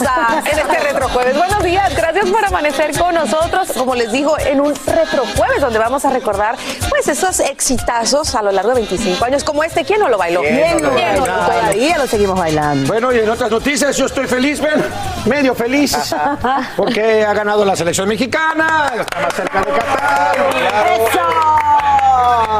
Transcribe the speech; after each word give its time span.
En 0.00 0.58
este 0.58 0.78
retrojueves. 0.78 1.36
Buenos 1.36 1.62
días, 1.62 1.94
gracias 1.96 2.28
por 2.30 2.44
amanecer 2.44 2.96
con 2.98 3.14
nosotros, 3.14 3.72
como 3.72 3.94
les 3.94 4.12
digo, 4.12 4.38
en 4.38 4.60
un 4.60 4.74
retrojueves 4.74 5.60
donde 5.60 5.78
vamos 5.78 6.04
a 6.04 6.10
recordar 6.10 6.56
pues 6.90 7.08
esos 7.08 7.40
exitazos 7.40 8.34
a 8.34 8.42
lo 8.42 8.52
largo 8.52 8.70
de 8.70 8.76
25 8.76 9.24
años, 9.24 9.44
como 9.44 9.64
este, 9.64 9.84
¿quién 9.84 10.00
no 10.00 10.08
lo 10.08 10.18
bailó? 10.18 10.42
¿Quién 10.42 10.82
no 10.82 10.90
lo 10.90 10.94
¿Quién 10.94 11.20
bailó? 11.20 11.24
Todavía 11.24 11.98
lo 11.98 12.06
seguimos 12.06 12.38
bailando. 12.38 12.92
Bueno, 12.92 13.12
y 13.12 13.20
en 13.20 13.30
otras 13.30 13.50
noticias, 13.50 13.96
yo 13.96 14.06
estoy 14.06 14.26
feliz, 14.26 14.60
ven, 14.60 14.84
medio 15.24 15.54
feliz, 15.54 15.96
porque 16.76 17.24
ha 17.24 17.32
ganado 17.32 17.64
la 17.64 17.74
selección 17.74 18.08
mexicana, 18.08 18.92
está 18.98 19.20
más 19.20 19.34
cerca 19.34 19.60
de 19.60 19.72
Qatar. 19.72 20.36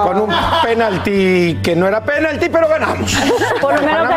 Con 0.05 0.21
un 0.21 0.35
penalti 0.63 1.59
que 1.63 1.75
no 1.75 1.89
era 1.89 2.03
penalti, 2.05 2.49
pero 2.49 2.69
ganamos. 2.69 3.13
Por 3.61 3.75
lo 3.75 3.83
menos 3.83 4.09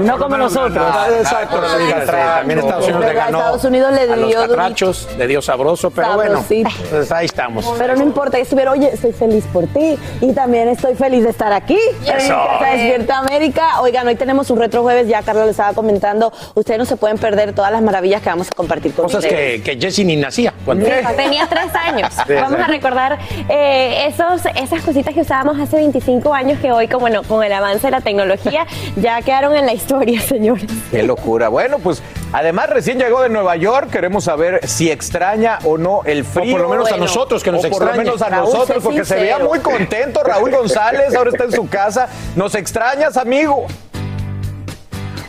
no 0.00 0.18
como 0.18 0.36
nosotros. 0.36 0.86
Exacto, 1.18 1.60
también 2.06 2.58
Estados 2.60 2.84
Unidos 2.86 3.04
le 3.04 3.14
ganó 3.14 3.38
Estados 3.38 3.64
Unidos 3.64 3.92
le 3.92 4.12
a 4.12 4.16
los 4.16 4.28
dio 4.28 4.40
catrachos, 4.40 5.08
le 5.18 5.26
dio 5.26 5.42
sabroso, 5.42 5.90
pero 5.90 6.14
bueno, 6.14 6.44
pues 6.48 7.12
ahí 7.12 7.26
estamos. 7.26 7.72
Pero 7.78 7.96
no 7.96 8.02
importa, 8.02 8.38
yo 8.38 8.42
estuviera, 8.42 8.72
oye, 8.72 8.90
estoy 8.92 9.12
feliz 9.12 9.44
por 9.52 9.66
ti 9.66 9.98
y 10.20 10.32
también 10.32 10.68
estoy 10.68 10.94
feliz 10.94 11.24
de 11.24 11.30
estar 11.30 11.52
aquí. 11.52 11.78
Eso. 12.04 12.36
Despierta 12.60 13.18
América. 13.18 13.80
Oigan, 13.80 14.06
hoy 14.06 14.14
tenemos 14.14 14.50
un 14.50 14.58
retro 14.58 14.82
jueves, 14.82 15.08
ya 15.08 15.22
Carla 15.22 15.44
le 15.44 15.50
estaba 15.50 15.72
comentando, 15.72 16.32
ustedes 16.54 16.78
no 16.78 16.84
se 16.84 16.96
pueden 16.96 17.18
perder 17.18 17.54
todas 17.54 17.72
las 17.72 17.82
maravillas 17.82 18.22
que 18.22 18.28
vamos 18.28 18.48
a 18.48 18.54
compartir 18.54 18.92
con 18.94 19.04
Cosas 19.04 19.24
ustedes. 19.24 19.62
que, 19.62 19.78
que 19.78 19.80
Jessy 19.80 20.04
ni 20.04 20.16
nacía. 20.16 20.52
Cuando... 20.64 20.86
Tenía 21.16 21.46
tres 21.46 21.74
años. 21.74 22.10
Vamos 22.28 22.60
a 22.60 22.66
recordar 22.66 23.18
eh, 23.48 24.06
esos, 24.06 24.42
esas 24.56 24.82
cositas 24.82 25.14
que 25.14 25.20
usábamos 25.20 25.58
hace 25.58 25.76
25 25.76 26.32
años 26.32 26.58
que 26.60 26.72
hoy, 26.72 26.88
como 26.88 27.08
no, 27.08 27.22
con 27.22 27.42
el 27.44 27.52
avance 27.52 27.86
de 27.86 27.90
la 27.90 28.00
tecnología, 28.00 28.66
ya 28.96 29.20
quedaron 29.22 29.54
en 29.56 29.66
la 29.66 29.71
historia, 29.72 30.20
señores. 30.20 30.70
Qué 30.90 31.02
locura. 31.02 31.48
Bueno, 31.48 31.78
pues 31.78 32.02
además 32.32 32.70
recién 32.70 32.98
llegó 32.98 33.22
de 33.22 33.28
Nueva 33.28 33.56
York. 33.56 33.90
Queremos 33.90 34.24
saber 34.24 34.66
si 34.66 34.90
extraña 34.90 35.58
o 35.64 35.78
no 35.78 36.00
el 36.04 36.24
frío. 36.24 36.54
O 36.54 36.58
por 36.58 36.60
lo 36.62 36.68
menos 36.68 36.92
a 36.92 36.96
nosotros, 36.96 37.42
que 37.42 37.52
nos 37.52 37.64
o 37.64 37.70
por 37.70 37.84
lo 37.84 37.94
menos 37.94 38.22
a 38.22 38.28
Raúl, 38.28 38.52
nosotros, 38.52 38.82
porque 38.82 39.04
se 39.04 39.16
veía 39.16 39.38
muy 39.38 39.60
contento 39.60 40.22
Raúl 40.22 40.50
González. 40.50 41.14
Ahora 41.14 41.30
está 41.30 41.44
en 41.44 41.52
su 41.52 41.68
casa. 41.68 42.08
¿Nos 42.36 42.54
extrañas, 42.54 43.16
amigo? 43.16 43.66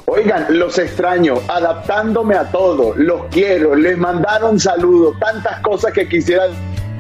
Oigan, 0.06 0.46
los 0.50 0.78
extraño, 0.78 1.36
adaptándome 1.48 2.36
a 2.36 2.52
todo, 2.52 2.94
los 2.96 3.24
quiero, 3.32 3.74
les 3.74 3.98
mandaron 3.98 4.60
saludos, 4.60 5.16
tantas 5.20 5.62
cosas 5.62 5.94
que 5.94 6.08
quisiera 6.10 6.44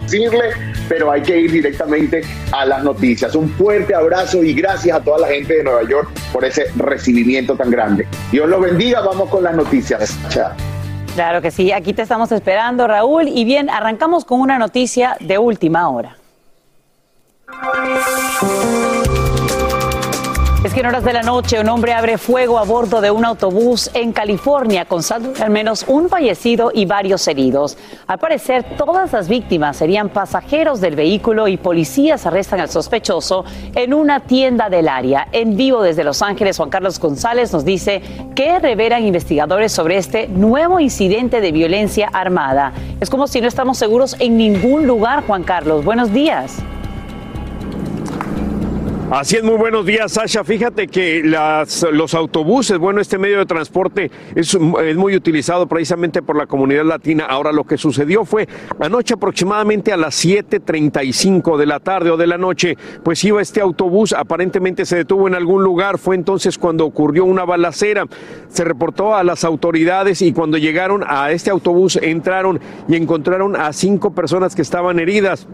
decirle, 0.03 0.51
pero 0.87 1.11
hay 1.11 1.21
que 1.21 1.39
ir 1.39 1.51
directamente 1.51 2.21
a 2.51 2.65
las 2.65 2.83
noticias. 2.83 3.35
Un 3.35 3.49
fuerte 3.49 3.95
abrazo 3.95 4.43
y 4.43 4.53
gracias 4.53 4.97
a 4.97 5.03
toda 5.03 5.19
la 5.19 5.27
gente 5.27 5.57
de 5.57 5.63
Nueva 5.63 5.83
York 5.83 6.09
por 6.31 6.45
ese 6.45 6.65
recibimiento 6.75 7.55
tan 7.55 7.69
grande. 7.71 8.07
Dios 8.31 8.47
los 8.47 8.61
bendiga, 8.61 9.01
vamos 9.01 9.29
con 9.29 9.43
las 9.43 9.55
noticias. 9.55 10.17
Chao. 10.29 10.51
Claro 11.15 11.41
que 11.41 11.51
sí, 11.51 11.71
aquí 11.71 11.93
te 11.93 12.01
estamos 12.01 12.31
esperando, 12.31 12.87
Raúl. 12.87 13.27
Y 13.27 13.45
bien, 13.45 13.69
arrancamos 13.69 14.25
con 14.25 14.39
una 14.39 14.57
noticia 14.57 15.15
de 15.19 15.37
última 15.37 15.89
hora. 15.89 16.17
Es 20.63 20.73
que 20.73 20.79
en 20.79 20.85
horas 20.85 21.03
de 21.03 21.11
la 21.11 21.23
noche 21.23 21.59
un 21.59 21.67
hombre 21.67 21.91
abre 21.91 22.17
fuego 22.17 22.57
a 22.57 22.63
bordo 22.63 23.01
de 23.01 23.11
un 23.11 23.25
autobús 23.25 23.91
en 23.93 24.13
California 24.13 24.87
de 24.87 25.43
al 25.43 25.49
menos 25.49 25.83
un 25.89 26.07
fallecido 26.07 26.71
y 26.73 26.85
varios 26.85 27.27
heridos. 27.27 27.77
Al 28.07 28.17
parecer, 28.17 28.77
todas 28.77 29.11
las 29.11 29.27
víctimas 29.27 29.75
serían 29.75 30.07
pasajeros 30.07 30.79
del 30.79 30.95
vehículo 30.95 31.49
y 31.49 31.57
policías 31.57 32.25
arrestan 32.25 32.61
al 32.61 32.69
sospechoso 32.69 33.43
en 33.75 33.93
una 33.93 34.21
tienda 34.21 34.69
del 34.69 34.87
área. 34.87 35.27
En 35.33 35.57
vivo 35.57 35.81
desde 35.81 36.05
Los 36.05 36.21
Ángeles, 36.21 36.55
Juan 36.55 36.69
Carlos 36.69 36.97
González 36.97 37.51
nos 37.51 37.65
dice 37.65 38.01
qué 38.33 38.59
revelan 38.59 39.05
investigadores 39.05 39.73
sobre 39.73 39.97
este 39.97 40.29
nuevo 40.29 40.79
incidente 40.79 41.41
de 41.41 41.51
violencia 41.51 42.09
armada. 42.13 42.71
Es 43.01 43.09
como 43.09 43.27
si 43.27 43.41
no 43.41 43.49
estamos 43.49 43.77
seguros 43.77 44.15
en 44.19 44.37
ningún 44.37 44.87
lugar, 44.87 45.25
Juan 45.27 45.43
Carlos. 45.43 45.83
Buenos 45.83 46.13
días. 46.13 46.63
Así 49.15 49.35
es, 49.35 49.43
muy 49.43 49.57
buenos 49.57 49.85
días, 49.85 50.13
Sasha. 50.13 50.43
Fíjate 50.43 50.87
que 50.87 51.21
los 51.23 52.13
autobuses, 52.15 52.79
bueno, 52.79 52.99
este 52.99 53.19
medio 53.19 53.37
de 53.37 53.45
transporte 53.45 54.09
es 54.33 54.57
muy 54.59 55.15
utilizado 55.15 55.67
precisamente 55.67 56.23
por 56.23 56.35
la 56.35 56.47
comunidad 56.47 56.83
latina. 56.83 57.27
Ahora, 57.29 57.51
lo 57.51 57.63
que 57.63 57.77
sucedió 57.77 58.25
fue 58.25 58.47
anoche 58.79 59.13
aproximadamente 59.13 59.93
a 59.93 59.97
las 59.97 60.25
7.35 60.25 61.57
de 61.57 61.65
la 61.67 61.79
tarde 61.79 62.09
o 62.09 62.17
de 62.17 62.25
la 62.25 62.39
noche, 62.39 62.75
pues 63.03 63.23
iba 63.23 63.39
este 63.39 63.61
autobús, 63.61 64.13
aparentemente 64.13 64.83
se 64.83 64.95
detuvo 64.95 65.27
en 65.27 65.35
algún 65.35 65.63
lugar, 65.63 65.99
fue 65.99 66.15
entonces 66.15 66.57
cuando 66.57 66.83
ocurrió 66.83 67.23
una 67.25 67.45
balacera. 67.45 68.07
Se 68.47 68.63
reportó 68.63 69.15
a 69.15 69.23
las 69.23 69.43
autoridades 69.43 70.23
y 70.23 70.33
cuando 70.33 70.57
llegaron 70.57 71.03
a 71.07 71.31
este 71.31 71.51
autobús 71.51 71.99
entraron 72.01 72.59
y 72.87 72.95
encontraron 72.95 73.55
a 73.57 73.73
cinco 73.73 74.15
personas 74.15 74.55
que 74.55 74.63
estaban 74.63 74.97
heridas. 74.97 75.47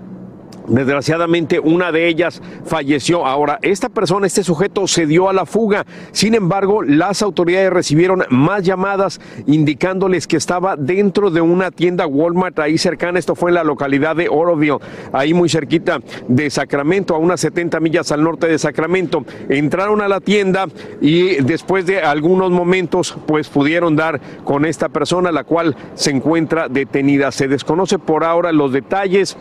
Desgraciadamente, 0.69 1.59
una 1.59 1.91
de 1.91 2.07
ellas 2.07 2.41
falleció. 2.66 3.25
Ahora, 3.25 3.57
esta 3.62 3.89
persona, 3.89 4.27
este 4.27 4.44
sujeto, 4.44 4.88
se 4.88 5.06
dio 5.06 5.30
a 5.30 5.33
la 5.33 5.45
fuga. 5.45 5.86
Sin 6.12 6.36
embargo, 6.36 6.83
las 6.83 7.21
autoridades 7.21 7.71
recibieron 7.71 8.24
más 8.30 8.63
llamadas 8.63 9.19
indicándoles 9.48 10.27
que 10.27 10.38
estaba 10.38 10.75
dentro 10.75 11.31
de 11.31 11.42
una 11.42 11.71
tienda 11.71 12.06
Walmart 12.06 12.60
ahí 12.60 12.77
cercana. 12.77 13.18
Esto 13.18 13.36
fue 13.36 13.50
en 13.50 13.56
la 13.56 13.63
localidad 13.63 14.16
de 14.16 14.30
Oroville, 14.30 14.77
ahí 15.12 15.33
muy 15.33 15.50
cerquita 15.50 16.00
de 16.27 16.50
Sacramento, 16.50 17.15
a 17.15 17.18
unas 17.18 17.42
70 17.42 17.80
millas 17.80 18.12
al 18.12 18.24
norte 18.24 18.48
de 18.48 18.60
Sacramento. 18.60 19.25
Entraron 19.50 20.01
a 20.01 20.07
la 20.07 20.19
tienda 20.19 20.68
y 21.01 21.42
después 21.42 21.86
de 21.86 22.01
algunos 22.01 22.51
momentos, 22.51 23.18
pues 23.25 23.50
pudieron 23.50 23.95
dar 23.95 24.22
con 24.44 24.65
esta 24.65 24.89
persona, 24.89 25.31
la 25.31 25.44
cual 25.44 25.75
se 25.95 26.12
encuentra 26.12 26.69
detenida. 26.69 27.31
Se 27.31 27.48
desconoce 27.48 27.98
por 27.98 28.24
ahora 28.24 28.51
los 28.51 28.72
detalles 28.72 29.38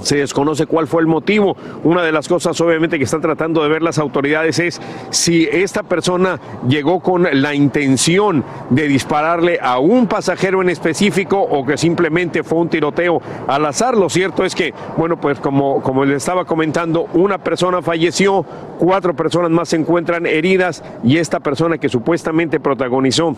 Se 0.00 0.16
desconoce 0.16 0.66
cuál 0.66 0.86
fue 0.86 1.00
el 1.02 1.06
motivo. 1.06 1.56
Una 1.82 2.02
de 2.02 2.12
las 2.12 2.28
cosas 2.28 2.60
obviamente 2.60 2.98
que 2.98 3.04
están 3.04 3.20
tratando 3.20 3.62
de 3.62 3.68
ver 3.68 3.82
las 3.82 3.98
autoridades 3.98 4.58
es 4.58 4.80
si 5.10 5.48
esta 5.50 5.82
persona 5.82 6.40
llegó 6.68 7.00
con 7.00 7.26
la 7.30 7.54
intención 7.54 8.44
de 8.70 8.88
dispararle 8.88 9.58
a 9.62 9.78
un 9.78 10.06
pasajero 10.06 10.62
en 10.62 10.70
específico 10.70 11.40
o 11.40 11.64
que 11.64 11.76
simplemente 11.76 12.42
fue 12.42 12.58
un 12.58 12.68
tiroteo 12.68 13.20
al 13.46 13.66
azar. 13.66 13.96
Lo 13.96 14.08
cierto 14.08 14.44
es 14.44 14.54
que, 14.54 14.74
bueno, 14.96 15.20
pues 15.20 15.38
como, 15.40 15.82
como 15.82 16.04
les 16.04 16.18
estaba 16.18 16.44
comentando, 16.44 17.06
una 17.14 17.38
persona 17.38 17.82
falleció, 17.82 18.44
cuatro 18.78 19.14
personas 19.14 19.50
más 19.50 19.68
se 19.68 19.76
encuentran 19.76 20.26
heridas 20.26 20.82
y 21.02 21.18
esta 21.18 21.40
persona 21.40 21.78
que 21.78 21.88
supuestamente 21.88 22.60
protagonizó 22.60 23.36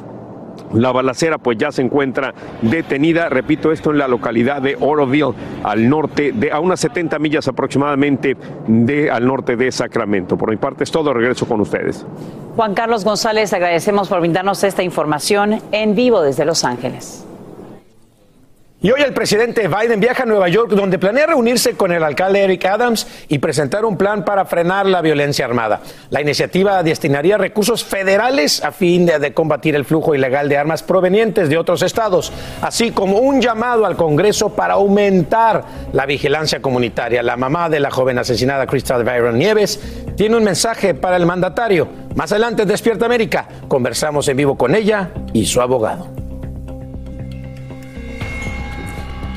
la 0.77 0.93
balacera 0.93 1.39
pues 1.39 1.59
ya 1.59 1.73
se 1.73 1.83
encuentra 1.83 2.35
detenida, 2.63 3.29
repito 3.29 3.73
esto 3.73 3.91
en 3.91 3.99
la 3.99 4.09
localidad 4.09 4.63
de 4.63 4.77
Oroville, 4.79 5.35
al 5.65 5.89
norte 5.89 6.33
de 6.33 6.53
a 6.53 6.61
unas 6.61 6.81
70 6.81 7.19
millas 7.19 7.49
aproximadamente 7.49 8.37
de 8.67 9.11
al 9.11 9.27
norte 9.27 9.57
de 9.57 9.73
Sacramento. 9.73 10.37
Por 10.37 10.51
mi 10.51 10.57
parte 10.57 10.85
es 10.85 10.91
todo, 10.91 11.13
regreso 11.13 11.47
con 11.47 11.61
ustedes. 11.61 12.05
Juan 12.57 12.75
Carlos 12.75 13.05
González, 13.05 13.53
agradecemos 13.53 14.09
por 14.09 14.21
brindarnos 14.21 14.63
esta 14.65 14.83
información 14.83 15.61
en 15.73 15.95
vivo 15.95 16.23
desde 16.23 16.45
Los 16.45 16.65
Ángeles. 16.65 17.27
Y 18.83 18.91
hoy 18.91 19.01
el 19.01 19.15
presidente 19.15 19.69
Biden 19.69 20.01
viaja 20.01 20.25
a 20.25 20.27
Nueva 20.27 20.51
York 20.51 20.73
donde 20.73 20.99
planea 20.99 21.29
reunirse 21.29 21.79
con 21.79 21.93
el 21.93 22.05
alcalde 22.05 22.45
Eric 22.45 22.67
Adams 22.67 23.07
y 23.27 23.39
presentar 23.39 23.87
un 23.87 23.97
plan 23.97 24.23
para 24.23 24.45
frenar 24.45 24.85
la 24.85 25.01
violencia 25.01 25.47
armada. 25.47 25.81
La 26.11 26.21
iniciativa 26.21 26.83
destinaría 26.83 27.39
recursos 27.39 27.83
federales 27.83 28.63
a 28.63 28.73
fin 28.73 29.07
de, 29.07 29.33
combatir 29.33 29.75
el 29.77 29.87
flujo 29.87 30.15
ilegal 30.15 30.51
de 30.51 30.59
armas 30.59 30.83
provenientes 30.83 31.49
de 31.49 31.57
otros 31.57 31.81
estados, 31.81 32.31
así 32.61 32.91
como 32.91 33.17
un 33.17 33.41
llamado 33.41 33.87
al 33.87 33.97
Congreso 33.97 34.51
para 34.51 34.75
aumentar 34.75 35.65
la 35.95 36.05
vigilancia 36.05 36.61
comunitaria. 36.61 37.23
La 37.23 37.39
mamá 37.39 37.71
de 37.71 37.81
la 37.81 37.91
joven 37.91 38.19
asesinada 38.19 38.67
Crystal 38.67 39.03
Byron 39.03 39.39
Nieves 39.39 39.81
tiene 40.17 40.37
un 40.37 40.45
mensaje 40.45 40.93
para 40.93 41.17
el 41.17 41.25
mandatario. 41.25 41.89
Más 42.15 42.31
adelante, 42.31 42.67
Despierta 42.67 43.07
América, 43.07 43.49
conversamos 43.69 44.29
en 44.29 44.37
vivo 44.37 44.59
con 44.59 44.75
ella 44.75 45.13
y 45.33 45.47
su 45.47 45.63
abogado. 45.63 46.26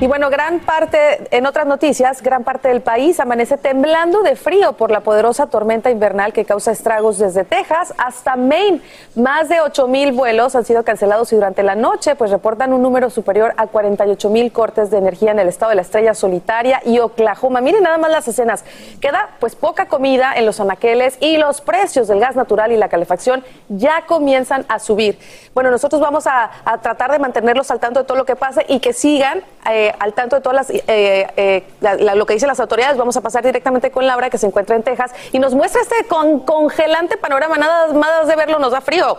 Y 0.01 0.07
bueno, 0.07 0.29
gran 0.29 0.61
parte, 0.61 1.27
en 1.31 1.45
otras 1.45 1.67
noticias, 1.67 2.21
gran 2.21 2.45
parte 2.45 2.69
del 2.69 2.79
país 2.79 3.19
amanece 3.19 3.57
temblando 3.57 4.21
de 4.21 4.37
frío 4.37 4.71
por 4.71 4.91
la 4.91 5.01
poderosa 5.01 5.47
tormenta 5.47 5.91
invernal 5.91 6.31
que 6.31 6.45
causa 6.45 6.71
estragos 6.71 7.17
desde 7.17 7.43
Texas 7.43 7.93
hasta 7.97 8.37
Maine. 8.37 8.79
Más 9.15 9.49
de 9.49 9.59
8 9.59 9.89
mil 9.89 10.13
vuelos 10.13 10.55
han 10.55 10.63
sido 10.63 10.83
cancelados 10.83 11.33
y 11.33 11.35
durante 11.35 11.63
la 11.63 11.75
noche 11.75 12.15
pues 12.15 12.31
reportan 12.31 12.71
un 12.71 12.81
número 12.81 13.09
superior 13.09 13.53
a 13.57 13.67
48 13.67 14.29
mil 14.29 14.53
cortes 14.53 14.89
de 14.89 14.99
energía 14.99 15.31
en 15.31 15.39
el 15.39 15.49
estado 15.49 15.71
de 15.71 15.75
la 15.75 15.81
Estrella 15.81 16.13
Solitaria 16.13 16.81
y 16.85 16.99
Oklahoma. 16.99 17.59
Miren 17.59 17.83
nada 17.83 17.97
más 17.97 18.09
las 18.09 18.25
escenas. 18.25 18.63
Queda 19.01 19.31
pues 19.41 19.57
poca 19.57 19.87
comida 19.87 20.31
en 20.33 20.45
los 20.45 20.61
anaqueles 20.61 21.17
y 21.19 21.35
los 21.35 21.59
precios 21.59 22.07
del 22.07 22.21
gas 22.21 22.37
natural 22.37 22.71
y 22.71 22.77
la 22.77 22.87
calefacción 22.87 23.43
ya 23.67 24.05
comienzan 24.07 24.65
a 24.69 24.79
subir. 24.79 25.19
Bueno, 25.53 25.71
nosotros 25.71 25.99
vamos 25.99 26.25
a, 26.25 26.51
a 26.63 26.77
tratar 26.77 27.11
de 27.11 27.19
mantenerlos 27.19 27.69
al 27.69 27.81
tanto 27.81 27.99
de 27.99 28.05
todo 28.05 28.17
lo 28.17 28.23
que 28.23 28.37
pase 28.37 28.65
y 28.69 28.79
que 28.79 28.93
sigan. 28.93 29.43
Eh, 29.69 29.88
al 29.97 30.13
tanto 30.13 30.36
de 30.36 30.41
todas 30.41 30.56
las, 30.56 30.69
eh, 30.69 30.83
eh, 30.88 31.63
lo 32.15 32.25
que 32.25 32.33
dicen 32.33 32.47
las 32.47 32.59
autoridades. 32.59 32.97
Vamos 32.97 33.18
a 33.18 33.21
pasar 33.21 33.44
directamente 33.44 33.91
con 33.91 34.06
Laura, 34.06 34.30
que 34.30 34.38
se 34.38 34.47
encuentra 34.47 34.75
en 34.75 34.83
Texas, 34.83 35.13
y 35.31 35.39
nos 35.39 35.56
muestra 35.56 35.81
este 35.81 36.06
con, 36.07 36.41
congelante 36.41 37.18
panorama. 37.18 37.57
Nada 37.57 37.94
más 37.94 38.27
de 38.27 38.36
verlo 38.36 38.59
nos 38.59 38.71
da 38.71 38.81
frío. 38.81 39.18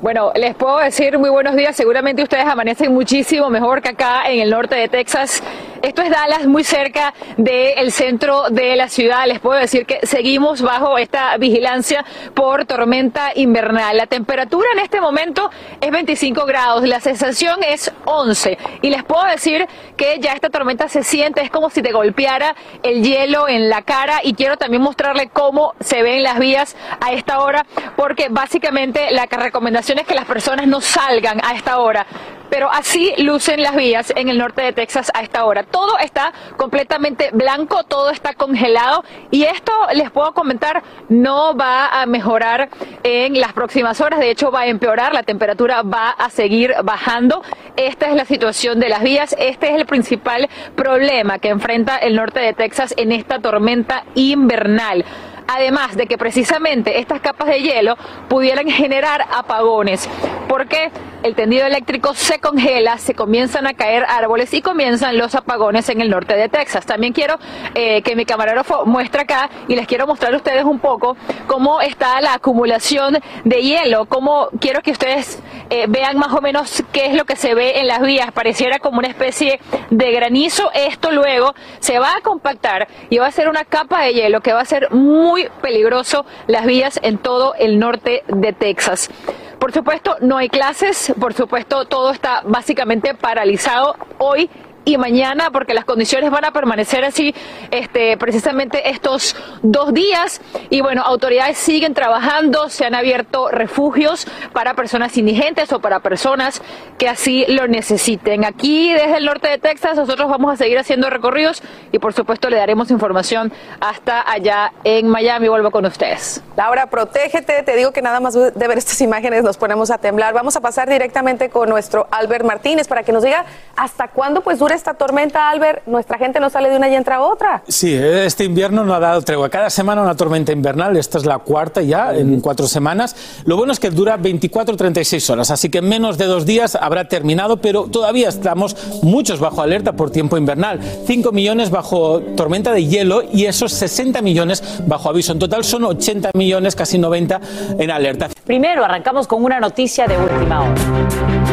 Bueno, 0.00 0.30
les 0.36 0.54
puedo 0.54 0.78
decir 0.78 1.18
muy 1.18 1.28
buenos 1.28 1.56
días. 1.56 1.74
Seguramente 1.74 2.22
ustedes 2.22 2.46
amanecen 2.46 2.94
muchísimo 2.94 3.50
mejor 3.50 3.82
que 3.82 3.88
acá 3.88 4.30
en 4.30 4.40
el 4.40 4.50
norte 4.50 4.76
de 4.76 4.88
Texas. 4.88 5.42
Esto 5.82 6.02
es 6.02 6.10
Dallas, 6.10 6.46
muy 6.46 6.64
cerca 6.64 7.14
del 7.36 7.92
centro 7.92 8.50
de 8.50 8.74
la 8.74 8.88
ciudad. 8.88 9.26
Les 9.26 9.38
puedo 9.38 9.60
decir 9.60 9.86
que 9.86 10.00
seguimos 10.04 10.60
bajo 10.60 10.98
esta 10.98 11.36
vigilancia 11.36 12.04
por 12.34 12.64
tormenta 12.64 13.30
invernal. 13.34 13.96
La 13.96 14.06
temperatura 14.06 14.68
en 14.72 14.80
este 14.80 15.00
momento 15.00 15.50
es 15.80 15.90
25 15.90 16.46
grados, 16.46 16.86
la 16.86 16.98
sensación 17.00 17.62
es 17.62 17.92
11. 18.06 18.58
Y 18.82 18.90
les 18.90 19.04
puedo 19.04 19.24
decir 19.24 19.68
que 19.96 20.18
ya 20.18 20.32
esta 20.32 20.50
tormenta 20.50 20.88
se 20.88 21.04
siente, 21.04 21.42
es 21.42 21.50
como 21.50 21.70
si 21.70 21.80
te 21.80 21.92
golpeara 21.92 22.56
el 22.82 23.04
hielo 23.04 23.48
en 23.48 23.68
la 23.68 23.82
cara. 23.82 24.20
Y 24.24 24.34
quiero 24.34 24.56
también 24.56 24.82
mostrarle 24.82 25.28
cómo 25.28 25.74
se 25.78 26.02
ven 26.02 26.24
las 26.24 26.40
vías 26.40 26.76
a 27.00 27.12
esta 27.12 27.40
hora, 27.40 27.64
porque 27.96 28.28
básicamente 28.30 29.12
la 29.12 29.26
recomendación 29.26 30.00
es 30.00 30.06
que 30.06 30.14
las 30.14 30.24
personas 30.24 30.66
no 30.66 30.80
salgan 30.80 31.40
a 31.44 31.54
esta 31.54 31.78
hora. 31.78 32.06
Pero 32.50 32.70
así 32.70 33.14
lucen 33.18 33.62
las 33.62 33.76
vías 33.76 34.12
en 34.16 34.28
el 34.28 34.38
norte 34.38 34.62
de 34.62 34.72
Texas 34.72 35.10
a 35.14 35.22
esta 35.22 35.44
hora. 35.44 35.64
Todo 35.64 35.98
está 35.98 36.32
completamente 36.56 37.30
blanco, 37.32 37.84
todo 37.84 38.10
está 38.10 38.34
congelado 38.34 39.04
y 39.30 39.44
esto 39.44 39.72
les 39.94 40.10
puedo 40.10 40.32
comentar 40.32 40.82
no 41.08 41.56
va 41.56 42.00
a 42.00 42.06
mejorar 42.06 42.68
en 43.02 43.40
las 43.40 43.52
próximas 43.52 44.00
horas, 44.00 44.20
de 44.20 44.30
hecho 44.30 44.50
va 44.50 44.60
a 44.60 44.66
empeorar, 44.66 45.14
la 45.14 45.22
temperatura 45.22 45.82
va 45.82 46.10
a 46.10 46.30
seguir 46.30 46.74
bajando. 46.84 47.42
Esta 47.76 48.06
es 48.06 48.14
la 48.14 48.24
situación 48.24 48.80
de 48.80 48.88
las 48.88 49.02
vías, 49.02 49.36
este 49.38 49.68
es 49.68 49.74
el 49.74 49.86
principal 49.86 50.48
problema 50.74 51.38
que 51.38 51.48
enfrenta 51.48 51.96
el 51.96 52.16
norte 52.16 52.40
de 52.40 52.52
Texas 52.52 52.94
en 52.96 53.12
esta 53.12 53.38
tormenta 53.38 54.04
invernal 54.14 55.04
además 55.48 55.96
de 55.96 56.06
que 56.06 56.16
precisamente 56.18 57.00
estas 57.00 57.20
capas 57.20 57.48
de 57.48 57.62
hielo 57.62 57.96
pudieran 58.28 58.68
generar 58.68 59.24
apagones, 59.32 60.08
porque 60.46 60.92
el 61.22 61.34
tendido 61.34 61.66
eléctrico 61.66 62.14
se 62.14 62.38
congela, 62.38 62.98
se 62.98 63.14
comienzan 63.14 63.66
a 63.66 63.74
caer 63.74 64.04
árboles 64.08 64.54
y 64.54 64.62
comienzan 64.62 65.18
los 65.18 65.34
apagones 65.34 65.88
en 65.88 66.00
el 66.00 66.10
norte 66.10 66.36
de 66.36 66.48
Texas. 66.48 66.86
También 66.86 67.12
quiero 67.12 67.38
eh, 67.74 68.02
que 68.02 68.14
mi 68.14 68.24
camarógrafo 68.24 68.86
muestre 68.86 69.22
acá 69.22 69.50
y 69.66 69.74
les 69.74 69.86
quiero 69.86 70.06
mostrar 70.06 70.32
a 70.32 70.36
ustedes 70.36 70.64
un 70.64 70.78
poco 70.78 71.16
cómo 71.46 71.80
está 71.80 72.20
la 72.20 72.34
acumulación 72.34 73.18
de 73.44 73.62
hielo, 73.62 74.06
cómo 74.06 74.48
quiero 74.60 74.80
que 74.82 74.92
ustedes 74.92 75.42
eh, 75.70 75.86
vean 75.88 76.18
más 76.18 76.32
o 76.32 76.40
menos 76.40 76.84
qué 76.92 77.06
es 77.06 77.14
lo 77.14 77.24
que 77.24 77.36
se 77.36 77.54
ve 77.54 77.80
en 77.80 77.88
las 77.88 78.00
vías. 78.00 78.30
Pareciera 78.32 78.78
como 78.78 78.98
una 78.98 79.08
especie 79.08 79.60
de 79.90 80.12
granizo. 80.12 80.70
Esto 80.72 81.10
luego 81.10 81.54
se 81.80 81.98
va 81.98 82.14
a 82.16 82.20
compactar 82.20 82.86
y 83.10 83.18
va 83.18 83.26
a 83.26 83.32
ser 83.32 83.48
una 83.48 83.64
capa 83.64 84.02
de 84.02 84.14
hielo 84.14 84.40
que 84.40 84.52
va 84.52 84.60
a 84.60 84.64
ser 84.64 84.90
muy 84.92 85.37
peligroso 85.62 86.24
las 86.46 86.66
vías 86.66 86.98
en 87.02 87.18
todo 87.18 87.54
el 87.54 87.78
norte 87.78 88.24
de 88.28 88.52
Texas. 88.52 89.10
Por 89.58 89.72
supuesto, 89.72 90.16
no 90.20 90.36
hay 90.36 90.48
clases, 90.48 91.12
por 91.20 91.34
supuesto, 91.34 91.84
todo 91.86 92.10
está 92.12 92.42
básicamente 92.44 93.14
paralizado 93.14 93.96
hoy 94.18 94.48
y 94.88 94.96
mañana 94.96 95.50
porque 95.50 95.74
las 95.74 95.84
condiciones 95.84 96.30
van 96.30 96.46
a 96.46 96.50
permanecer 96.50 97.04
así 97.04 97.34
este, 97.70 98.16
precisamente 98.16 98.88
estos 98.88 99.36
dos 99.62 99.92
días 99.92 100.40
y 100.70 100.80
bueno, 100.80 101.02
autoridades 101.02 101.58
siguen 101.58 101.92
trabajando, 101.92 102.70
se 102.70 102.86
han 102.86 102.94
abierto 102.94 103.48
refugios 103.50 104.26
para 104.54 104.72
personas 104.72 105.14
indigentes 105.18 105.74
o 105.74 105.80
para 105.80 106.00
personas 106.00 106.62
que 106.96 107.06
así 107.06 107.44
lo 107.48 107.68
necesiten. 107.68 108.46
Aquí 108.46 108.90
desde 108.94 109.18
el 109.18 109.26
norte 109.26 109.48
de 109.48 109.58
Texas 109.58 109.96
nosotros 109.96 110.30
vamos 110.30 110.54
a 110.54 110.56
seguir 110.56 110.78
haciendo 110.78 111.10
recorridos 111.10 111.62
y 111.92 111.98
por 111.98 112.14
supuesto 112.14 112.48
le 112.48 112.56
daremos 112.56 112.90
información 112.90 113.52
hasta 113.80 114.24
allá 114.30 114.72
en 114.84 115.06
Miami. 115.08 115.48
Vuelvo 115.48 115.70
con 115.70 115.84
ustedes. 115.84 116.42
Laura, 116.56 116.86
protégete, 116.86 117.62
te 117.62 117.76
digo 117.76 117.92
que 117.92 118.00
nada 118.00 118.20
más 118.20 118.32
de 118.32 118.68
ver 118.68 118.78
estas 118.78 119.02
imágenes 119.02 119.42
nos 119.44 119.58
ponemos 119.58 119.90
a 119.90 119.98
temblar. 119.98 120.32
Vamos 120.32 120.56
a 120.56 120.60
pasar 120.62 120.88
directamente 120.88 121.50
con 121.50 121.68
nuestro 121.68 122.08
Albert 122.10 122.46
Martínez 122.46 122.88
para 122.88 123.02
que 123.02 123.12
nos 123.12 123.22
diga 123.22 123.44
hasta 123.76 124.08
cuándo 124.08 124.40
pues 124.40 124.58
dura 124.58 124.77
esta 124.78 124.94
tormenta, 124.94 125.50
Albert, 125.50 125.86
nuestra 125.86 126.18
gente 126.18 126.38
no 126.40 126.48
sale 126.50 126.70
de 126.70 126.76
una 126.76 126.88
y 126.88 126.94
entra 126.94 127.16
a 127.16 127.20
otra. 127.22 127.62
Sí, 127.66 127.92
este 127.94 128.44
invierno 128.44 128.84
no 128.84 128.94
ha 128.94 129.00
dado 129.00 129.20
tregua. 129.22 129.48
Cada 129.50 129.70
semana 129.70 130.02
una 130.02 130.14
tormenta 130.14 130.52
invernal, 130.52 130.96
esta 130.96 131.18
es 131.18 131.26
la 131.26 131.38
cuarta 131.38 131.82
ya 131.82 132.14
en 132.14 132.40
cuatro 132.40 132.66
semanas. 132.66 133.16
Lo 133.44 133.56
bueno 133.56 133.72
es 133.72 133.80
que 133.80 133.90
dura 133.90 134.16
24 134.16 134.76
36 134.76 135.30
horas, 135.30 135.50
así 135.50 135.68
que 135.68 135.78
en 135.78 135.88
menos 135.88 136.16
de 136.16 136.26
dos 136.26 136.46
días 136.46 136.76
habrá 136.76 137.08
terminado, 137.08 137.58
pero 137.58 137.84
todavía 137.84 138.28
estamos 138.28 138.76
muchos 139.02 139.40
bajo 139.40 139.60
alerta 139.62 139.92
por 139.92 140.10
tiempo 140.10 140.38
invernal. 140.38 140.80
5 141.06 141.32
millones 141.32 141.70
bajo 141.70 142.20
tormenta 142.36 142.72
de 142.72 142.86
hielo 142.86 143.22
y 143.32 143.46
esos 143.46 143.72
60 143.72 144.22
millones 144.22 144.62
bajo 144.86 145.08
aviso. 145.08 145.32
En 145.32 145.40
total 145.40 145.64
son 145.64 145.84
80 145.84 146.30
millones, 146.34 146.76
casi 146.76 146.98
90 146.98 147.40
en 147.78 147.90
alerta. 147.90 148.28
Primero, 148.44 148.84
arrancamos 148.84 149.26
con 149.26 149.44
una 149.44 149.58
noticia 149.58 150.06
de 150.06 150.16
última 150.16 150.62
hora. 150.62 151.47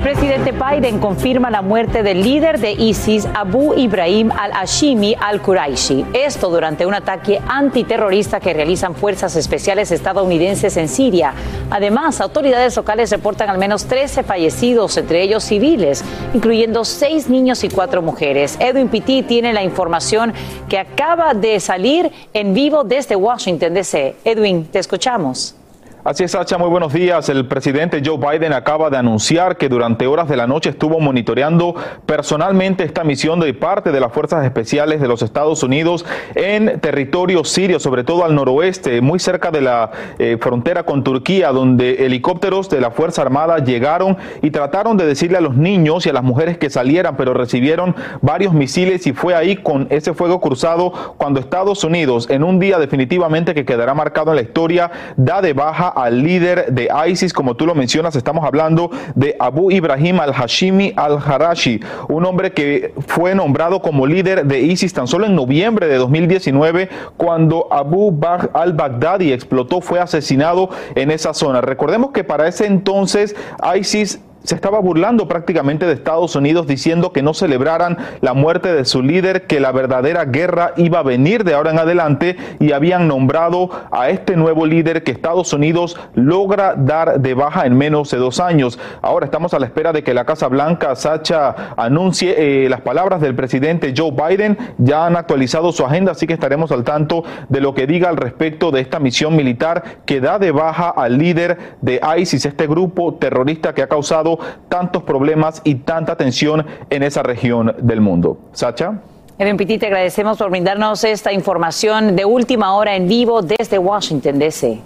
El 0.00 0.14
presidente 0.16 0.52
Biden 0.52 0.98
confirma 0.98 1.50
la 1.50 1.60
muerte 1.60 2.02
del 2.02 2.22
líder 2.22 2.58
de 2.58 2.72
ISIS, 2.72 3.28
Abu 3.34 3.74
Ibrahim 3.74 4.32
al-Hashimi 4.32 5.14
al-Quraishi. 5.20 6.06
Esto 6.14 6.48
durante 6.48 6.86
un 6.86 6.94
ataque 6.94 7.38
antiterrorista 7.46 8.40
que 8.40 8.54
realizan 8.54 8.94
fuerzas 8.94 9.36
especiales 9.36 9.90
estadounidenses 9.92 10.78
en 10.78 10.88
Siria. 10.88 11.34
Además, 11.68 12.22
autoridades 12.22 12.74
locales 12.76 13.10
reportan 13.10 13.50
al 13.50 13.58
menos 13.58 13.84
13 13.84 14.22
fallecidos, 14.22 14.96
entre 14.96 15.20
ellos 15.22 15.44
civiles, 15.44 16.02
incluyendo 16.32 16.86
seis 16.86 17.28
niños 17.28 17.62
y 17.62 17.68
cuatro 17.68 18.00
mujeres. 18.00 18.56
Edwin 18.58 18.88
Pitti 18.88 19.22
tiene 19.22 19.52
la 19.52 19.62
información 19.62 20.32
que 20.70 20.78
acaba 20.78 21.34
de 21.34 21.60
salir 21.60 22.10
en 22.32 22.54
vivo 22.54 22.84
desde 22.84 23.16
Washington, 23.16 23.74
D.C. 23.74 24.16
Edwin, 24.24 24.64
te 24.64 24.78
escuchamos. 24.78 25.59
Así 26.02 26.24
es, 26.24 26.30
Sacha, 26.30 26.56
muy 26.56 26.70
buenos 26.70 26.94
días. 26.94 27.28
El 27.28 27.46
presidente 27.46 28.00
Joe 28.02 28.16
Biden 28.16 28.54
acaba 28.54 28.88
de 28.88 28.96
anunciar 28.96 29.58
que 29.58 29.68
durante 29.68 30.06
horas 30.06 30.30
de 30.30 30.36
la 30.38 30.46
noche 30.46 30.70
estuvo 30.70 30.98
monitoreando 30.98 31.74
personalmente 32.06 32.84
esta 32.84 33.04
misión 33.04 33.38
de 33.38 33.52
parte 33.52 33.92
de 33.92 34.00
las 34.00 34.10
Fuerzas 34.10 34.42
Especiales 34.46 35.02
de 35.02 35.08
los 35.08 35.20
Estados 35.20 35.62
Unidos 35.62 36.06
en 36.34 36.80
territorio 36.80 37.44
sirio, 37.44 37.78
sobre 37.78 38.02
todo 38.02 38.24
al 38.24 38.34
noroeste, 38.34 39.02
muy 39.02 39.18
cerca 39.18 39.50
de 39.50 39.60
la 39.60 39.90
eh, 40.18 40.38
frontera 40.40 40.84
con 40.84 41.04
Turquía, 41.04 41.52
donde 41.52 42.06
helicópteros 42.06 42.70
de 42.70 42.80
la 42.80 42.92
Fuerza 42.92 43.20
Armada 43.20 43.58
llegaron 43.58 44.16
y 44.40 44.52
trataron 44.52 44.96
de 44.96 45.04
decirle 45.04 45.36
a 45.36 45.42
los 45.42 45.54
niños 45.54 46.06
y 46.06 46.08
a 46.08 46.14
las 46.14 46.24
mujeres 46.24 46.56
que 46.56 46.70
salieran, 46.70 47.18
pero 47.18 47.34
recibieron 47.34 47.94
varios 48.22 48.54
misiles 48.54 49.06
y 49.06 49.12
fue 49.12 49.34
ahí 49.34 49.56
con 49.56 49.86
ese 49.90 50.14
fuego 50.14 50.40
cruzado 50.40 51.14
cuando 51.18 51.40
Estados 51.40 51.84
Unidos, 51.84 52.26
en 52.30 52.42
un 52.42 52.58
día 52.58 52.78
definitivamente 52.78 53.52
que 53.52 53.66
quedará 53.66 53.92
marcado 53.92 54.30
en 54.30 54.36
la 54.36 54.42
historia, 54.42 54.90
da 55.18 55.42
de 55.42 55.52
baja 55.52 55.89
al 55.94 56.22
líder 56.22 56.72
de 56.72 56.88
ISIS, 57.08 57.32
como 57.32 57.54
tú 57.54 57.66
lo 57.66 57.74
mencionas, 57.74 58.16
estamos 58.16 58.44
hablando 58.44 58.90
de 59.14 59.36
Abu 59.38 59.70
Ibrahim 59.70 60.20
al-Hashimi 60.20 60.92
al-Harashi, 60.96 61.80
un 62.08 62.24
hombre 62.24 62.52
que 62.52 62.94
fue 63.06 63.34
nombrado 63.34 63.82
como 63.82 64.06
líder 64.06 64.46
de 64.46 64.60
ISIS 64.60 64.92
tan 64.92 65.06
solo 65.06 65.26
en 65.26 65.34
noviembre 65.34 65.86
de 65.86 65.96
2019, 65.96 66.88
cuando 67.16 67.68
Abu 67.70 68.18
al-Baghdadi 68.52 69.32
explotó, 69.32 69.80
fue 69.80 70.00
asesinado 70.00 70.70
en 70.94 71.10
esa 71.10 71.34
zona. 71.34 71.60
Recordemos 71.60 72.10
que 72.12 72.24
para 72.24 72.48
ese 72.48 72.66
entonces 72.66 73.36
ISIS 73.76 74.20
se 74.42 74.54
estaba 74.54 74.78
burlando 74.80 75.28
prácticamente 75.28 75.86
de 75.86 75.92
Estados 75.92 76.34
Unidos 76.34 76.66
diciendo 76.66 77.12
que 77.12 77.22
no 77.22 77.34
celebraran 77.34 77.98
la 78.20 78.34
muerte 78.34 78.72
de 78.72 78.84
su 78.84 79.02
líder, 79.02 79.46
que 79.46 79.60
la 79.60 79.72
verdadera 79.72 80.24
guerra 80.24 80.72
iba 80.76 81.00
a 81.00 81.02
venir 81.02 81.44
de 81.44 81.54
ahora 81.54 81.70
en 81.70 81.78
adelante 81.78 82.36
y 82.58 82.72
habían 82.72 83.06
nombrado 83.06 83.70
a 83.90 84.10
este 84.10 84.36
nuevo 84.36 84.66
líder 84.66 85.04
que 85.04 85.12
Estados 85.12 85.52
Unidos 85.52 85.98
logra 86.14 86.74
dar 86.76 87.20
de 87.20 87.34
baja 87.34 87.66
en 87.66 87.76
menos 87.76 88.10
de 88.10 88.18
dos 88.18 88.40
años. 88.40 88.78
Ahora 89.02 89.26
estamos 89.26 89.52
a 89.54 89.58
la 89.58 89.66
espera 89.66 89.92
de 89.92 90.02
que 90.02 90.14
la 90.14 90.24
Casa 90.24 90.48
Blanca, 90.48 90.96
Sacha, 90.96 91.74
anuncie 91.76 92.64
eh, 92.64 92.68
las 92.68 92.80
palabras 92.80 93.20
del 93.20 93.34
presidente 93.34 93.92
Joe 93.96 94.12
Biden. 94.12 94.56
Ya 94.78 95.06
han 95.06 95.16
actualizado 95.16 95.72
su 95.72 95.84
agenda, 95.84 96.12
así 96.12 96.26
que 96.26 96.34
estaremos 96.34 96.72
al 96.72 96.84
tanto 96.84 97.24
de 97.48 97.60
lo 97.60 97.74
que 97.74 97.86
diga 97.86 98.08
al 98.08 98.16
respecto 98.16 98.70
de 98.70 98.80
esta 98.80 98.98
misión 98.98 99.36
militar 99.36 100.00
que 100.06 100.20
da 100.20 100.38
de 100.38 100.50
baja 100.50 100.88
al 100.90 101.18
líder 101.18 101.76
de 101.80 102.00
ISIS, 102.18 102.46
este 102.46 102.66
grupo 102.66 103.14
terrorista 103.14 103.74
que 103.74 103.82
ha 103.82 103.88
causado 103.88 104.29
tantos 104.68 105.02
problemas 105.02 105.60
y 105.64 105.76
tanta 105.76 106.16
tensión 106.16 106.66
en 106.90 107.02
esa 107.02 107.22
región 107.22 107.74
del 107.78 108.00
mundo. 108.00 108.38
Sacha. 108.52 109.00
Edwin 109.38 109.56
Pitti, 109.56 109.78
te 109.78 109.86
agradecemos 109.86 110.36
por 110.36 110.50
brindarnos 110.50 111.02
esta 111.02 111.32
información 111.32 112.14
de 112.14 112.26
última 112.26 112.74
hora 112.74 112.94
en 112.94 113.08
vivo 113.08 113.40
desde 113.40 113.78
Washington, 113.78 114.38
D.C. 114.38 114.78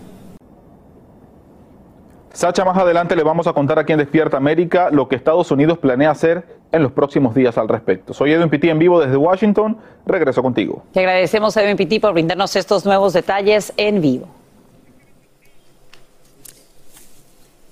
Sacha, 2.35 2.65
más 2.65 2.77
adelante 2.77 3.15
le 3.15 3.23
vamos 3.23 3.47
a 3.47 3.53
contar 3.53 3.79
aquí 3.79 3.93
en 3.93 3.99
Despierta 3.99 4.37
América 4.37 4.91
lo 4.91 5.07
que 5.07 5.15
Estados 5.15 5.53
Unidos 5.53 5.79
planea 5.79 6.11
hacer 6.11 6.45
en 6.73 6.83
los 6.83 6.91
próximos 6.91 7.33
días 7.33 7.57
al 7.59 7.69
respecto. 7.69 8.13
Soy 8.13 8.33
Edwin 8.33 8.51
Pitti 8.51 8.71
en 8.71 8.79
vivo 8.81 9.01
desde 9.01 9.17
Washington. 9.17 9.77
Regreso 10.05 10.43
contigo. 10.43 10.83
Te 10.93 11.01
agradecemos, 11.01 11.57
Edwin 11.57 11.77
Pitti, 11.77 12.01
por 12.01 12.13
brindarnos 12.13 12.57
estos 12.57 12.85
nuevos 12.85 13.13
detalles 13.13 13.73
en 13.77 14.01
vivo. 14.01 14.27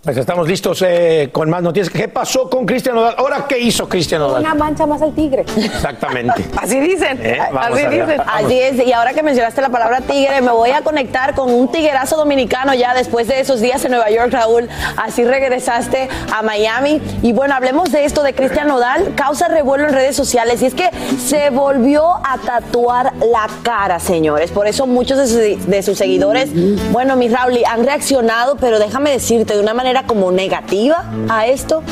Pues 0.05 0.17
estamos 0.17 0.49
listos 0.49 0.83
eh, 0.85 1.29
con 1.31 1.49
más 1.49 1.63
noticias. 1.63 1.89
¿Qué 1.89 2.09
pasó 2.09 2.51
con 2.51 2.67
Cristian 2.67 2.97
Nodal? 2.97 3.15
¿Ahora 3.19 3.47
qué 3.49 3.61
hizo 3.61 3.89
Cristian 3.89 4.21
Nodal? 4.21 4.43
Una 4.43 4.53
mancha 4.53 4.85
más 4.85 5.01
al 5.01 5.15
tigre. 5.15 5.45
Exactamente. 5.57 6.45
Así 6.57 6.81
dicen. 6.81 7.21
Eh, 7.23 7.39
así 7.39 7.87
dicen. 7.87 8.21
Así 8.27 8.59
es. 8.59 8.85
Y 8.85 8.93
ahora 8.93 9.15
que 9.15 9.23
mencionaste 9.23 9.61
la 9.61 9.69
palabra 9.69 10.01
tigre, 10.01 10.41
me 10.41 10.51
voy 10.51 10.71
a 10.71 10.83
conectar 10.83 11.37
con 11.37 11.55
un 11.55 11.71
tiguerazo 11.71 12.17
dominicano 12.17 12.75
ya 12.75 12.95
después 12.95 13.29
de 13.29 13.39
esos 13.39 13.61
días 13.61 13.85
en 13.85 13.93
Nueva 13.93 14.11
York, 14.11 14.33
Raúl. 14.33 14.69
Así 14.97 15.23
regresaste 15.23 16.09
a 16.35 16.43
Miami. 16.43 17.01
Y 17.23 17.33
bueno, 17.33 17.55
hablemos 17.55 17.93
de 17.93 18.05
esto 18.05 18.25
de 18.25 18.35
Cristian 18.35 18.67
Nodal. 18.67 19.15
Causa 19.15 19.47
revuelo 19.47 19.87
en 19.87 19.95
redes 19.95 20.17
sociales. 20.17 20.63
Y 20.63 20.67
es 20.67 20.75
que 20.75 20.91
se 21.25 21.51
volvió 21.51 22.17
a 22.17 22.39
tatuar 22.45 23.13
la 23.19 23.47
cara, 23.63 24.01
señores. 24.01 24.51
Por 24.51 24.67
eso 24.67 24.89
muchos 24.89 25.17
de 25.19 25.27
sus, 25.29 25.71
de 25.71 25.83
sus 25.85 25.97
seguidores, 25.97 26.51
bueno, 26.91 27.15
mi 27.15 27.29
Raúl, 27.29 27.61
han 27.71 27.85
reaccionado, 27.85 28.57
pero 28.57 28.81
déjame 28.81 29.13
decirte 29.13 29.55
de 29.55 29.61
una 29.61 29.75
manera 29.75 29.92
como 30.07 30.33
negativa 30.33 31.05
a 31.29 31.47
esto? 31.47 31.83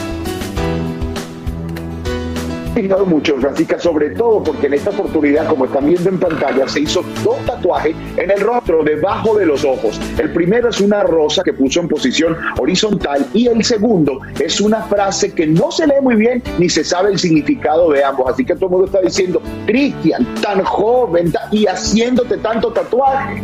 mucho, 3.07 3.37
Francisca, 3.37 3.79
sobre 3.79 4.11
todo 4.11 4.43
porque 4.43 4.67
en 4.67 4.75
esta 4.75 4.91
oportunidad, 4.91 5.49
como 5.49 5.67
están 5.67 5.87
viendo 5.87 6.09
en 6.09 6.19
pantalla, 6.19 6.67
se 6.67 6.81
hizo 6.81 7.05
dos 7.23 7.37
tatuajes 7.45 7.95
en 8.17 8.31
el 8.31 8.41
rostro, 8.41 8.83
debajo 8.83 9.37
de 9.37 9.47
los 9.47 9.65
ojos. 9.65 10.01
El 10.19 10.33
primero 10.33 10.71
es 10.71 10.81
una 10.81 11.03
rosa 11.03 11.43
que 11.43 11.53
puso 11.53 11.81
en 11.81 11.89
posición 11.89 12.37
horizontal 12.59 13.27
y 13.35 13.49
el 13.49 13.63
segundo 13.65 14.21
es 14.39 14.61
una 14.61 14.83
frase 14.83 15.33
que 15.33 15.47
no 15.47 15.71
se 15.71 15.87
lee 15.87 16.01
muy 16.01 16.17
bien 16.17 16.43
ni 16.59 16.69
se 16.69 16.83
sabe 16.85 17.11
el 17.11 17.19
significado 17.19 17.91
de 17.91 18.03
ambos. 18.03 18.31
Así 18.33 18.45
que 18.45 18.55
todo 18.55 18.67
el 18.67 18.71
mundo 18.71 18.87
está 18.87 19.01
diciendo, 19.01 19.43
Cristian, 19.67 20.27
tan 20.41 20.65
joven 20.65 21.33
y 21.51 21.67
haciéndote 21.67 22.39
tanto 22.39 22.73
tatuaje. 22.73 23.43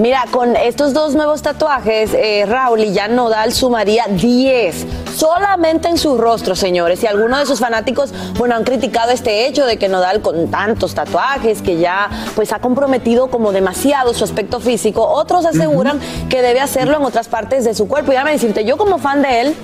Mira, 0.00 0.24
con 0.30 0.56
estos 0.56 0.94
dos 0.94 1.14
nuevos 1.14 1.42
tatuajes, 1.42 2.14
eh, 2.14 2.46
Raúl 2.48 2.80
y 2.80 2.94
Jan 2.94 3.14
Nodal 3.14 3.52
sumaría 3.52 4.06
10 4.08 4.86
solamente 5.14 5.88
en 5.88 5.98
su 5.98 6.16
rostro, 6.16 6.56
señores. 6.56 7.02
Y 7.02 7.06
algunos 7.06 7.40
de 7.40 7.44
sus 7.44 7.60
fanáticos, 7.60 8.14
bueno, 8.38 8.54
han 8.54 8.64
criticado 8.64 9.10
este 9.10 9.46
hecho 9.46 9.66
de 9.66 9.76
que 9.76 9.90
Nodal 9.90 10.22
con 10.22 10.50
tantos 10.50 10.94
tatuajes, 10.94 11.60
que 11.60 11.76
ya 11.76 12.08
pues 12.34 12.54
ha 12.54 12.60
comprometido 12.60 13.28
como 13.28 13.52
demasiado 13.52 14.14
su 14.14 14.24
aspecto 14.24 14.58
físico, 14.58 15.06
otros 15.06 15.44
aseguran 15.44 16.00
que 16.30 16.40
debe 16.40 16.60
hacerlo 16.60 16.96
en 16.96 17.04
otras 17.04 17.28
partes 17.28 17.66
de 17.66 17.74
su 17.74 17.86
cuerpo. 17.86 18.14
Y 18.14 18.24
me 18.24 18.32
decirte, 18.32 18.64
yo 18.64 18.78
como 18.78 18.96
fan 18.96 19.20
de 19.20 19.40
él, 19.42 19.56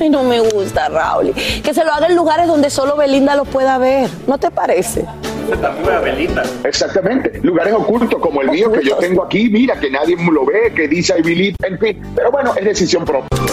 ay, 0.00 0.10
no 0.10 0.24
me 0.24 0.40
gusta, 0.40 0.88
Raúl. 0.88 1.32
Que 1.62 1.72
se 1.72 1.84
lo 1.84 1.92
haga 1.92 2.08
en 2.08 2.16
lugares 2.16 2.48
donde 2.48 2.70
solo 2.70 2.96
Belinda 2.96 3.36
lo 3.36 3.44
pueda 3.44 3.78
ver. 3.78 4.10
¿No 4.26 4.38
te 4.38 4.50
parece? 4.50 5.06
Exactamente, 6.64 7.40
lugares 7.42 7.74
ocultos 7.74 8.20
como 8.20 8.42
el 8.42 8.50
mío 8.50 8.70
que 8.72 8.84
yo 8.84 8.96
tengo 8.96 9.24
aquí, 9.24 9.48
mira, 9.48 9.78
que 9.78 9.90
nadie 9.90 10.16
lo 10.16 10.44
ve, 10.44 10.72
que 10.74 10.88
dice 10.88 11.14
I 11.18 11.22
believe, 11.22 11.56
en 11.62 11.78
fin, 11.78 12.02
pero 12.14 12.30
bueno, 12.30 12.52
es 12.56 12.64
decisión 12.64 13.04
propia. 13.04 13.47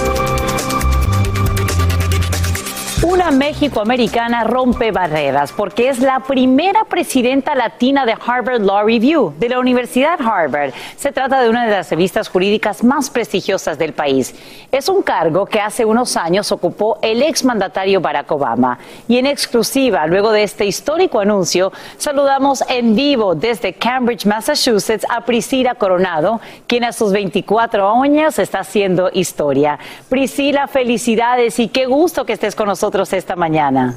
Una 3.08 3.30
México-americana 3.30 4.46
rompe 4.46 4.92
barreras 4.92 5.52
porque 5.52 5.90
es 5.90 6.00
la 6.00 6.22
primera 6.22 6.86
presidenta 6.86 7.54
latina 7.54 8.04
de 8.04 8.14
Harvard 8.14 8.64
Law 8.64 8.84
Review, 8.84 9.32
de 9.38 9.48
la 9.48 9.60
Universidad 9.60 10.20
Harvard. 10.20 10.74
Se 10.98 11.12
trata 11.12 11.40
de 11.40 11.50
una 11.50 11.66
de 11.66 11.72
las 11.72 11.92
revistas 11.92 12.30
jurídicas 12.30 12.84
más 12.84 13.12
prestigiosas 13.12 13.78
del 13.78 13.94
país. 13.94 14.34
Es 14.72 14.90
un 14.90 15.04
cargo 15.04 15.46
que 15.46 15.62
hace 15.62 15.86
unos 15.86 16.18
años 16.18 16.52
ocupó 16.52 16.98
el 17.04 17.22
exmandatario 17.22 18.02
Barack 18.02 18.32
Obama. 18.32 18.80
Y 19.08 19.20
en 19.20 19.28
exclusiva, 19.28 20.08
luego 20.08 20.32
de 20.32 20.42
este 20.42 20.66
histórico 20.66 21.20
anuncio, 21.20 21.72
saludamos 21.98 22.64
en 22.68 22.96
vivo 22.96 23.36
desde 23.36 23.74
Cambridge, 23.74 24.26
Massachusetts, 24.26 25.06
a 25.08 25.22
Priscila 25.22 25.76
Coronado, 25.76 26.42
quien 26.66 26.84
a 26.84 26.92
sus 26.92 27.12
24 27.12 27.88
años 28.02 28.40
está 28.40 28.62
haciendo 28.62 29.12
historia. 29.14 29.78
Priscila, 30.10 30.66
felicidades 30.66 31.60
y 31.60 31.68
qué 31.68 31.86
gusto 31.86 32.26
que 32.26 32.34
estés 32.34 32.56
con 32.56 32.68
nosotros 32.68 32.95
esta 33.04 33.36
mañana. 33.36 33.96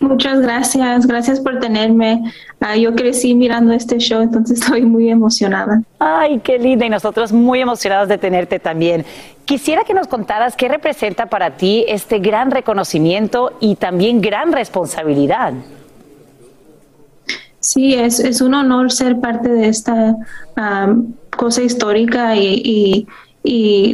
Muchas 0.00 0.40
gracias, 0.40 1.06
gracias 1.06 1.40
por 1.40 1.60
tenerme. 1.60 2.20
Ah, 2.60 2.76
yo 2.76 2.94
crecí 2.94 3.34
mirando 3.34 3.72
este 3.72 3.98
show, 3.98 4.20
entonces 4.20 4.60
estoy 4.62 4.82
muy 4.82 5.08
emocionada. 5.08 5.82
Ay, 5.98 6.40
qué 6.40 6.58
linda 6.58 6.86
y 6.86 6.90
nosotros 6.90 7.32
muy 7.32 7.60
emocionados 7.60 8.08
de 8.08 8.18
tenerte 8.18 8.58
también. 8.58 9.04
Quisiera 9.44 9.84
que 9.84 9.94
nos 9.94 10.08
contaras 10.08 10.56
qué 10.56 10.68
representa 10.68 11.26
para 11.26 11.56
ti 11.56 11.84
este 11.88 12.18
gran 12.18 12.50
reconocimiento 12.50 13.52
y 13.60 13.76
también 13.76 14.20
gran 14.20 14.52
responsabilidad. 14.52 15.52
Sí, 17.60 17.94
es, 17.94 18.20
es 18.20 18.40
un 18.40 18.54
honor 18.54 18.92
ser 18.92 19.20
parte 19.20 19.48
de 19.48 19.68
esta 19.68 20.16
ah, 20.56 20.94
cosa 21.36 21.62
histórica 21.62 22.36
y 22.36 22.60
y 22.64 23.06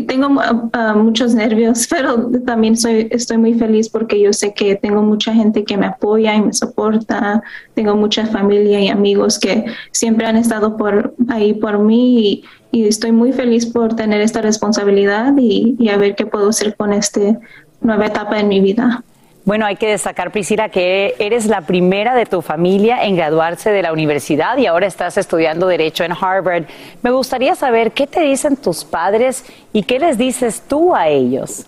tengo 0.06 0.28
uh, 0.28 0.98
muchos 0.98 1.34
nervios, 1.34 1.86
pero 1.90 2.30
también 2.46 2.76
soy, 2.76 3.08
estoy 3.10 3.36
muy 3.36 3.54
feliz 3.54 3.88
porque 3.88 4.20
yo 4.20 4.32
sé 4.32 4.54
que 4.54 4.76
tengo 4.76 5.02
mucha 5.02 5.34
gente 5.34 5.64
que 5.64 5.76
me 5.76 5.86
apoya 5.86 6.36
y 6.36 6.42
me 6.42 6.52
soporta, 6.52 7.42
tengo 7.74 7.96
mucha 7.96 8.26
familia 8.26 8.80
y 8.80 8.88
amigos 8.88 9.38
que 9.40 9.64
siempre 9.90 10.26
han 10.26 10.36
estado 10.36 10.76
por 10.76 11.14
ahí 11.28 11.54
por 11.54 11.78
mí 11.80 12.44
y, 12.72 12.86
estoy 12.86 13.10
muy 13.10 13.32
feliz 13.32 13.66
por 13.66 13.96
tener 13.96 14.20
esta 14.20 14.40
responsabilidad 14.40 15.34
y, 15.36 15.74
y 15.80 15.88
a 15.88 15.96
ver 15.96 16.14
qué 16.14 16.24
puedo 16.24 16.50
hacer 16.50 16.76
con 16.76 16.92
esta 16.92 17.40
nueva 17.80 18.06
etapa 18.06 18.38
en 18.38 18.46
mi 18.46 18.60
vida. 18.60 19.02
Bueno, 19.50 19.66
hay 19.66 19.74
que 19.74 19.88
destacar, 19.88 20.30
Priscila, 20.30 20.68
que 20.68 21.16
eres 21.18 21.46
la 21.46 21.62
primera 21.62 22.14
de 22.14 22.24
tu 22.24 22.40
familia 22.40 23.02
en 23.02 23.16
graduarse 23.16 23.70
de 23.70 23.82
la 23.82 23.92
universidad 23.92 24.56
y 24.58 24.66
ahora 24.66 24.86
estás 24.86 25.18
estudiando 25.18 25.66
Derecho 25.66 26.04
en 26.04 26.12
Harvard. 26.12 26.66
Me 27.02 27.10
gustaría 27.10 27.56
saber 27.56 27.90
qué 27.90 28.06
te 28.06 28.20
dicen 28.20 28.56
tus 28.56 28.84
padres 28.84 29.44
y 29.72 29.82
qué 29.82 29.98
les 29.98 30.16
dices 30.16 30.62
tú 30.68 30.94
a 30.94 31.08
ellos. 31.08 31.66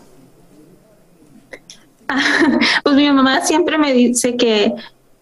Pues 2.85 2.95
mi 2.95 3.11
mamá 3.11 3.41
siempre 3.41 3.77
me 3.77 3.93
dice 3.93 4.37
que 4.37 4.73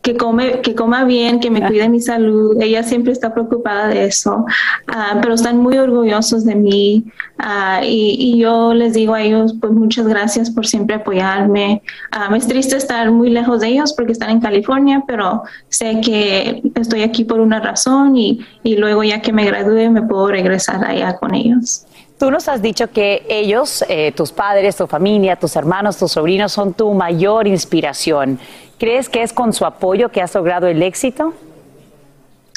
que 0.02 0.16
come, 0.16 0.62
que 0.62 0.74
coma 0.74 1.04
bien, 1.04 1.40
que 1.40 1.50
me 1.50 1.66
cuide 1.66 1.88
mi 1.88 2.00
salud. 2.00 2.56
Ella 2.60 2.82
siempre 2.82 3.12
está 3.12 3.34
preocupada 3.34 3.88
de 3.88 4.04
eso, 4.06 4.46
ah, 4.88 5.18
pero 5.20 5.34
están 5.34 5.58
muy 5.58 5.76
orgullosos 5.76 6.44
de 6.44 6.54
mí 6.54 7.04
ah, 7.38 7.80
y, 7.84 8.38
yo 8.38 8.72
les 8.72 8.94
digo 8.94 9.12
a 9.12 9.20
ellos, 9.20 9.54
pues 9.60 9.72
muchas 9.72 10.06
gracias 10.06 10.50
por 10.50 10.66
siempre 10.66 10.96
apoyarme. 10.96 11.82
me 12.30 12.38
es 12.38 12.46
triste 12.46 12.76
estar 12.76 13.10
muy 13.10 13.28
lejos 13.28 13.60
de 13.60 13.68
ellos 13.68 13.92
porque 13.92 14.12
están 14.12 14.30
en 14.30 14.40
California, 14.40 15.04
pero 15.06 15.42
sé 15.68 16.00
que 16.00 16.62
estoy 16.76 17.02
aquí 17.02 17.24
por 17.24 17.40
una 17.40 17.60
razón 17.60 18.16
y, 18.16 18.40
y 18.62 18.76
luego 18.76 19.04
ya 19.04 19.20
que 19.20 19.32
me 19.32 19.44
gradúe 19.44 19.90
me 19.90 20.02
puedo 20.02 20.28
regresar 20.28 20.82
allá 20.84 21.16
con 21.18 21.34
ellos. 21.34 21.84
Tú 22.20 22.30
nos 22.30 22.48
has 22.48 22.60
dicho 22.60 22.90
que 22.90 23.24
ellos, 23.30 23.82
eh, 23.88 24.12
tus 24.14 24.30
padres, 24.30 24.76
tu 24.76 24.86
familia, 24.86 25.36
tus 25.36 25.56
hermanos, 25.56 25.96
tus 25.96 26.12
sobrinos, 26.12 26.52
son 26.52 26.74
tu 26.74 26.92
mayor 26.92 27.48
inspiración. 27.48 28.38
¿Crees 28.78 29.08
que 29.08 29.22
es 29.22 29.32
con 29.32 29.54
su 29.54 29.64
apoyo 29.64 30.10
que 30.10 30.20
has 30.20 30.34
logrado 30.34 30.66
el 30.66 30.82
éxito? 30.82 31.32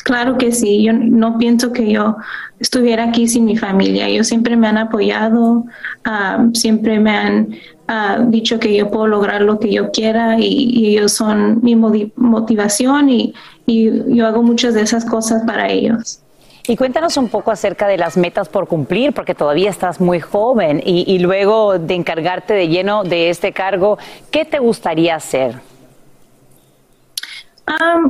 Claro 0.03 0.38
que 0.38 0.51
sí, 0.51 0.84
yo 0.84 0.91
no 0.91 1.38
pienso 1.38 1.72
que 1.72 1.89
yo 1.89 2.17
estuviera 2.60 3.05
aquí 3.05 3.25
sin 3.29 3.46
mi 3.46 3.55
familia. 3.55 4.10
Ellos 4.10 4.27
siempre 4.27 4.58
me 4.58 4.67
han 4.67 4.77
apoyado, 4.77 5.63
ah, 6.03 6.46
siempre 6.53 7.00
me 7.00 7.12
han 7.12 7.55
ah, 7.88 8.20
dicho 8.27 8.60
que 8.60 8.75
yo 8.75 8.91
puedo 8.91 9.08
lograr 9.08 9.43
lo 9.43 9.60
que 9.60 9.72
yo 9.72 9.91
quiera 9.91 10.41
y, 10.41 10.88
ellos 10.88 11.13
son 11.13 11.62
mi 11.63 11.77
motivación 11.77 13.10
y 13.10 13.34
yo 13.65 14.27
hago 14.27 14.43
muchas 14.43 14.74
de 14.74 14.82
esas 14.82 15.05
cosas 15.05 15.43
para 15.46 15.70
ellos. 15.70 16.23
Y 16.65 16.77
cuéntanos 16.77 17.17
un 17.17 17.27
poco 17.27 17.51
acerca 17.51 17.88
de 17.88 17.98
las 17.98 18.15
metas 18.15 18.48
por 18.48 18.67
cumplir, 18.67 19.12
porque 19.12 19.36
todavía 19.36 19.70
estás 19.70 20.00
muy 20.00 20.22
joven 20.22 20.82
y, 20.86 21.20
luego 21.20 21.77
de 21.77 21.93
encargarte 21.93 22.53
de 22.53 22.70
lleno 22.70 23.03
de 23.03 23.29
este 23.29 23.51
cargo, 23.51 23.98
¿qué 24.32 24.46
te 24.46 24.60
gustaría 24.60 25.15
hacer? 25.15 25.55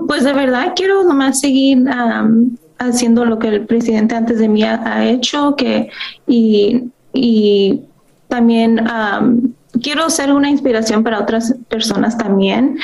pues 0.07 0.24
de 0.24 0.33
verdad 0.33 0.74
quiero 0.75 1.03
nomás 1.03 1.39
seguir 1.39 1.86
haciendo 2.79 3.24
lo 3.24 3.38
que 3.38 3.48
el 3.50 3.65
presidente 3.65 4.15
antes 4.15 4.39
de 4.39 4.50
mí 4.50 4.63
ha, 4.63 5.05
hecho 5.05 5.55
que, 5.55 5.89
y, 6.27 6.89
y 7.13 7.81
también 8.27 8.81
quiero 9.81 10.09
ser 10.09 10.31
una 10.31 10.49
inspiración 10.49 11.03
para 11.03 11.19
otras 11.19 11.55
personas 11.67 12.17
también. 12.17 12.77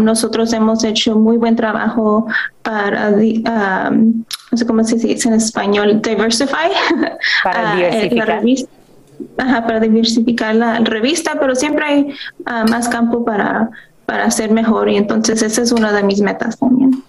nosotros 0.00 0.52
hemos 0.52 0.84
hecho 0.84 1.16
muy 1.16 1.36
buen 1.36 1.56
trabajo 1.56 2.26
para, 2.62 3.10
no 3.10 4.58
sé 4.58 4.66
cómo 4.66 4.84
se 4.84 4.96
dice 4.96 5.28
en 5.28 5.34
español, 5.34 6.00
diversify. 6.02 6.70
Para 7.44 7.72
ah, 7.72 7.80
eh, 7.80 8.08
diversificar. 8.08 8.28
La 8.28 9.66
para 9.66 9.80
diversificar 9.80 10.54
la 10.54 10.80
revista, 10.80 11.38
pero 11.40 11.54
siempre 11.54 11.84
hay 11.84 12.14
ah, 12.46 12.64
más 12.68 12.88
campo 12.88 13.24
para, 13.24 13.70
para 14.06 14.30
ser 14.30 14.50
mejor 14.50 14.88
y 14.88 14.96
entonces 14.96 15.40
esa 15.42 15.62
es 15.62 15.72
una 15.72 15.92
de 15.92 16.02
mis 16.02 16.20
metas 16.20 16.58
también. 16.58 17.02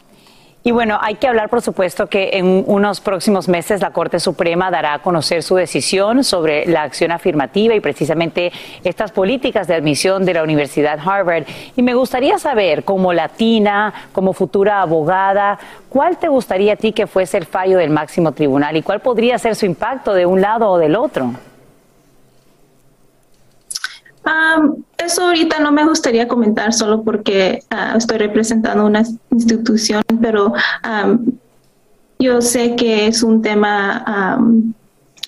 Y 0.67 0.71
bueno, 0.71 0.97
hay 0.99 1.13
que 1.13 1.27
hablar, 1.27 1.49
por 1.49 1.61
supuesto, 1.61 2.07
que 2.07 2.31
en 2.33 2.63
unos 2.65 2.99
próximos 2.99 3.47
meses 3.47 3.81
la 3.81 3.91
Corte 3.91 4.19
Suprema 4.19 4.71
dará 4.71 4.95
a 4.95 4.99
conocer 5.03 5.43
su 5.43 5.53
decisión 5.53 6.23
sobre 6.23 6.65
la 6.65 6.81
acción 6.81 7.11
afirmativa 7.11 7.75
y 7.75 7.79
precisamente 7.79 8.51
estas 8.83 9.11
políticas 9.11 9.67
de 9.67 9.75
admisión 9.75 10.25
de 10.25 10.33
la 10.33 10.41
Universidad 10.41 10.97
Harvard. 11.05 11.43
Y 11.75 11.83
me 11.83 11.93
gustaría 11.93 12.39
saber, 12.39 12.83
como 12.83 13.13
latina, 13.13 13.93
como 14.11 14.33
futura 14.33 14.81
abogada, 14.81 15.59
¿cuál 15.87 16.17
te 16.17 16.29
gustaría 16.29 16.73
a 16.73 16.77
ti 16.77 16.93
que 16.93 17.05
fuese 17.05 17.37
el 17.37 17.45
fallo 17.45 17.77
del 17.77 17.91
máximo 17.91 18.31
tribunal 18.31 18.75
y 18.75 18.81
cuál 18.81 19.01
podría 19.01 19.37
ser 19.37 19.55
su 19.55 19.67
impacto 19.67 20.15
de 20.15 20.25
un 20.25 20.41
lado 20.41 20.71
o 20.71 20.79
del 20.79 20.95
otro? 20.95 21.29
Eso 24.97 25.27
ahorita 25.27 25.59
no 25.59 25.71
me 25.71 25.85
gustaría 25.85 26.27
comentar 26.27 26.73
solo 26.73 27.03
porque 27.03 27.63
ah, 27.69 27.95
estoy 27.97 28.17
representando 28.17 28.85
una 28.85 29.03
institución, 29.31 30.03
pero 30.21 30.53
yo 32.19 32.41
sé 32.41 32.75
que 32.75 33.07
es 33.07 33.23
un 33.23 33.41
tema 33.41 34.37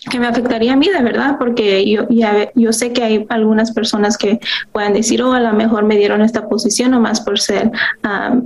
que 0.10 0.20
me 0.20 0.28
afectaría 0.28 0.74
a 0.74 0.76
mí 0.76 0.88
de 0.90 1.02
verdad, 1.02 1.38
porque 1.38 1.90
yo, 1.90 2.08
ya, 2.10 2.52
yo 2.56 2.74
sé 2.74 2.94
que 2.94 3.04
hay 3.04 3.26
algunas 3.30 3.72
personas 3.72 4.18
que 4.18 4.40
puedan 4.72 4.94
decir, 4.94 5.22
oh, 5.22 5.34
a 5.34 5.40
lo 5.40 5.54
mejor 5.54 5.86
me 5.86 5.96
dieron 5.96 6.22
esta 6.22 6.48
posición 6.48 6.92
nomás 6.92 7.22
por 7.22 7.40
ser 7.40 7.72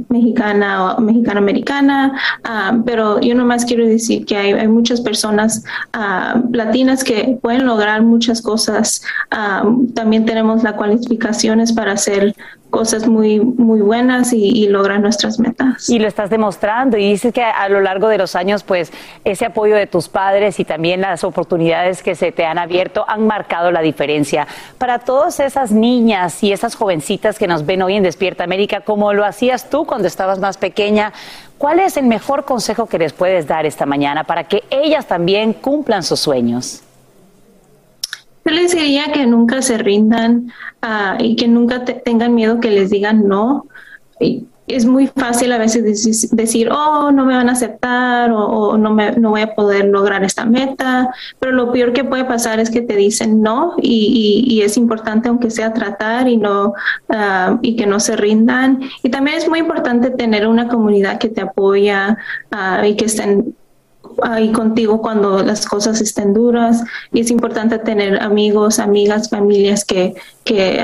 mexicana 0.09 0.95
o 0.95 1.01
mexicana-americana, 1.01 2.19
pero 2.85 3.19
yo 3.19 3.35
nomás 3.35 3.65
quiero 3.65 3.85
decir 3.85 4.25
que 4.25 4.37
hay, 4.37 4.51
hay 4.53 4.67
muchas 4.67 5.01
personas 5.01 5.63
latinas 6.51 7.03
que 7.03 7.37
pueden 7.41 7.65
lograr 7.65 8.01
muchas 8.01 8.41
cosas. 8.41 9.03
también 9.93 10.25
tenemos 10.25 10.63
las 10.63 10.73
cualificaciones 10.73 11.73
para 11.73 11.97
ser 11.97 12.35
cosas 12.71 13.05
muy, 13.05 13.39
muy 13.39 13.81
buenas 13.81 14.33
y, 14.33 14.45
y, 14.45 14.67
lograr 14.67 15.01
nuestras 15.01 15.39
metas. 15.39 15.89
Y 15.89 15.99
lo 15.99 16.07
estás 16.07 16.29
demostrando 16.29 16.97
y 16.97 17.11
dices 17.11 17.33
que 17.33 17.43
a 17.43 17.67
lo 17.69 17.81
largo 17.81 18.07
de 18.07 18.17
los 18.17 18.35
años, 18.35 18.63
pues 18.63 18.91
ese 19.25 19.45
apoyo 19.45 19.75
de 19.75 19.87
tus 19.87 20.07
padres 20.07 20.57
y 20.59 20.65
también 20.65 21.01
las 21.01 21.23
oportunidades 21.25 21.50
que 22.03 22.15
se 22.15 22.31
te 22.31 22.45
han 22.45 22.57
abierto 22.57 23.03
han 23.07 23.27
marcado 23.27 23.71
la 23.71 23.81
diferencia. 23.81 24.47
Para 24.77 24.99
todas 24.99 25.39
esas 25.39 25.71
niñas 25.71 26.41
y 26.43 26.53
esas 26.53 26.75
jovencitas 26.75 27.37
que 27.37 27.47
nos 27.47 27.65
ven 27.65 27.81
hoy 27.81 27.95
en 27.95 28.03
Despierta 28.03 28.43
América, 28.43 28.81
como 28.81 29.11
lo 29.13 29.25
hacías 29.25 29.69
tú 29.69 29.85
cuando 29.85 30.07
estabas 30.07 30.39
más 30.39 30.57
pequeña, 30.57 31.11
¿cuál 31.57 31.79
es 31.79 31.97
el 31.97 32.05
mejor 32.05 32.45
consejo 32.45 32.85
que 32.85 32.97
les 32.97 33.11
puedes 33.11 33.47
dar 33.47 33.65
esta 33.65 33.85
mañana 33.85 34.23
para 34.23 34.45
que 34.45 34.63
ellas 34.69 35.07
también 35.07 35.53
cumplan 35.53 36.03
sus 36.03 36.19
sueños? 36.21 36.83
Yo 38.45 38.51
les 38.51 38.73
diría 38.73 39.11
que 39.11 39.25
nunca 39.25 39.61
se 39.61 39.77
rindan 39.77 40.51
ah, 40.81 41.17
y 41.19 41.35
que 41.35 41.47
nunca 41.47 41.83
tengan 41.83 42.33
miedo 42.33 42.59
que 42.59 42.71
les 42.71 42.89
digan 42.89 43.27
no. 43.27 43.65
Es 44.73 44.85
muy 44.85 45.07
fácil 45.07 45.51
a 45.51 45.57
veces 45.57 46.29
decir, 46.31 46.69
oh, 46.71 47.11
no 47.11 47.25
me 47.25 47.35
van 47.35 47.49
a 47.49 47.53
aceptar 47.53 48.31
o, 48.31 48.77
no, 48.77 48.93
me, 48.93 49.11
no 49.13 49.31
voy 49.31 49.41
a 49.41 49.53
poder 49.55 49.85
lograr 49.85 50.23
esta 50.23 50.45
meta, 50.45 51.13
pero 51.39 51.51
lo 51.51 51.71
peor 51.71 51.93
que 51.93 52.03
puede 52.03 52.25
pasar 52.25 52.59
es 52.59 52.69
que 52.69 52.81
te 52.81 52.95
dicen 52.95 53.41
no 53.41 53.75
y, 53.81 54.61
es 54.61 54.77
importante 54.77 55.27
aunque 55.27 55.49
sea 55.49 55.73
tratar 55.73 56.27
y, 56.27 56.37
no, 56.37 56.73
ah, 57.09 57.57
y 57.61 57.75
que 57.75 57.87
no 57.87 57.99
se 57.99 58.15
rindan. 58.15 58.81
Y 59.03 59.09
también 59.09 59.37
es 59.37 59.49
muy 59.49 59.59
importante 59.59 60.11
tener 60.11 60.47
una 60.47 60.67
comunidad 60.67 61.17
que 61.17 61.29
te 61.29 61.41
apoya 61.41 62.17
ah, 62.51 62.85
y 62.87 62.95
que 62.95 63.05
estén 63.05 63.55
ahí 64.21 64.51
contigo 64.51 65.01
cuando 65.01 65.43
las 65.43 65.65
cosas 65.65 66.01
estén 66.01 66.33
duras 66.33 66.83
y 67.11 67.21
es 67.21 67.31
importante 67.31 67.79
tener 67.79 68.21
amigos, 68.21 68.79
amigas, 68.79 69.29
familias 69.29 69.85
que, 69.85 70.13
que, 70.43 70.83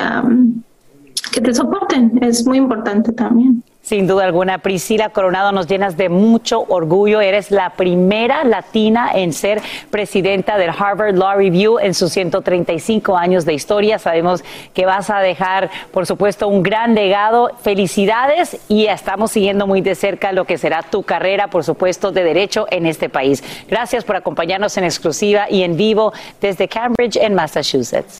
que 1.31 1.41
te 1.41 1.53
soporten. 1.53 2.19
Es 2.21 2.45
muy 2.45 2.57
importante 2.57 3.11
también. 3.11 3.63
Sin 3.87 4.05
duda 4.05 4.25
alguna, 4.25 4.57
Priscila 4.57 5.11
Coronado, 5.11 5.53
nos 5.53 5.65
llenas 5.65 5.95
de 5.95 6.09
mucho 6.09 6.65
orgullo. 6.67 7.21
Eres 7.21 7.51
la 7.51 7.69
primera 7.69 8.43
latina 8.43 9.11
en 9.15 9.31
ser 9.31 9.61
presidenta 9.89 10.57
del 10.57 10.71
Harvard 10.71 11.15
Law 11.15 11.37
Review 11.37 11.79
en 11.79 11.93
sus 11.93 12.11
135 12.11 13.15
años 13.15 13.45
de 13.45 13.53
historia. 13.53 13.97
Sabemos 13.97 14.43
que 14.73 14.85
vas 14.85 15.09
a 15.09 15.19
dejar, 15.19 15.69
por 15.93 16.05
supuesto, 16.05 16.49
un 16.49 16.63
gran 16.63 16.95
legado. 16.95 17.51
Felicidades 17.61 18.59
y 18.67 18.87
estamos 18.87 19.31
siguiendo 19.31 19.67
muy 19.67 19.79
de 19.79 19.95
cerca 19.95 20.33
lo 20.33 20.43
que 20.43 20.57
será 20.57 20.83
tu 20.83 21.03
carrera, 21.03 21.47
por 21.47 21.63
supuesto, 21.63 22.11
de 22.11 22.25
derecho 22.25 22.67
en 22.69 22.87
este 22.87 23.07
país. 23.07 23.41
Gracias 23.69 24.03
por 24.03 24.17
acompañarnos 24.17 24.75
en 24.75 24.83
exclusiva 24.83 25.49
y 25.49 25.63
en 25.63 25.77
vivo 25.77 26.11
desde 26.41 26.67
Cambridge, 26.67 27.15
en 27.15 27.35
Massachusetts. 27.35 28.19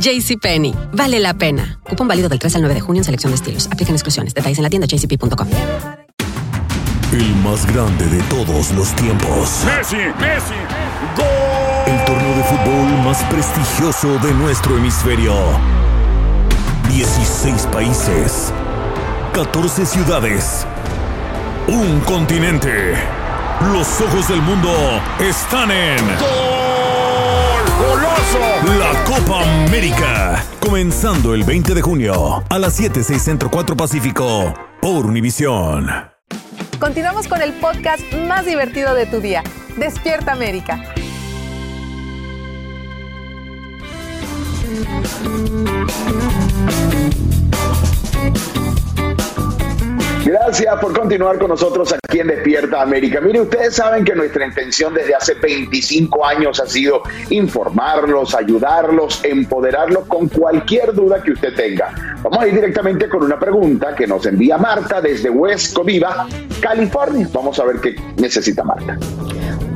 JCPenney, 0.00 0.74
vale 0.92 1.20
la 1.20 1.34
pena. 1.34 1.78
Cupón 1.88 2.08
válido 2.08 2.28
del 2.28 2.38
3 2.38 2.56
al 2.56 2.62
9 2.62 2.74
de 2.74 2.80
junio 2.80 3.00
en 3.00 3.04
selección 3.04 3.30
de 3.32 3.36
estilos. 3.36 3.68
Aplican 3.70 3.94
exclusiones. 3.94 4.34
Detalles 4.34 4.58
en 4.58 4.64
la 4.64 4.70
tienda 4.70 4.86
jcp.com. 4.86 5.48
El 7.12 7.36
más 7.36 7.64
grande 7.72 8.06
de 8.06 8.20
todos 8.24 8.72
los 8.72 8.92
tiempos. 8.96 9.62
Messi, 9.64 9.96
Messi, 10.18 10.58
gol 11.16 11.26
El 11.86 12.04
torneo 12.06 12.36
de 12.36 12.42
fútbol 12.42 13.04
más 13.04 13.22
prestigioso 13.24 14.18
de 14.18 14.34
nuestro 14.34 14.76
hemisferio. 14.76 15.34
16 16.88 17.68
países. 17.72 18.52
14 19.32 19.86
ciudades. 19.86 20.66
Un 21.68 22.00
continente. 22.00 22.94
Los 23.72 24.00
ojos 24.00 24.26
del 24.28 24.42
mundo 24.42 24.72
están 25.20 25.70
en. 25.70 26.04
¡Gol! 26.18 26.73
La 28.34 29.04
Copa 29.04 29.64
América. 29.64 30.44
Comenzando 30.58 31.34
el 31.34 31.44
20 31.44 31.74
de 31.74 31.82
junio 31.82 32.42
a 32.48 32.58
las 32.58 32.74
7, 32.74 33.04
6 33.04 33.22
Centro 33.22 33.50
4 33.50 33.76
Pacífico 33.76 34.52
por 34.80 35.06
Univisión. 35.06 35.88
Continuamos 36.80 37.28
con 37.28 37.40
el 37.42 37.52
podcast 37.52 38.02
más 38.26 38.44
divertido 38.44 38.94
de 38.94 39.06
tu 39.06 39.20
día. 39.20 39.44
Despierta 39.76 40.32
América. 40.32 40.82
Gracias 50.24 50.80
por 50.80 50.98
continuar 50.98 51.38
con 51.38 51.50
nosotros 51.50 51.92
aquí 51.92 52.20
en 52.20 52.28
Despierta 52.28 52.80
América. 52.80 53.20
Mire, 53.20 53.42
ustedes 53.42 53.74
saben 53.74 54.06
que 54.06 54.14
nuestra 54.14 54.46
intención 54.46 54.94
desde 54.94 55.14
hace 55.14 55.34
25 55.34 56.24
años 56.24 56.58
ha 56.60 56.66
sido 56.66 57.02
informarlos, 57.28 58.34
ayudarlos, 58.34 59.22
empoderarlos 59.22 60.06
con 60.06 60.28
cualquier 60.28 60.94
duda 60.94 61.22
que 61.22 61.32
usted 61.32 61.54
tenga. 61.54 62.16
Vamos 62.22 62.38
a 62.38 62.48
ir 62.48 62.54
directamente 62.54 63.06
con 63.06 63.22
una 63.22 63.38
pregunta 63.38 63.94
que 63.94 64.06
nos 64.06 64.24
envía 64.24 64.56
Marta 64.56 65.02
desde 65.02 65.28
West 65.28 65.74
Covina, 65.74 66.26
California. 66.58 67.28
Vamos 67.30 67.58
a 67.58 67.64
ver 67.64 67.80
qué 67.80 67.94
necesita 68.16 68.64
Marta. 68.64 68.98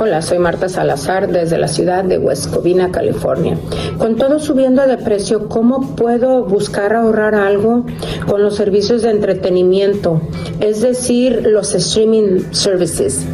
Hola, 0.00 0.22
soy 0.22 0.38
Marta 0.38 0.68
Salazar 0.68 1.26
desde 1.26 1.58
la 1.58 1.66
ciudad 1.66 2.04
de 2.04 2.18
West 2.18 2.54
Covina, 2.54 2.92
California. 2.92 3.58
Con 3.98 4.14
todo 4.14 4.38
subiendo 4.38 4.86
de 4.86 4.96
precio, 4.96 5.48
¿cómo 5.48 5.96
puedo 5.96 6.44
buscar 6.44 6.94
ahorrar 6.94 7.34
algo 7.34 7.84
con 8.28 8.44
los 8.44 8.54
servicios 8.54 9.02
de 9.02 9.10
entretenimiento? 9.10 10.20
Es 10.60 10.82
decir, 10.82 11.44
los 11.44 11.74
streaming 11.74 12.52
services. 12.52 13.26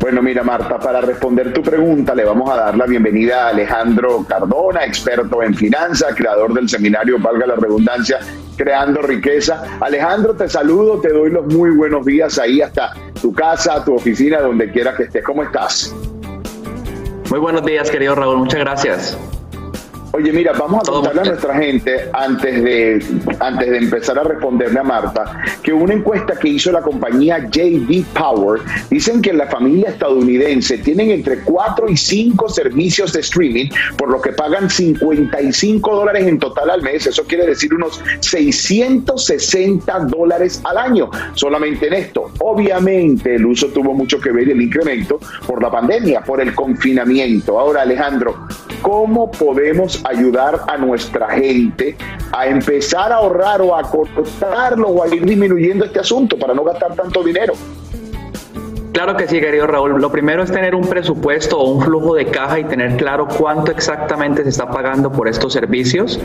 Bueno, 0.00 0.22
mira 0.22 0.42
Marta, 0.42 0.78
para 0.78 1.02
responder 1.02 1.52
tu 1.52 1.62
pregunta 1.62 2.14
le 2.14 2.24
vamos 2.24 2.50
a 2.50 2.56
dar 2.56 2.76
la 2.76 2.86
bienvenida 2.86 3.44
a 3.44 3.48
Alejandro 3.50 4.24
Cardona, 4.26 4.86
experto 4.86 5.42
en 5.42 5.54
finanzas, 5.54 6.14
creador 6.16 6.54
del 6.54 6.70
seminario, 6.70 7.18
valga 7.18 7.46
la 7.46 7.56
redundancia, 7.56 8.18
Creando 8.56 9.02
Riqueza. 9.02 9.78
Alejandro, 9.80 10.34
te 10.34 10.48
saludo, 10.48 11.00
te 11.00 11.10
doy 11.10 11.30
los 11.30 11.46
muy 11.46 11.70
buenos 11.70 12.06
días 12.06 12.38
ahí 12.38 12.62
hasta 12.62 12.94
tu 13.22 13.32
casa, 13.32 13.82
tu 13.84 13.94
oficina, 13.94 14.40
donde 14.40 14.70
quiera 14.70 14.94
que 14.94 15.04
estés. 15.04 15.24
¿Cómo 15.24 15.44
estás? 15.44 15.94
Muy 17.30 17.38
buenos 17.38 17.64
días, 17.64 17.90
querido 17.90 18.14
Raúl, 18.16 18.36
muchas 18.36 18.60
gracias. 18.60 19.18
Oye, 20.14 20.30
mira, 20.30 20.52
vamos 20.52 20.86
a 20.86 20.92
contarle 20.92 21.22
a 21.22 21.24
nuestra 21.24 21.54
gente, 21.56 22.10
antes 22.12 22.62
de, 22.62 23.02
antes 23.40 23.70
de 23.70 23.78
empezar 23.78 24.18
a 24.18 24.22
responderle 24.22 24.78
a 24.78 24.82
Marta, 24.82 25.40
que 25.62 25.72
una 25.72 25.94
encuesta 25.94 26.34
que 26.38 26.48
hizo 26.48 26.70
la 26.70 26.82
compañía 26.82 27.48
JD 27.48 28.04
Power 28.12 28.60
dicen 28.90 29.22
que 29.22 29.32
la 29.32 29.46
familia 29.46 29.88
estadounidense 29.88 30.76
tienen 30.76 31.12
entre 31.12 31.38
4 31.38 31.88
y 31.88 31.96
5 31.96 32.46
servicios 32.50 33.14
de 33.14 33.20
streaming, 33.20 33.70
por 33.96 34.10
lo 34.10 34.20
que 34.20 34.32
pagan 34.32 34.68
55 34.68 35.96
dólares 35.96 36.26
en 36.26 36.38
total 36.38 36.68
al 36.68 36.82
mes. 36.82 37.06
Eso 37.06 37.24
quiere 37.24 37.46
decir 37.46 37.72
unos 37.72 37.98
660 38.20 39.98
dólares 40.00 40.60
al 40.64 40.76
año 40.76 41.08
solamente 41.32 41.86
en 41.86 41.94
esto. 41.94 42.30
Obviamente 42.40 43.36
el 43.36 43.46
uso 43.46 43.68
tuvo 43.68 43.94
mucho 43.94 44.20
que 44.20 44.30
ver 44.30 44.50
el 44.50 44.60
incremento 44.60 45.18
por 45.46 45.62
la 45.62 45.70
pandemia, 45.70 46.20
por 46.20 46.42
el 46.42 46.54
confinamiento. 46.54 47.58
Ahora, 47.58 47.80
Alejandro, 47.80 48.46
¿cómo 48.82 49.30
podemos 49.30 50.01
ayudar 50.04 50.62
a 50.66 50.76
nuestra 50.76 51.28
gente 51.30 51.96
a 52.32 52.46
empezar 52.46 53.12
a 53.12 53.16
ahorrar 53.16 53.60
o 53.60 53.76
a 53.76 53.82
cortarlo 53.82 54.88
o 54.88 55.02
a 55.02 55.14
ir 55.14 55.24
disminuyendo 55.24 55.84
este 55.84 56.00
asunto 56.00 56.38
para 56.38 56.54
no 56.54 56.64
gastar 56.64 56.94
tanto 56.94 57.22
dinero. 57.22 57.54
Claro 58.92 59.16
que 59.16 59.26
sí, 59.26 59.40
querido 59.40 59.66
Raúl. 59.66 60.00
Lo 60.00 60.12
primero 60.12 60.42
es 60.42 60.52
tener 60.52 60.74
un 60.74 60.86
presupuesto 60.86 61.58
o 61.58 61.72
un 61.72 61.82
flujo 61.82 62.14
de 62.14 62.26
caja 62.26 62.60
y 62.60 62.64
tener 62.64 62.96
claro 62.98 63.26
cuánto 63.26 63.72
exactamente 63.72 64.42
se 64.42 64.50
está 64.50 64.70
pagando 64.70 65.10
por 65.10 65.28
estos 65.28 65.54
servicios. 65.54 66.20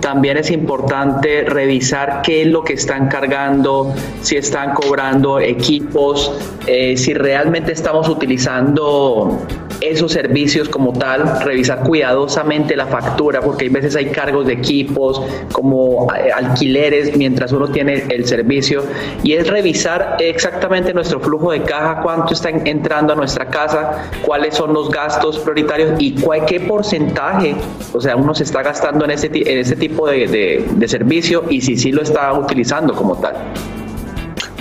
También 0.00 0.36
es 0.36 0.50
importante 0.50 1.44
revisar 1.44 2.22
qué 2.22 2.42
es 2.42 2.48
lo 2.48 2.64
que 2.64 2.72
están 2.72 3.06
cargando, 3.08 3.94
si 4.22 4.36
están 4.36 4.74
cobrando 4.74 5.38
equipos, 5.38 6.32
eh, 6.66 6.96
si 6.96 7.14
realmente 7.14 7.70
estamos 7.70 8.08
utilizando 8.08 9.38
esos 9.80 10.12
servicios 10.12 10.68
como 10.68 10.92
tal, 10.92 11.40
revisar 11.44 11.82
cuidadosamente 11.82 12.76
la 12.76 12.86
factura, 12.86 13.40
porque 13.40 13.64
hay 13.64 13.70
veces 13.70 13.96
hay 13.96 14.06
cargos 14.06 14.46
de 14.46 14.54
equipos 14.54 15.22
como 15.52 16.08
eh, 16.14 16.30
alquileres 16.32 17.16
mientras 17.16 17.52
uno 17.52 17.68
tiene 17.68 18.04
el 18.08 18.26
servicio, 18.26 18.84
y 19.22 19.34
es 19.34 19.46
revisar 19.46 20.16
exactamente 20.20 20.92
nuestro 20.92 21.20
flujo 21.20 21.52
de 21.52 21.62
caja, 21.62 22.00
cuánto 22.02 22.34
está 22.34 22.50
entrando 22.50 23.12
a 23.12 23.16
nuestra 23.16 23.46
casa, 23.46 24.10
cuáles 24.22 24.54
son 24.54 24.72
los 24.72 24.90
gastos 24.90 25.38
prioritarios 25.38 25.92
y 25.98 26.14
cuál, 26.14 26.44
qué 26.46 26.60
porcentaje, 26.60 27.54
o 27.92 28.00
sea, 28.00 28.16
uno 28.16 28.34
se 28.34 28.44
está 28.44 28.62
gastando 28.62 29.04
en 29.04 29.12
ese, 29.12 29.26
en 29.26 29.58
ese 29.58 29.76
tipo 29.76 30.08
de, 30.08 30.66
de 30.70 30.88
servicio 30.88 31.44
y 31.48 31.60
si 31.60 31.76
sí 31.76 31.92
lo 31.92 32.02
está 32.02 32.32
utilizando 32.32 32.94
como 32.94 33.16
tal. 33.16 33.34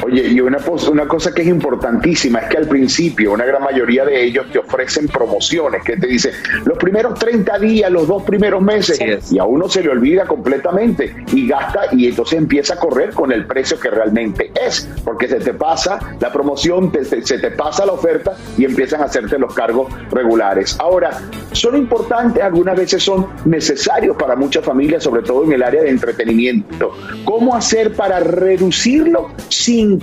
Oye, 0.08 0.26
y 0.26 0.40
una, 0.40 0.58
una 0.90 1.06
cosa 1.06 1.34
que 1.34 1.42
es 1.42 1.50
importantísima 1.50 2.40
es 2.40 2.48
que 2.48 2.58
al 2.58 2.68
principio 2.68 3.34
una 3.34 3.44
gran 3.44 3.62
mayoría 3.62 4.06
de 4.06 4.24
ellos 4.24 4.46
te 4.54 4.60
ofrecen 4.60 5.10
promociones, 5.10 5.84
que 5.84 5.98
te 5.98 6.08
dicen 6.08 6.32
los 6.64 6.78
primeros 6.78 7.20
30 7.20 7.60
días, 7.60 7.92
los 7.92 8.08
dos 8.08 8.24
primeros 8.24 8.62
meses, 8.62 9.02
y 9.30 9.38
a 9.38 9.44
uno 9.44 9.68
se 9.68 9.84
le 9.84 9.90
olvida 9.90 10.26
completamente 10.26 11.14
y 11.34 11.46
gasta 11.46 11.88
y 11.92 12.08
entonces 12.08 12.38
empieza 12.38 12.76
a 12.76 12.78
correr 12.78 13.12
con 13.12 13.34
el 13.34 13.46
precio 13.46 13.78
que 13.82 13.90
realmente 13.90 14.50
es, 14.66 14.88
porque 15.04 15.28
se 15.28 15.42
te 15.42 15.54
pasa 15.54 16.00
la 16.22 16.32
promoción, 16.32 16.90
se 17.24 17.38
te 17.38 17.52
pasa 17.52 17.86
la 17.86 17.92
oferta 17.92 18.38
y 18.58 18.64
empiezan 18.64 19.02
a 19.02 19.06
hacerte 19.06 19.38
los 19.38 19.54
cargos 19.54 19.92
regulares. 20.12 20.78
Ahora, 20.80 21.20
son 21.52 21.76
importantes, 21.76 22.42
algunas 22.42 22.78
veces 22.78 23.04
son 23.04 23.28
necesarios 23.44 24.16
para 24.16 24.38
muchas 24.38 24.64
familias, 24.64 25.04
sobre 25.04 25.24
todo 25.24 25.44
en 25.44 25.52
el 25.52 25.64
área 25.64 25.82
de 25.82 25.90
entretenimiento. 25.90 26.94
¿Cómo 27.26 27.54
hacer 27.54 27.94
para 27.94 28.22
reducirlo 28.22 29.32
sin 29.50 29.97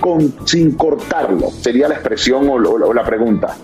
sin, 0.45 0.71
cortarlo? 0.73 1.49
Sería 1.51 1.87
la 1.87 1.95
expresión 1.95 2.47
o, 2.49 2.93
la 2.93 3.03
pregunta. 3.03 3.55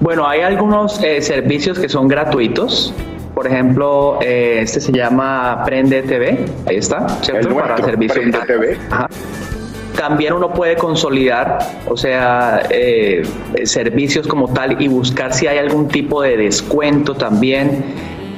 Bueno, 0.00 0.26
hay 0.26 0.40
algunos 0.40 1.02
eh, 1.02 1.22
servicios 1.22 1.78
que 1.78 1.88
son 1.88 2.08
gratuitos. 2.08 2.92
Por 3.34 3.46
ejemplo, 3.46 4.18
eh, 4.22 4.60
este 4.62 4.80
se 4.80 4.92
llama 4.92 5.62
Prende 5.64 6.02
TV. 6.02 6.44
Ahí 6.66 6.76
está, 6.76 7.08
¿cierto? 7.22 7.54
Para 7.54 7.76
servicio 7.78 8.14
Prende 8.14 8.38
TV. 8.46 8.78
También 9.96 10.32
uno 10.32 10.52
puede 10.52 10.76
consolidar, 10.76 11.58
o 11.88 11.96
sea, 11.96 12.62
eh, 12.68 13.22
servicios 13.64 14.26
como 14.26 14.52
tal 14.52 14.82
y 14.82 14.88
buscar 14.88 15.32
si 15.32 15.46
hay 15.46 15.58
algún 15.58 15.88
tipo 15.88 16.20
de 16.20 16.36
descuento 16.36 17.14
también. 17.14 17.84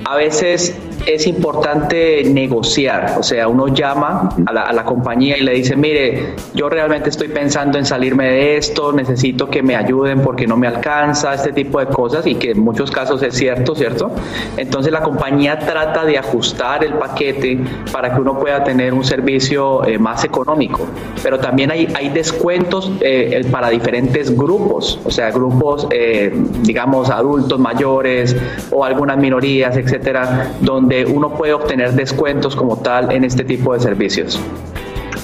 A 0.05 0.17
veces 0.17 0.77
es 1.07 1.27
importante 1.27 2.25
negociar, 2.25 3.15
o 3.19 3.23
sea, 3.23 3.47
uno 3.49 3.69
llama 3.69 4.29
a 4.45 4.73
la, 4.73 4.85
compañía 4.85 5.37
y 5.39 5.43
le 5.43 5.53
dice, 5.53 5.77
mire, 5.77 6.35
yo 6.55 6.69
realmente 6.69 7.11
estoy 7.11 7.29
pensando 7.29 7.79
en 7.79 7.85
salirme 7.85 8.29
de 8.29 8.57
esto, 8.57 8.93
necesito 8.93 9.49
que 9.49 9.63
me 9.63 9.75
ayuden 9.75 10.21
porque 10.21 10.47
no 10.47 10.57
me 10.57 10.67
alcanza, 10.67 11.35
este 11.35 11.53
tipo 11.53 11.81
de 11.81 11.87
cosas 11.87 12.27
y 12.27 12.35
que 12.35 12.53
en 12.53 12.61
muchos 12.61 12.91
casos 12.91 13.23
es 13.23 13.35
cierto, 13.35 13.75
¿cierto? 13.75 14.11
Entonces 14.57 14.93
la 14.93 15.03
compañía 15.03 15.59
trata 15.59 16.05
de 16.05 16.19
ajustar 16.19 16.85
el 16.85 16.95
paquete 16.95 17.59
para 17.93 18.15
que 18.15 18.21
uno 18.21 18.39
pueda 18.39 18.63
tener 18.65 18.93
un 18.93 19.05
servicio 19.05 19.85
eh, 19.85 19.99
más 19.99 20.25
económico, 20.25 20.87
pero 21.23 21.39
también 21.39 21.71
hay, 21.71 21.89
hay 21.95 22.09
descuentos 22.11 22.93
eh, 23.01 23.45
para 23.51 23.71
diferentes 23.71 24.37
grupos, 24.37 25.01
o 25.05 25.11
sea, 25.11 25.31
grupos, 25.31 25.87
eh, 25.91 26.33
digamos, 26.63 27.11
adultos 27.11 27.59
mayores 27.59 28.37
o 28.71 28.85
algunas 28.85 29.19
minorías, 29.19 29.77
etcétera, 29.77 30.53
donde 30.61 30.96
uno 31.05 31.35
puede 31.35 31.53
obtener 31.53 31.93
descuentos 31.93 32.57
como 32.57 32.79
tal 32.79 33.13
en 33.13 33.25
este 33.25 33.45
tipo 33.45 33.75
de 33.75 33.81
servicios. 33.81 34.41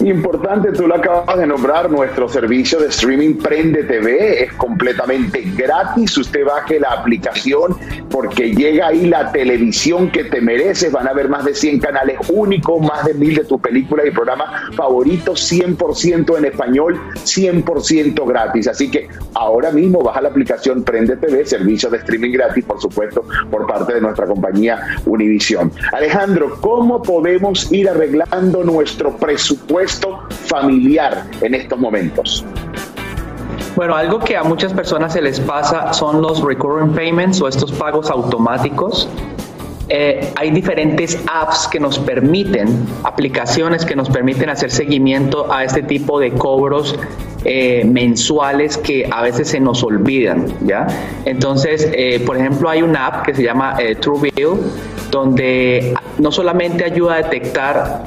Importante, 0.04 0.72
tú 0.72 0.88
lo 0.88 0.96
acabas 0.96 1.38
de 1.38 1.46
nombrar, 1.46 1.88
nuestro 1.88 2.28
servicio 2.28 2.80
de 2.80 2.88
streaming 2.88 3.34
Prende 3.36 3.84
TV 3.84 4.42
es 4.42 4.52
completamente 4.54 5.44
gratis. 5.56 6.18
Usted 6.18 6.44
baje 6.44 6.80
la 6.80 6.90
aplicación 6.90 7.76
porque 8.10 8.52
llega 8.52 8.88
ahí 8.88 9.06
la 9.06 9.30
televisión 9.30 10.10
que 10.10 10.24
te 10.24 10.40
mereces. 10.40 10.90
Van 10.90 11.06
a 11.06 11.10
haber 11.10 11.28
más 11.28 11.44
de 11.44 11.54
100 11.54 11.78
canales 11.78 12.18
únicos, 12.30 12.80
más 12.80 13.04
de 13.04 13.14
mil 13.14 13.36
de 13.36 13.44
tus 13.44 13.60
películas 13.60 14.06
y 14.06 14.10
programas 14.10 14.74
favoritos, 14.74 15.52
100% 15.52 16.36
en 16.36 16.44
español, 16.46 17.00
100% 17.24 18.26
gratis. 18.26 18.66
Así 18.66 18.90
que 18.90 19.08
ahora 19.34 19.70
mismo 19.70 20.02
baja 20.02 20.20
la 20.20 20.30
aplicación 20.30 20.82
Prende 20.82 21.16
TV, 21.16 21.46
servicio 21.46 21.88
de 21.90 21.98
streaming 21.98 22.32
gratis, 22.32 22.64
por 22.64 22.80
supuesto, 22.80 23.24
por 23.50 23.68
parte 23.68 23.94
de 23.94 24.00
nuestra 24.00 24.26
compañía 24.26 24.80
Univision. 25.06 25.70
Alejandro, 25.92 26.58
¿cómo 26.60 27.02
podemos 27.02 27.70
ir 27.70 27.88
arreglando 27.88 28.64
nuestro 28.64 29.16
presupuesto? 29.16 29.91
Familiar 30.46 31.24
en 31.40 31.54
estos 31.54 31.78
momentos? 31.78 32.44
Bueno, 33.74 33.94
algo 33.94 34.18
que 34.18 34.36
a 34.36 34.42
muchas 34.42 34.72
personas 34.72 35.14
se 35.14 35.22
les 35.22 35.40
pasa 35.40 35.92
son 35.94 36.20
los 36.20 36.42
recurring 36.42 36.92
payments 36.92 37.40
o 37.40 37.48
estos 37.48 37.72
pagos 37.72 38.10
automáticos. 38.10 39.08
Eh, 39.88 40.32
hay 40.36 40.50
diferentes 40.50 41.18
apps 41.32 41.68
que 41.68 41.80
nos 41.80 41.98
permiten, 41.98 42.86
aplicaciones 43.02 43.84
que 43.84 43.96
nos 43.96 44.08
permiten 44.08 44.50
hacer 44.50 44.70
seguimiento 44.70 45.52
a 45.52 45.64
este 45.64 45.82
tipo 45.82 46.20
de 46.20 46.32
cobros 46.32 46.96
eh, 47.44 47.84
mensuales 47.84 48.78
que 48.78 49.08
a 49.10 49.22
veces 49.22 49.48
se 49.48 49.60
nos 49.60 49.82
olvidan, 49.82 50.46
¿ya? 50.66 50.86
Entonces, 51.24 51.88
eh, 51.92 52.22
por 52.24 52.36
ejemplo, 52.36 52.68
hay 52.68 52.82
una 52.82 53.06
app 53.06 53.26
que 53.26 53.34
se 53.34 53.42
llama 53.42 53.76
TrueBill, 54.00 54.58
donde 55.10 55.94
no 56.18 56.32
solamente 56.32 56.84
ayuda 56.84 57.14
a 57.14 57.22
detectar 57.22 58.04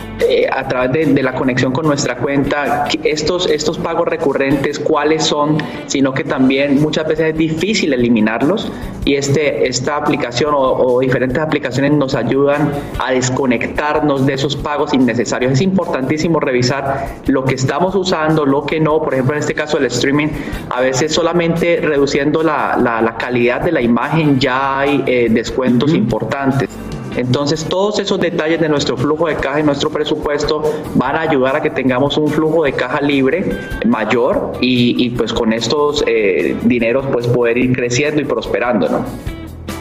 a 0.51 0.67
través 0.67 1.13
de, 1.13 1.21
la 1.21 1.35
conexión 1.35 1.71
con 1.71 1.85
nuestra 1.85 2.17
cuenta 2.17 2.87
estos, 3.03 3.47
estos 3.47 3.77
pagos 3.77 4.07
recurrentes, 4.07 4.79
cuáles 4.79 5.23
son, 5.23 5.57
sino 5.85 6.13
que 6.13 6.23
también 6.23 6.81
muchas 6.81 7.07
veces 7.07 7.33
es 7.33 7.37
difícil 7.37 7.93
eliminarlos 7.93 8.71
y 9.03 9.15
este, 9.15 9.67
esta 9.67 9.97
aplicación 9.97 10.53
o 10.55 10.99
diferentes 10.99 11.37
aplicaciones 11.37 11.91
nos 11.91 12.15
ayudan 12.15 12.71
a 12.99 13.11
desconectarnos 13.11 14.25
de 14.25 14.33
esos 14.33 14.55
pagos 14.55 14.93
innecesarios. 14.93 15.53
Es 15.53 15.61
importantísimo 15.61 16.39
revisar 16.39 17.07
lo 17.27 17.45
que 17.45 17.55
estamos 17.55 17.95
usando, 17.95 18.45
lo 18.45 18.65
que 18.65 18.79
no. 18.79 19.01
Por 19.01 19.13
ejemplo, 19.13 19.24
en 19.33 19.39
este 19.39 19.53
caso 19.53 19.77
el 19.77 19.85
streaming, 19.85 20.27
a 20.69 20.81
veces 20.81 21.13
solamente 21.13 21.79
reduciendo 21.81 22.43
la, 22.43 22.77
la, 22.77 23.17
calidad 23.17 23.61
de 23.61 23.71
la 23.71 23.81
imagen 23.81 24.39
ya 24.39 24.79
hay 24.79 25.03
eh, 25.05 25.27
descuentos 25.29 25.93
importantes. 25.93 26.69
Entonces, 27.15 27.63
todos 27.63 27.99
esos 27.99 28.19
detalles 28.19 28.59
de 28.59 28.67
nuestro 28.67 28.97
flujo 28.97 29.27
de 29.27 29.35
caja 29.35 29.61
y 29.61 29.63
nuestro 29.63 29.89
presupuesto 29.89 30.63
van 30.95 31.15
a 31.15 31.21
ayudar 31.21 31.55
a 31.55 31.61
que 31.61 31.69
tengamos 31.69 32.17
un 32.17 32.27
flujo 32.27 32.65
de 32.65 32.73
caja 32.73 32.99
libre 32.99 33.57
mayor 33.85 34.53
y, 34.59 35.01
y 35.03 35.11
pues 35.11 35.31
con 35.31 35.53
estos 35.53 36.03
eh, 36.07 36.57
dineros 36.63 37.05
pues 37.13 37.27
poder 37.27 37.57
ir 37.57 37.73
creciendo 37.73 38.21
y 38.21 38.25
prosperando, 38.25 38.89
¿no? 38.89 39.34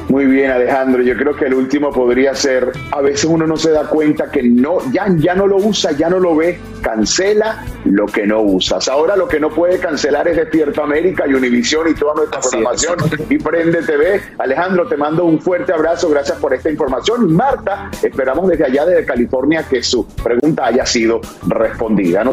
Muy 0.09 0.27
bien, 0.27 0.51
Alejandro. 0.51 1.03
Yo 1.03 1.17
creo 1.17 1.35
que 1.35 1.47
el 1.47 1.55
último 1.55 1.91
podría 1.91 2.35
ser, 2.35 2.73
a 2.93 3.01
veces 3.01 3.25
uno 3.25 3.47
no 3.47 3.57
se 3.57 3.71
da 3.71 3.89
cuenta 3.89 4.31
que 4.31 4.43
no, 4.43 4.79
ya, 4.93 5.07
ya 5.17 5.35
no 5.35 5.47
lo 5.47 5.57
usa, 5.57 5.93
ya 5.93 6.09
no 6.09 6.19
lo 6.19 6.37
ve, 6.37 6.59
cancela 6.83 7.65
lo 7.85 8.07
que 8.07 8.27
no 8.27 8.43
usas. 8.43 8.89
Ahora 8.89 9.17
lo 9.17 9.27
que 9.27 9.41
no 9.41 9.51
puede 9.51 9.79
cancelar 9.79 10.29
es 10.29 10.37
Despierta 10.37 10.83
América 10.83 11.25
y 11.27 11.35
Univisión 11.35 11.89
y 11.89 11.95
toda 11.95 12.15
nuestra 12.15 12.41
programación 12.41 12.97
y 13.29 13.39
Prende 13.39 13.83
TV. 13.83 14.21
Alejandro, 14.39 14.87
te 14.87 14.97
mando 14.97 15.25
un 15.25 15.41
fuerte 15.41 15.73
abrazo, 15.73 16.09
gracias 16.11 16.39
por 16.39 16.55
esta 16.55 16.71
información. 16.71 17.33
Marta, 17.33 17.91
esperamos 18.03 18.49
desde 18.49 18.65
allá, 18.67 18.87
desde 18.87 19.05
California, 19.05 19.65
que 19.69 19.83
su 19.83 20.07
pregunta 20.07 20.67
haya 20.67 20.87
sido 20.87 21.21
respondida. 21.47 22.25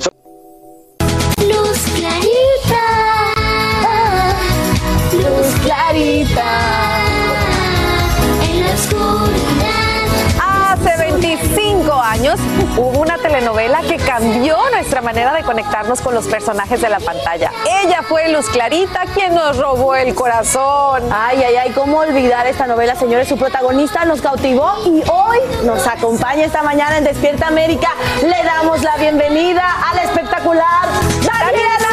Hubo 12.81 12.99
una 12.99 13.17
telenovela 13.17 13.81
que 13.81 13.97
cambió 13.97 14.57
nuestra 14.71 15.01
manera 15.01 15.33
de 15.33 15.43
conectarnos 15.43 16.01
con 16.01 16.15
los 16.15 16.25
personajes 16.27 16.81
de 16.81 16.89
la 16.89 16.99
pantalla. 16.99 17.51
Ella 17.83 18.01
fue 18.01 18.29
Luz 18.29 18.49
Clarita 18.49 19.01
quien 19.13 19.35
nos 19.35 19.57
robó 19.57 19.95
el 19.95 20.15
corazón. 20.15 21.03
Ay, 21.11 21.43
ay, 21.43 21.55
ay, 21.57 21.71
¿cómo 21.71 21.99
olvidar 21.99 22.47
esta 22.47 22.65
novela, 22.65 22.95
señores? 22.95 23.27
Su 23.27 23.37
protagonista 23.37 24.03
nos 24.05 24.21
cautivó 24.21 24.73
y 24.85 25.03
hoy 25.09 25.37
nos 25.63 25.85
acompaña 25.85 26.45
esta 26.45 26.63
mañana 26.63 26.97
en 26.97 27.03
Despierta 27.03 27.47
América. 27.47 27.89
Le 28.21 28.43
damos 28.43 28.81
la 28.81 28.97
bienvenida 28.97 29.63
al 29.91 29.99
espectacular 29.99 30.87
Daniela. 31.23 31.90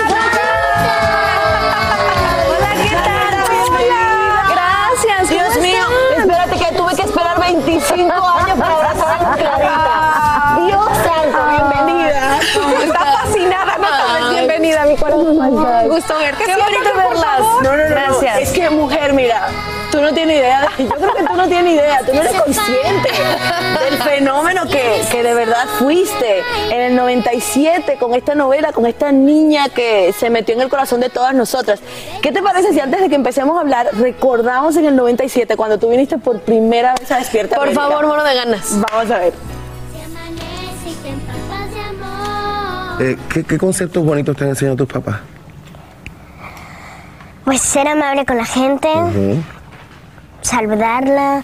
Gusto 15.99 16.17
verte. 16.19 16.45
Qué 16.45 16.55
bonito 16.55 16.95
verlas. 16.97 17.41
No, 17.41 17.63
no, 17.63 17.77
no, 17.77 17.89
Gracias. 17.91 18.39
Es 18.41 18.51
que 18.51 18.71
mujer, 18.71 19.13
mira, 19.15 19.49
tú 19.91 20.01
no 20.01 20.13
tienes 20.15 20.39
idea. 20.39 20.61
de- 20.77 20.85
yo 20.85 20.91
creo 20.95 21.15
que 21.15 21.23
tú 21.25 21.35
no 21.37 21.49
tienes 21.49 21.73
idea. 21.75 22.01
Tú 22.07 22.15
no 22.15 22.21
eres 22.21 22.33
consciente 22.41 23.11
del 23.85 23.99
fenómeno 24.05 24.63
que, 24.67 25.03
que 25.11 25.23
de 25.25 25.35
verdad 25.35 25.67
fuiste 25.79 26.45
en 26.71 26.81
el 26.81 26.95
97 26.97 27.97
con 27.99 28.15
esta 28.15 28.37
novela, 28.37 28.73
con 28.73 28.87
esta 28.87 29.11
niña 29.11 29.69
que 29.71 30.13
se 30.17 30.31
metió 30.31 30.55
en 30.55 30.61
el 30.61 30.69
corazón 30.69 31.01
de 31.01 31.09
todas 31.09 31.35
nosotras. 31.35 31.81
¿Qué 32.23 32.31
te 32.31 32.43
parece 32.43 32.73
si 32.73 32.79
antes 32.81 33.01
de 33.01 33.09
que 33.09 33.17
empecemos 33.17 33.57
a 33.57 33.61
hablar 33.61 33.89
recordamos 33.95 34.77
en 34.77 34.85
el 34.87 34.95
97 34.95 35.57
cuando 35.57 35.79
tú 35.79 35.89
viniste 35.91 36.19
por 36.19 36.41
primera 36.43 36.95
vez 36.95 37.11
a 37.11 37.17
Despierta 37.19 37.57
Por 37.57 37.65
América? 37.69 37.83
favor, 37.89 38.07
mono 38.07 38.23
de 38.23 38.35
ganas. 38.35 38.81
Vamos 38.93 39.11
a 39.11 39.19
ver. 39.19 39.33
Eh, 43.01 43.17
¿qué, 43.33 43.45
qué 43.45 43.59
conceptos 43.59 44.05
bonitos 44.05 44.37
te 44.37 44.45
han 44.45 44.51
enseñado 44.51 44.77
tus 44.77 44.89
papás? 44.89 45.17
Pues 47.49 47.63
ser 47.63 47.89
amable 47.89 48.27
con 48.27 48.37
la 48.37 48.45
gente, 48.45 48.89
Ujú. 48.89 49.43
saludarla, 50.43 51.43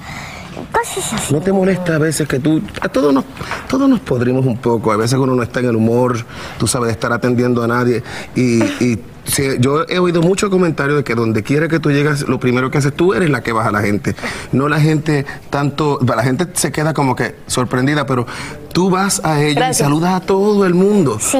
cosas 0.71 1.15
así. 1.15 1.33
¿No 1.33 1.41
te 1.41 1.51
molesta 1.51 1.95
a 1.95 1.99
veces 1.99 2.29
que 2.29 2.39
tú... 2.39 2.61
A 2.83 2.91
todos 2.91 3.15
nos, 3.15 3.25
todos 3.71 3.89
nos 3.89 4.01
podrimos 4.01 4.45
un 4.45 4.59
poco, 4.59 4.93
a 4.93 4.99
veces 4.99 5.19
uno 5.19 5.35
no 5.35 5.43
está 5.43 5.61
en 5.61 5.67
el 5.71 5.77
humor, 5.77 6.19
tú 6.59 6.67
sabes, 6.67 6.89
de 6.89 6.93
estar 6.93 7.11
atendiendo 7.11 7.63
a 7.63 7.69
nadie. 7.69 8.03
Y, 8.37 8.63
y 8.85 9.03
sí, 9.25 9.53
yo 9.61 9.87
he 9.89 9.99
oído 9.99 10.21
muchos 10.21 10.51
comentarios 10.51 10.99
de 10.99 11.05
que 11.05 11.15
donde 11.15 11.43
quiera 11.43 11.69
que 11.69 11.81
tú 11.81 11.91
llegas, 11.91 12.29
lo 12.29 12.39
primero 12.39 12.71
que 12.71 12.77
haces 12.77 12.93
tú 12.93 13.15
eres 13.15 13.31
la 13.31 13.43
que 13.43 13.53
baja 13.53 13.71
a 13.71 13.73
la 13.73 13.81
gente. 13.81 14.15
No 14.53 14.69
la 14.69 14.81
gente 14.81 15.25
tanto... 15.49 15.99
La 16.07 16.23
gente 16.23 16.49
se 16.53 16.71
queda 16.71 16.93
como 16.93 17.17
que 17.17 17.37
sorprendida, 17.47 18.05
pero 18.05 18.27
tú 18.75 18.91
vas 18.91 19.23
a 19.25 19.41
ella 19.41 19.55
Gracias. 19.55 19.81
y 19.81 19.83
saludas 19.85 20.13
a 20.13 20.27
todo 20.27 20.67
el 20.67 20.75
mundo. 20.75 21.17
Sí. 21.19 21.39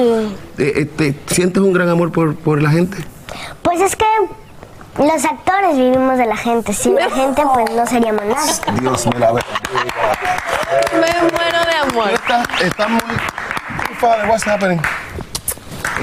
Eh, 0.57 0.73
eh, 0.75 0.85
¿te 0.85 1.15
¿Sientes 1.27 1.61
un 1.61 1.71
gran 1.71 1.87
amor 1.87 2.11
por, 2.11 2.35
por 2.35 2.63
la 2.63 2.71
gente? 2.71 2.97
Pues 3.61 3.79
es 3.79 3.95
que 3.95 4.05
los 4.97 5.25
actores 5.25 5.75
vivimos 5.75 6.17
de 6.17 6.25
la 6.25 6.37
gente. 6.37 6.73
Sin 6.73 6.95
la 6.95 7.09
gente, 7.09 7.43
pues 7.53 7.69
no 7.71 7.85
seríamos 7.85 8.25
nada. 8.25 8.51
Dios 8.79 9.07
me 9.07 9.19
la 9.19 9.31
ve. 9.33 9.41
Me 10.93 11.31
muero 11.31 11.65
de 11.65 11.75
amor. 11.75 12.11
Está, 12.11 12.43
está 12.61 12.87
muy... 12.87 13.01
Father, 13.99 14.29
what's 14.29 14.45
happening? 14.45 14.81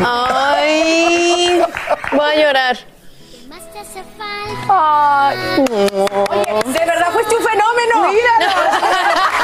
Ay, 0.05 1.62
voy 2.12 2.26
a 2.26 2.37
llorar. 2.37 2.78
Ay. 4.68 5.57
Oye, 5.59 6.62
de 6.64 6.87
verdad 6.87 7.11
fuiste 7.12 7.37
un 7.37 7.42
fenómeno. 7.42 8.12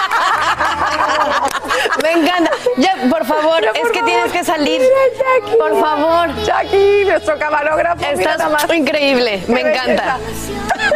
Me 2.02 2.12
encanta. 2.12 2.50
Ya, 2.76 2.94
por 3.10 3.24
favor, 3.26 3.60
por 3.60 3.76
es 3.76 3.90
que 3.90 3.98
favor. 3.98 4.04
tienes 4.04 4.32
que 4.32 4.44
salir. 4.44 4.80
Mira, 4.80 4.94
Jackie. 5.40 5.56
Por 5.56 5.80
favor. 5.80 6.44
Jackie, 6.44 7.04
nuestro 7.06 7.38
camarógrafo. 7.38 8.04
Estás 8.04 8.38
nada 8.38 8.48
más. 8.50 8.74
increíble. 8.74 9.42
Me 9.48 9.60
encanta. 9.60 10.18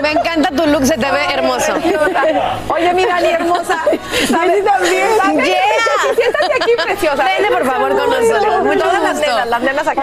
Me 0.00 0.12
encanta 0.12 0.50
tu 0.50 0.66
look, 0.66 0.86
se 0.86 0.94
te 0.94 1.10
ve 1.10 1.24
hermoso. 1.32 1.74
Oye, 2.68 2.94
mi 2.94 3.04
Dani 3.04 3.28
hermosa. 3.28 3.78
¿Sabes? 4.30 4.64
también. 4.64 5.44
Yeah. 5.44 5.56
Siéntate 6.16 6.54
aquí, 6.60 6.70
preciosa. 6.82 7.24
Vente, 7.24 7.50
por 7.52 7.66
favor, 7.66 7.96
con 7.96 8.10
nosotros. 8.10 8.64
Mucho 8.64 8.78
Todas 8.80 9.02
las 9.02 9.18
nenas, 9.20 9.46
las 9.48 9.62
nenas 9.62 9.86
aquí. 9.86 10.00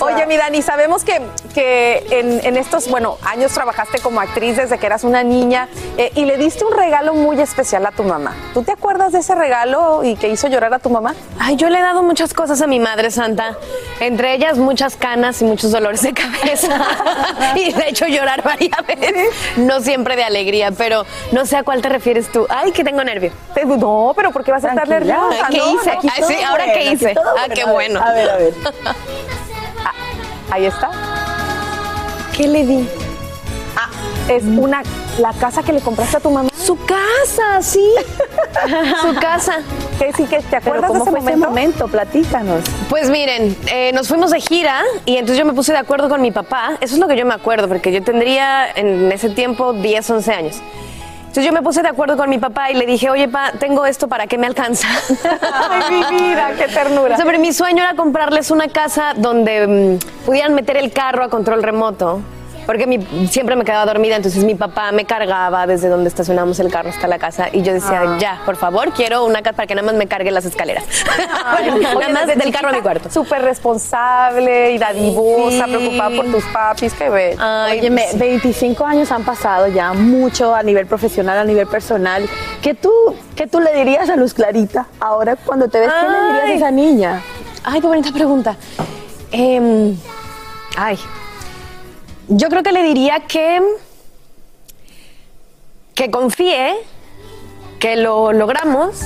Oye, 0.00 0.26
mi 0.26 0.36
Dani, 0.36 0.62
sabemos 0.62 1.04
que, 1.04 1.20
que 1.54 2.06
en, 2.10 2.44
en 2.44 2.56
estos, 2.56 2.88
bueno, 2.88 3.18
años 3.24 3.52
trabajaste 3.52 3.98
como 4.00 4.20
actriz 4.20 4.56
desde 4.56 4.78
que 4.78 4.86
eras 4.86 5.04
una 5.04 5.22
niña 5.22 5.68
eh, 5.96 6.10
y 6.14 6.24
le 6.24 6.36
diste 6.36 6.64
un 6.64 6.76
regalo 6.76 7.14
muy 7.14 7.40
especial 7.40 7.86
a 7.86 7.90
tu 7.92 8.02
mamá. 8.04 8.34
¿Tú 8.54 8.62
te 8.62 8.72
acuerdas 8.72 9.12
de 9.12 9.19
ese 9.20 9.34
regalo 9.34 10.02
y 10.04 10.16
que 10.16 10.28
hizo 10.28 10.48
llorar 10.48 10.74
a 10.74 10.78
tu 10.78 10.90
mamá? 10.90 11.14
Ay, 11.38 11.56
yo 11.56 11.68
le 11.68 11.78
he 11.78 11.82
dado 11.82 12.02
muchas 12.02 12.34
cosas 12.34 12.60
a 12.60 12.66
mi 12.66 12.80
madre 12.80 13.10
santa, 13.10 13.56
entre 14.00 14.34
ellas 14.34 14.58
muchas 14.58 14.96
canas 14.96 15.40
y 15.42 15.44
muchos 15.44 15.70
dolores 15.70 16.02
de 16.02 16.12
cabeza. 16.12 16.80
y 17.56 17.72
de 17.72 17.88
hecho 17.88 18.06
llorar 18.06 18.42
varias 18.42 18.86
veces, 18.86 19.30
no 19.56 19.80
siempre 19.80 20.16
de 20.16 20.24
alegría, 20.24 20.70
pero 20.72 21.04
no 21.32 21.46
sé 21.46 21.56
a 21.56 21.62
cuál 21.62 21.82
te 21.82 21.88
refieres 21.88 22.30
tú. 22.30 22.46
Ay, 22.48 22.72
que 22.72 22.84
tengo 22.84 23.02
nervio. 23.04 23.32
No, 23.78 24.12
pero 24.16 24.30
¿por 24.32 24.44
qué 24.44 24.50
vas 24.50 24.64
a 24.64 24.70
estar 24.70 24.88
nerviosa? 24.88 25.48
¿Qué 25.50 25.58
no? 25.58 25.74
hice? 25.74 25.90
Aquí 25.90 26.08
sí, 26.26 26.34
ahora 26.42 26.64
bueno, 26.64 26.80
qué 26.80 26.92
hice. 26.92 27.14
Ah, 27.38 27.48
qué 27.54 27.64
bueno. 27.64 28.00
A 28.02 28.12
ver, 28.12 28.30
a 28.30 28.36
ver. 28.36 28.54
Ah, 29.82 29.94
ahí 30.50 30.66
está. 30.66 30.90
¿Qué 32.36 32.46
le 32.46 32.66
di? 32.66 32.88
Es 34.30 34.44
una 34.44 34.84
la 35.18 35.32
casa 35.32 35.64
que 35.64 35.72
le 35.72 35.80
compraste 35.80 36.18
a 36.18 36.20
tu 36.20 36.30
mamá. 36.30 36.50
Su 36.54 36.78
casa, 36.84 37.60
sí. 37.60 37.84
Su 39.02 39.14
casa. 39.20 39.58
¿Qué, 39.98 40.12
sí, 40.12 40.24
que 40.26 40.38
¿Te 40.38 40.54
acuerdas 40.54 40.86
¿cómo 40.86 41.04
de 41.04 41.10
ese 41.10 41.20
fue 41.20 41.30
ese 41.32 41.36
momento? 41.36 41.88
Platícanos. 41.88 42.62
Pues 42.88 43.10
miren, 43.10 43.56
eh, 43.72 43.90
nos 43.92 44.06
fuimos 44.06 44.30
de 44.30 44.40
gira 44.40 44.82
y 45.04 45.16
entonces 45.16 45.36
yo 45.36 45.44
me 45.44 45.52
puse 45.52 45.72
de 45.72 45.78
acuerdo 45.78 46.08
con 46.08 46.22
mi 46.22 46.30
papá. 46.30 46.76
Eso 46.80 46.94
es 46.94 47.00
lo 47.00 47.08
que 47.08 47.16
yo 47.16 47.26
me 47.26 47.34
acuerdo, 47.34 47.66
porque 47.66 47.90
yo 47.90 48.04
tendría 48.04 48.70
en 48.70 49.10
ese 49.10 49.30
tiempo 49.30 49.72
10, 49.72 50.10
11 50.10 50.32
años. 50.32 50.62
Entonces 51.22 51.44
yo 51.44 51.52
me 51.52 51.62
puse 51.62 51.82
de 51.82 51.88
acuerdo 51.88 52.16
con 52.16 52.30
mi 52.30 52.38
papá 52.38 52.70
y 52.70 52.74
le 52.74 52.86
dije, 52.86 53.10
oye, 53.10 53.26
pa, 53.26 53.50
tengo 53.58 53.84
esto, 53.84 54.06
¿para 54.06 54.28
qué 54.28 54.38
me 54.38 54.46
alcanza? 54.46 54.86
Ay, 55.70 56.04
mi 56.12 56.28
vida, 56.28 56.52
qué 56.56 56.68
ternura. 56.68 57.16
Sobre 57.16 57.38
mi 57.38 57.52
sueño 57.52 57.82
era 57.82 57.94
comprarles 57.94 58.52
una 58.52 58.68
casa 58.68 59.14
donde 59.16 59.98
mm, 59.98 60.24
pudieran 60.24 60.54
meter 60.54 60.76
el 60.76 60.92
carro 60.92 61.24
a 61.24 61.28
control 61.28 61.64
remoto. 61.64 62.20
Porque 62.70 62.86
mi- 62.86 63.26
siempre 63.26 63.56
me 63.56 63.64
quedaba 63.64 63.84
dormida, 63.84 64.14
entonces 64.14 64.44
mi 64.44 64.54
papá 64.54 64.92
me 64.92 65.04
cargaba 65.04 65.66
desde 65.66 65.88
donde 65.88 66.08
estacionamos 66.08 66.60
el 66.60 66.70
carro 66.70 66.90
hasta 66.90 67.08
la 67.08 67.18
casa 67.18 67.48
y 67.52 67.62
yo 67.62 67.72
decía, 67.72 68.02
Ah. 68.06 68.16
ya, 68.20 68.42
por 68.46 68.54
favor, 68.54 68.92
quiero 68.92 69.24
una 69.24 69.42
casa 69.42 69.56
para 69.56 69.66
que 69.66 69.74
nada 69.74 69.86
más 69.86 69.96
me 69.96 70.06
cargue 70.06 70.30
las 70.30 70.44
escaleras. 70.44 70.84
Oye, 71.58 71.80
nada 71.82 72.08
más 72.10 72.26
desde 72.28 72.38
del 72.44 72.52
carro 72.52 72.68
a 72.68 72.72
mi 72.72 72.80
cuarto. 72.80 73.10
Súper 73.10 73.42
responsable 73.42 74.70
y 74.70 74.78
dadivosa, 74.78 75.64
Sí. 75.64 75.70
preocupada 75.72 76.10
por 76.14 76.26
tus 76.26 76.44
papis, 76.44 76.94
qué 76.94 77.10
bello. 77.10 77.42
Óyeme, 77.72 78.04
25 78.14 78.86
años 78.86 79.10
han 79.10 79.24
pasado 79.24 79.66
ya, 79.66 79.92
mucho 79.92 80.54
a 80.54 80.62
nivel 80.62 80.86
profesional, 80.86 81.38
a 81.38 81.44
nivel 81.44 81.66
personal. 81.66 82.24
¿Qué 82.62 82.74
tú, 82.74 82.92
qué 83.34 83.48
tú 83.48 83.58
le 83.58 83.72
dirías 83.74 84.08
a 84.10 84.14
Luz 84.14 84.32
Clarita 84.32 84.86
ahora 85.00 85.34
cuando 85.34 85.66
te 85.66 85.80
ves? 85.80 85.90
¿Qué 85.90 86.08
le 86.08 86.18
dirías 86.24 86.44
a 86.44 86.46
Ay. 86.46 86.56
esa 86.56 86.70
niña? 86.70 87.20
Ay, 87.64 87.80
qué 87.80 87.86
bonita 87.88 88.12
pregunta. 88.12 88.54
Em, 89.32 89.96
ay, 90.76 90.96
yo 92.30 92.48
creo 92.48 92.62
que 92.62 92.72
le 92.72 92.82
diría 92.82 93.20
que 93.28 93.60
que 95.94 96.10
confíe, 96.10 96.74
que 97.78 97.96
lo 97.96 98.32
logramos, 98.32 99.02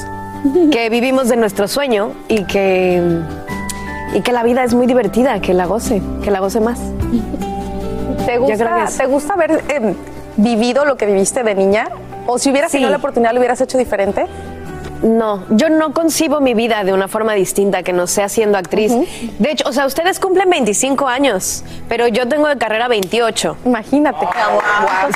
que 0.71 0.89
vivimos 0.91 1.29
de 1.29 1.37
nuestro 1.37 1.67
sueño 1.67 2.13
y 2.29 2.45
que 2.45 3.03
y 4.15 4.21
que 4.21 4.31
la 4.31 4.45
vida 4.45 4.63
es 4.63 4.75
muy 4.75 4.87
divertida, 4.87 5.41
que 5.41 5.55
la 5.55 5.67
goce, 5.67 6.01
que 6.23 6.31
la 6.31 6.39
goce 6.39 6.61
más. 6.61 6.79
¿Te 8.27 8.39
gusta, 8.39 8.87
¿te 8.97 9.07
gusta 9.07 9.35
haber 9.35 9.65
em, 9.69 9.95
vivido 10.37 10.85
lo 10.85 10.97
que 10.97 11.07
viviste 11.07 11.43
de 11.43 11.55
niña? 11.55 11.89
¿O 12.27 12.39
si 12.39 12.51
hubieras 12.51 12.71
Sí. 12.71 12.77
tenido 12.77 12.91
la 12.91 12.99
oportunidad, 12.99 13.33
lo 13.33 13.41
hubieras 13.41 13.61
hecho 13.61 13.77
diferente? 13.77 14.27
No, 15.03 15.45
yo 15.51 15.69
no 15.69 15.93
concibo 15.93 16.41
mi 16.41 16.55
vida 16.55 16.85
de 16.85 16.93
una 16.93 17.09
forma 17.09 17.35
distinta 17.35 17.83
que 17.83 17.93
no 17.93 18.07
sea 18.07 18.29
siendo 18.29 18.57
actriz. 18.57 18.93
De 19.39 19.51
hecho, 19.51 19.69
o 19.69 19.73
sea, 19.73 19.87
ustedes 19.87 20.19
cumplen 20.19 20.49
25 20.49 21.07
años, 21.07 21.65
pero 21.89 22.09
yo 22.09 22.27
tengo 22.27 22.49
de 22.49 22.57
carrera 22.57 22.89
28. 22.89 23.57
Imagínate. 23.67 24.27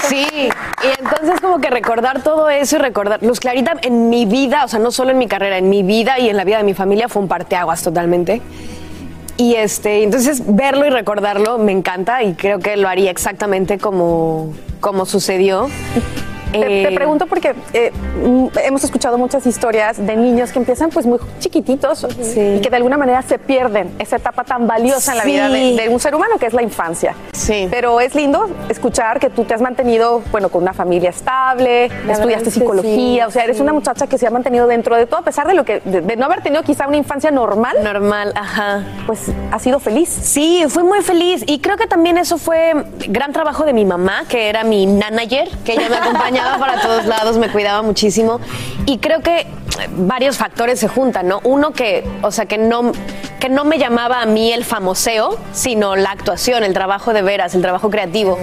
Sí, 0.04 0.26
y 0.28 1.00
entonces 1.00 1.40
como 1.40 1.60
que 1.60 1.70
recordar 1.70 2.22
todo 2.22 2.50
eso 2.50 2.76
y 2.76 2.78
recordar, 2.80 3.22
Luz 3.22 3.40
Clarita 3.40 3.74
en 3.82 4.10
mi 4.10 4.26
vida, 4.26 4.64
o 4.64 4.68
sea, 4.68 4.78
no 4.78 4.90
solo 4.90 5.10
en 5.12 5.18
mi 5.18 5.26
carrera, 5.26 5.58
en 5.58 5.70
mi 5.70 5.82
vida 5.82 6.18
y 6.18 6.28
en 6.28 6.36
la 6.36 6.44
vida 6.44 6.58
de 6.58 6.64
mi 6.64 6.74
familia 6.74 7.08
fue 7.08 7.22
un 7.22 7.28
parteaguas 7.28 7.82
totalmente. 7.82 8.42
Y 9.38 9.54
este, 9.54 10.02
entonces 10.02 10.42
verlo 10.46 10.84
y 10.84 10.90
recordarlo 10.90 11.58
me 11.58 11.70
encanta 11.70 12.24
y 12.24 12.34
creo 12.34 12.58
que 12.58 12.76
lo 12.76 12.88
haría 12.88 13.10
exactamente 13.10 13.78
como, 13.78 14.52
como 14.80 15.06
sucedió. 15.06 15.68
Te, 16.52 16.58
te 16.61 16.88
Eh, 16.88 16.94
pregunto 16.94 17.26
porque 17.26 17.54
eh, 17.72 17.92
mm, 18.24 18.46
hemos 18.64 18.84
escuchado 18.84 19.18
muchas 19.18 19.46
historias 19.46 20.04
de 20.04 20.16
niños 20.16 20.50
que 20.52 20.58
empiezan 20.58 20.90
pues 20.90 21.06
muy 21.06 21.18
chiquititos 21.40 22.06
y 22.37 22.61
que 22.61 22.68
de 22.70 22.76
alguna 22.76 22.96
manera 22.96 23.22
se 23.22 23.38
pierden 23.38 23.90
esa 23.98 24.16
etapa 24.16 24.44
tan 24.44 24.66
valiosa 24.66 25.12
en 25.12 25.18
la 25.18 25.24
Sí. 25.24 25.30
vida 25.30 25.48
de, 25.48 25.76
de 25.76 25.88
un 25.88 26.00
ser 26.00 26.14
humano 26.14 26.37
que 26.38 26.46
es 26.46 26.52
la 26.54 26.62
infancia. 26.62 27.14
Sí. 27.32 27.68
Pero 27.70 28.00
es 28.00 28.14
lindo 28.14 28.48
escuchar 28.68 29.20
que 29.20 29.30
tú 29.30 29.44
te 29.44 29.54
has 29.54 29.61
mantenido, 29.61 30.22
bueno, 30.30 30.48
con 30.48 30.62
una 30.62 30.72
familia 30.72 31.11
estable, 31.11 31.90
La 32.06 32.12
estudiaste 32.14 32.50
psicología, 32.50 33.24
sí, 33.24 33.28
o 33.28 33.30
sea, 33.30 33.44
eres 33.44 33.56
sí. 33.56 33.62
una 33.62 33.72
muchacha 33.72 34.06
que 34.06 34.16
se 34.18 34.26
ha 34.26 34.30
mantenido 34.30 34.66
dentro 34.66 34.96
de 34.96 35.06
todo, 35.06 35.20
a 35.20 35.24
pesar 35.24 35.46
de 35.46 35.54
lo 35.54 35.64
que, 35.64 35.80
de, 35.80 36.00
de 36.00 36.16
no 36.16 36.26
haber 36.26 36.42
tenido 36.42 36.62
quizá 36.62 36.87
una 36.87 36.96
infancia 36.96 37.30
normal. 37.30 37.76
Normal, 37.82 38.32
ajá. 38.34 38.84
Pues 39.06 39.20
ha 39.52 39.58
sido 39.58 39.78
feliz. 39.80 40.08
Sí, 40.08 40.64
fui 40.68 40.82
muy 40.82 41.00
feliz 41.02 41.42
y 41.46 41.58
creo 41.61 41.76
que 41.76 41.87
también 41.87 42.18
eso 42.18 42.38
fue 42.38 42.72
gran 43.08 43.32
trabajo 43.32 43.64
de 43.64 43.72
mi 43.72 43.84
mamá, 43.84 44.24
que 44.28 44.48
era 44.48 44.64
mi 44.64 44.87
manager, 44.87 45.48
que 45.64 45.72
ella 45.74 45.88
me 45.88 45.96
acompañaba 46.38 46.59
para 46.59 46.81
todos 46.81 47.07
lados, 47.07 47.37
me 47.38 47.51
cuidaba 47.51 47.83
muchísimo. 47.83 48.40
Y 48.87 48.98
creo 48.98 49.20
que 49.20 49.46
varios 49.96 50.36
factores 50.36 50.80
se 50.80 50.88
juntan, 50.88 51.28
¿no? 51.28 51.40
Uno 51.44 51.72
que, 51.72 52.04
o 52.22 52.30
sea, 52.30 52.46
que 52.46 52.58
no 52.58 52.92
que 53.38 53.48
no 53.48 53.64
me 53.64 53.78
llamaba 53.78 54.20
a 54.20 54.26
mí 54.26 54.52
el 54.52 54.64
famoseo, 54.64 55.38
sino 55.52 55.94
la 55.94 56.10
actuación, 56.10 56.64
el 56.64 56.72
trabajo 56.74 57.12
de 57.12 57.22
veras, 57.22 57.54
el 57.54 57.62
trabajo 57.62 57.88
creativo. 57.88 58.36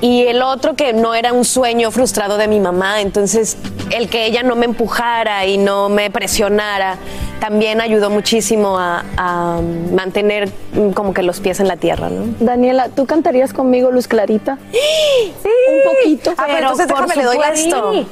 Y 0.00 0.22
el 0.26 0.42
otro 0.42 0.76
que 0.76 0.92
no 0.92 1.14
era 1.14 1.32
un 1.32 1.44
sueño 1.44 1.90
frustrado 1.90 2.38
de 2.38 2.46
mi 2.48 2.60
mamá, 2.60 3.00
entonces 3.00 3.58
el 3.90 4.08
que 4.08 4.26
ella 4.26 4.42
no 4.42 4.54
me 4.54 4.66
empujara 4.66 5.46
y 5.46 5.58
no 5.58 5.88
me 5.88 6.10
presionara 6.10 6.96
también 7.40 7.80
ayudó 7.80 8.10
muchísimo 8.10 8.78
a, 8.78 9.02
a 9.16 9.60
mantener 9.92 10.50
como 10.94 11.12
que 11.12 11.22
los 11.22 11.40
pies 11.40 11.58
en 11.58 11.68
la 11.68 11.76
tierra, 11.76 12.08
¿no? 12.08 12.34
Daniela, 12.38 12.88
¿tú 12.90 13.06
cantarías 13.06 13.52
conmigo 13.52 13.90
Luz 13.90 14.06
Clarita? 14.06 14.58
Sí. 14.72 15.50
Un 15.70 15.92
poquito. 15.92 16.34
Ah, 16.36 16.44
pero 16.46 16.58
Pero 16.58 16.70
entonces 16.70 16.86
por 16.86 17.06
déjame 17.08 17.16
le 17.16 17.24
doy. 17.24 17.56
Sí. 17.56 18.06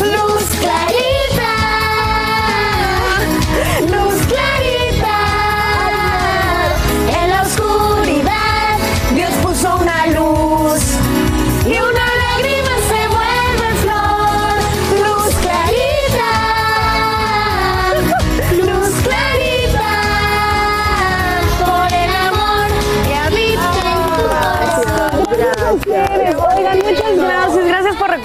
Luz 0.00 0.44
clarita, 0.60 1.21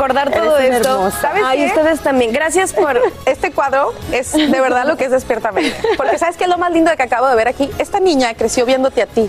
recordar 0.08 0.28
Eres 0.30 0.39
todo 0.41 0.56
una 0.58 0.78
esto. 0.78 1.12
¿Sabes 1.22 1.43
Ay, 1.46 1.60
qué? 1.60 1.65
ustedes 1.67 2.00
también. 2.02 2.32
Gracias 2.32 2.74
por. 2.74 3.00
Este 3.26 3.52
cuadro 3.52 3.93
es 4.12 4.32
de 4.34 4.62
verdad 4.62 4.86
lo 4.86 4.96
que 4.96 5.06
es 5.06 5.12
Despiertamente. 5.12 5.76
Porque 5.98 6.17
¿sabes 6.17 6.38
qué 6.38 6.46
es 6.46 6.50
lo 6.50 6.58
más 6.58 6.72
lindo 6.72 6.91
que 6.96 7.04
acabo 7.04 7.28
de 7.28 7.36
ver 7.36 7.48
aquí? 7.48 7.70
Esta 7.78 8.00
niña 8.00 8.34
creció 8.36 8.65
viéndote 8.65 9.02
a 9.02 9.06
ti. 9.06 9.28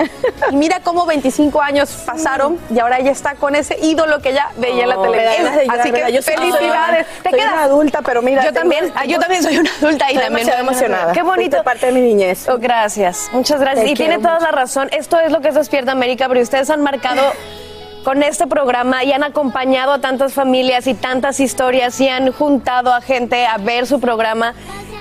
Y 0.50 0.56
mira 0.56 0.80
cómo 0.80 1.04
25 1.06 1.60
años 1.60 1.90
pasaron 2.06 2.58
y 2.72 2.78
ahora 2.78 2.98
ella 2.98 3.10
está 3.10 3.34
con 3.34 3.54
ese 3.56 3.76
ídolo 3.82 4.20
que 4.20 4.30
ella 4.30 4.48
veía 4.56 4.84
en 4.84 4.88
la 4.90 4.98
Oh, 4.98 5.02
televisión. 5.02 5.48
Así 5.70 5.90
que 5.90 6.12
Yo 6.12 6.22
felicidades. 6.22 7.06
Soy, 7.22 7.32
soy 7.32 7.40
una 7.40 7.62
adulta, 7.62 8.02
pero 8.02 8.22
mira. 8.22 8.44
Yo 8.44 8.52
también, 8.52 8.92
ah, 8.94 9.04
yo 9.04 9.18
también 9.18 9.42
soy 9.42 9.58
una 9.58 9.70
adulta 9.80 10.12
y 10.12 10.18
también. 10.18 10.48
emocionada. 10.48 11.12
Qué 11.12 11.22
bonito. 11.22 11.62
Parte 11.64 11.86
de 11.86 11.92
mi 11.92 12.00
niñez. 12.00 12.48
Oh, 12.48 12.58
gracias, 12.58 13.28
muchas 13.32 13.60
gracias. 13.60 13.84
Te 13.84 13.90
y 13.90 13.94
tiene 13.94 14.18
toda 14.18 14.38
la 14.40 14.50
razón. 14.52 14.88
Esto 14.92 15.18
es 15.20 15.32
lo 15.32 15.40
que 15.40 15.48
es 15.48 15.54
Despierta 15.54 15.92
América, 15.92 16.28
pero 16.28 16.40
ustedes 16.40 16.70
han 16.70 16.82
marcado 16.82 17.22
con 18.08 18.22
este 18.22 18.46
programa 18.46 19.04
y 19.04 19.12
han 19.12 19.22
acompañado 19.22 19.92
a 19.92 20.00
tantas 20.00 20.32
familias 20.32 20.86
y 20.86 20.94
tantas 20.94 21.40
historias 21.40 22.00
y 22.00 22.08
han 22.08 22.32
juntado 22.32 22.90
a 22.94 23.02
gente 23.02 23.46
a 23.46 23.58
ver 23.58 23.86
su 23.86 24.00
programa. 24.00 24.54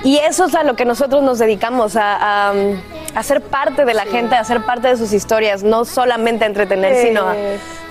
Y 0.03 0.17
eso 0.17 0.43
es 0.43 0.55
a 0.55 0.63
lo 0.63 0.75
que 0.75 0.83
nosotros 0.83 1.23
nos 1.23 1.39
dedicamos, 1.39 1.95
a, 1.95 2.49
a, 2.49 2.53
a 3.15 3.23
ser 3.23 3.39
parte 3.43 3.85
de 3.85 3.93
la 3.93 4.03
gente, 4.03 4.35
a 4.35 4.43
ser 4.43 4.65
parte 4.65 4.89
de 4.89 4.97
sus 4.97 5.13
historias, 5.13 5.63
no 5.63 5.85
solamente 5.85 6.43
a 6.43 6.47
entretener, 6.47 6.95
Sí. 6.97 7.07
sino 7.07 7.29
a 7.29 7.35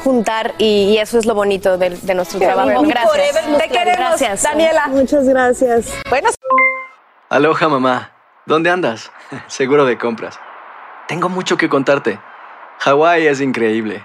juntar. 0.05 0.53
Y, 0.59 0.91
y 0.91 0.99
eso 0.99 1.19
es 1.19 1.25
lo 1.25 1.35
bonito 1.35 1.79
de, 1.79 1.89
de 1.97 2.15
nuestro 2.15 2.39
Qué 2.39 2.45
trabajo. 2.45 2.69
bueno. 2.73 2.83
Gracias. 2.87 3.59
Te 3.59 3.69
queremos, 3.71 3.99
Gracias. 4.21 4.43
Daniela. 4.43 4.87
Muchas 4.89 5.27
gracias. 5.27 5.95
Bueno, 6.11 6.29
Aloha 7.31 7.69
mamá, 7.71 8.13
¿dónde 8.45 8.69
andas? 8.69 9.11
Seguro 9.47 9.87
de 9.87 9.97
compras. 9.97 10.39
Tengo 11.09 11.31
mucho 11.31 11.57
que 11.57 11.71
contarte. 11.71 12.21
Hawái 12.81 13.27
es 13.29 13.41
increíble. 13.41 14.05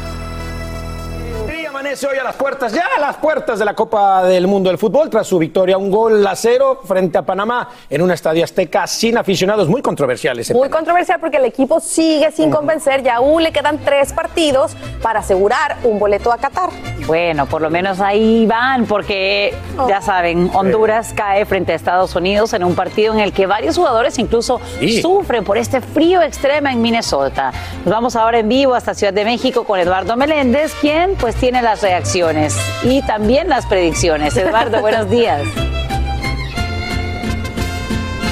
Amanece 1.81 2.05
hoy 2.05 2.19
a 2.19 2.23
las 2.23 2.35
puertas, 2.35 2.73
ya 2.73 2.83
a 2.95 2.99
las 2.99 3.17
puertas 3.17 3.57
de 3.57 3.65
la 3.65 3.73
Copa 3.73 4.23
del 4.25 4.45
Mundo 4.45 4.69
del 4.69 4.77
Fútbol, 4.77 5.09
tras 5.09 5.25
su 5.25 5.39
victoria 5.39 5.79
un 5.79 5.89
gol 5.89 6.27
a 6.27 6.35
cero 6.35 6.79
frente 6.85 7.17
a 7.17 7.23
Panamá 7.23 7.69
en 7.89 8.03
una 8.03 8.13
estadio 8.13 8.43
azteca 8.43 8.85
sin 8.85 9.17
aficionados, 9.17 9.67
muy 9.67 9.81
controversial 9.81 10.37
ese 10.37 10.53
Muy 10.53 10.69
controversial 10.69 11.19
porque 11.19 11.37
el 11.37 11.45
equipo 11.45 11.79
sigue 11.79 12.31
sin 12.31 12.51
convencer 12.51 13.03
y 13.03 13.09
aún 13.09 13.41
le 13.41 13.51
quedan 13.51 13.79
tres 13.79 14.13
partidos 14.13 14.73
para 15.01 15.21
asegurar 15.21 15.77
un 15.83 15.97
boleto 15.97 16.31
a 16.31 16.37
Qatar. 16.37 16.69
Bueno, 17.07 17.47
por 17.47 17.63
lo 17.63 17.71
menos 17.71 17.99
ahí 17.99 18.45
van, 18.45 18.85
porque 18.85 19.51
ya 19.89 20.01
saben, 20.01 20.51
Honduras 20.53 21.13
cae 21.15 21.47
frente 21.47 21.71
a 21.73 21.75
Estados 21.75 22.15
Unidos 22.15 22.53
en 22.53 22.63
un 22.63 22.75
partido 22.75 23.11
en 23.15 23.21
el 23.21 23.33
que 23.33 23.47
varios 23.47 23.75
jugadores 23.75 24.19
incluso 24.19 24.61
Sí. 24.79 25.01
sufren 25.01 25.43
por 25.43 25.57
este 25.57 25.81
frío 25.81 26.21
extremo 26.21 26.67
en 26.67 26.79
Minnesota. 26.79 27.51
Nos 27.85 27.91
vamos 27.91 28.15
ahora 28.15 28.37
en 28.37 28.47
vivo 28.49 28.75
hasta 28.75 28.93
Ciudad 28.93 29.13
de 29.13 29.25
México 29.25 29.63
con 29.63 29.79
Eduardo 29.79 30.15
Meléndez, 30.15 30.75
quien 30.79 31.15
pues 31.15 31.33
tiene 31.35 31.63
las 31.71 31.81
reacciones 31.81 32.57
y 32.83 33.01
también 33.01 33.47
las 33.47 33.65
predicciones. 33.65 34.35
Eduardo, 34.35 34.81
buenos 34.81 35.09
días. 35.09 35.41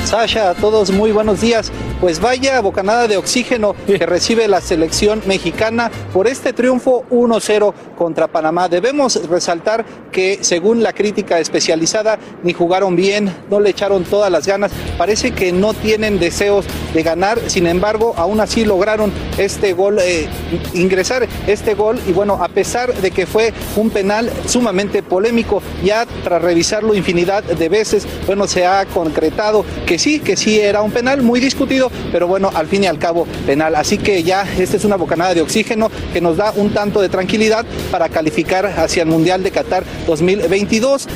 Sasha, 0.03 0.49
a 0.49 0.55
todos 0.55 0.91
muy 0.91 1.13
buenos 1.13 1.39
días. 1.39 1.71
Pues 1.99 2.21
vaya 2.21 2.61
bocanada 2.61 3.09
de 3.09 3.17
oxígeno 3.17 3.75
que 3.85 4.05
recibe 4.05 4.47
la 4.47 4.61
selección 4.61 5.21
mexicana 5.25 5.91
por 6.13 6.27
este 6.27 6.53
triunfo 6.53 7.03
1-0 7.09 7.73
contra 7.97 8.29
Panamá. 8.29 8.69
Debemos 8.69 9.27
resaltar 9.27 9.85
que 10.09 10.39
según 10.41 10.81
la 10.81 10.93
crítica 10.93 11.39
especializada 11.39 12.17
ni 12.41 12.53
jugaron 12.53 12.95
bien, 12.95 13.35
no 13.49 13.59
le 13.59 13.71
echaron 13.71 14.05
todas 14.05 14.31
las 14.31 14.47
ganas, 14.47 14.71
parece 14.97 15.31
que 15.31 15.51
no 15.51 15.73
tienen 15.73 16.19
deseos 16.19 16.65
de 16.93 17.03
ganar, 17.03 17.37
sin 17.47 17.67
embargo 17.67 18.13
aún 18.15 18.39
así 18.39 18.63
lograron 18.63 19.11
este 19.37 19.73
gol, 19.73 19.99
eh, 19.99 20.27
ingresar 20.73 21.27
este 21.47 21.73
gol. 21.73 21.99
Y 22.07 22.13
bueno, 22.13 22.39
a 22.41 22.47
pesar 22.47 22.93
de 22.93 23.11
que 23.11 23.25
fue 23.25 23.53
un 23.75 23.89
penal 23.89 24.31
sumamente 24.45 25.03
polémico, 25.03 25.61
ya 25.83 26.05
tras 26.23 26.41
revisarlo 26.41 26.95
infinidad 26.95 27.43
de 27.43 27.69
veces, 27.69 28.07
bueno, 28.25 28.47
se 28.47 28.65
ha 28.65 28.85
concretado 28.85 29.65
que 29.85 29.99
sí, 29.99 30.19
que 30.19 30.37
sí 30.37 30.59
era 30.59 30.81
un 30.81 30.91
penal 30.91 31.21
muy 31.21 31.39
discutido, 31.39 31.88
pero 32.11 32.27
bueno, 32.27 32.51
al 32.53 32.67
fin 32.67 32.83
y 32.83 32.87
al 32.87 32.99
cabo 32.99 33.25
penal. 33.45 33.75
Así 33.75 33.97
que 33.97 34.23
ya 34.23 34.47
esta 34.57 34.77
es 34.77 34.85
una 34.85 34.95
bocanada 34.95 35.33
de 35.33 35.41
oxígeno 35.41 35.89
que 36.13 36.21
nos 36.21 36.37
da 36.37 36.51
un 36.55 36.73
tanto 36.73 37.01
de 37.01 37.09
tranquilidad 37.09 37.65
para 37.91 38.09
calificar 38.09 38.65
hacia 38.65 39.03
el 39.03 39.09
Mundial 39.09 39.43
de 39.43 39.51
Qatar 39.51 39.83
2022. 40.07 41.07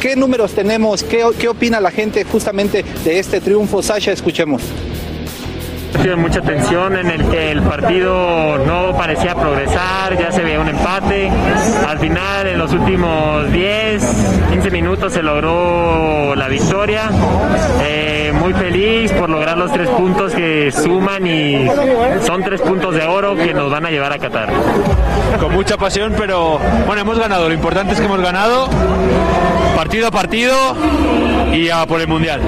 ¿Qué 0.00 0.16
números 0.16 0.52
tenemos? 0.52 1.02
¿Qué, 1.02 1.48
opina 1.48 1.80
la 1.80 1.90
gente 1.90 2.24
justamente 2.24 2.84
de 3.04 3.18
este 3.18 3.40
triunfo? 3.40 3.82
Sasha, 3.82 4.12
escuchemos. 4.12 4.62
Mucha 6.16 6.40
tensión 6.40 6.96
en 6.96 7.10
el 7.10 7.24
que 7.28 7.50
el 7.50 7.62
partido 7.62 8.58
no 8.58 8.96
parecía 8.96 9.34
progresar, 9.34 10.16
ya 10.18 10.30
se 10.32 10.42
veía 10.42 10.60
un 10.60 10.68
empate. 10.68 11.30
Al 11.88 11.98
final, 11.98 12.46
en 12.46 12.58
los 12.58 12.72
últimos 12.72 13.50
10, 13.52 14.02
15 14.50 14.70
minutos 14.70 15.12
se 15.12 15.22
logró 15.22 16.34
la 16.34 16.48
victoria. 16.48 17.10
Eh, 17.82 18.32
muy 18.38 18.52
feliz 18.54 19.12
por 19.12 19.30
lograr 19.30 19.56
los 19.56 19.72
tres 19.72 19.88
puntos 19.90 20.34
que 20.34 20.70
suman 20.72 21.26
y 21.26 21.66
son 22.26 22.42
tres 22.42 22.60
puntos 22.60 22.94
de 22.94 23.04
oro 23.04 23.34
que 23.34 23.54
nos 23.54 23.70
van 23.70 23.86
a 23.86 23.90
llevar 23.90 24.12
a 24.12 24.18
Qatar. 24.18 24.50
con 25.40 25.52
mucha 25.52 25.76
pasión, 25.76 26.14
pero 26.16 26.58
bueno, 26.86 27.02
hemos 27.02 27.18
ganado. 27.18 27.48
Lo 27.48 27.54
importante 27.54 27.94
es 27.94 28.00
que 28.00 28.06
hemos 28.06 28.20
ganado 28.20 28.68
partido 29.76 30.08
a 30.08 30.10
partido 30.10 30.56
y 31.52 31.70
a 31.70 31.86
por 31.86 32.00
el 32.00 32.08
Mundial. 32.08 32.40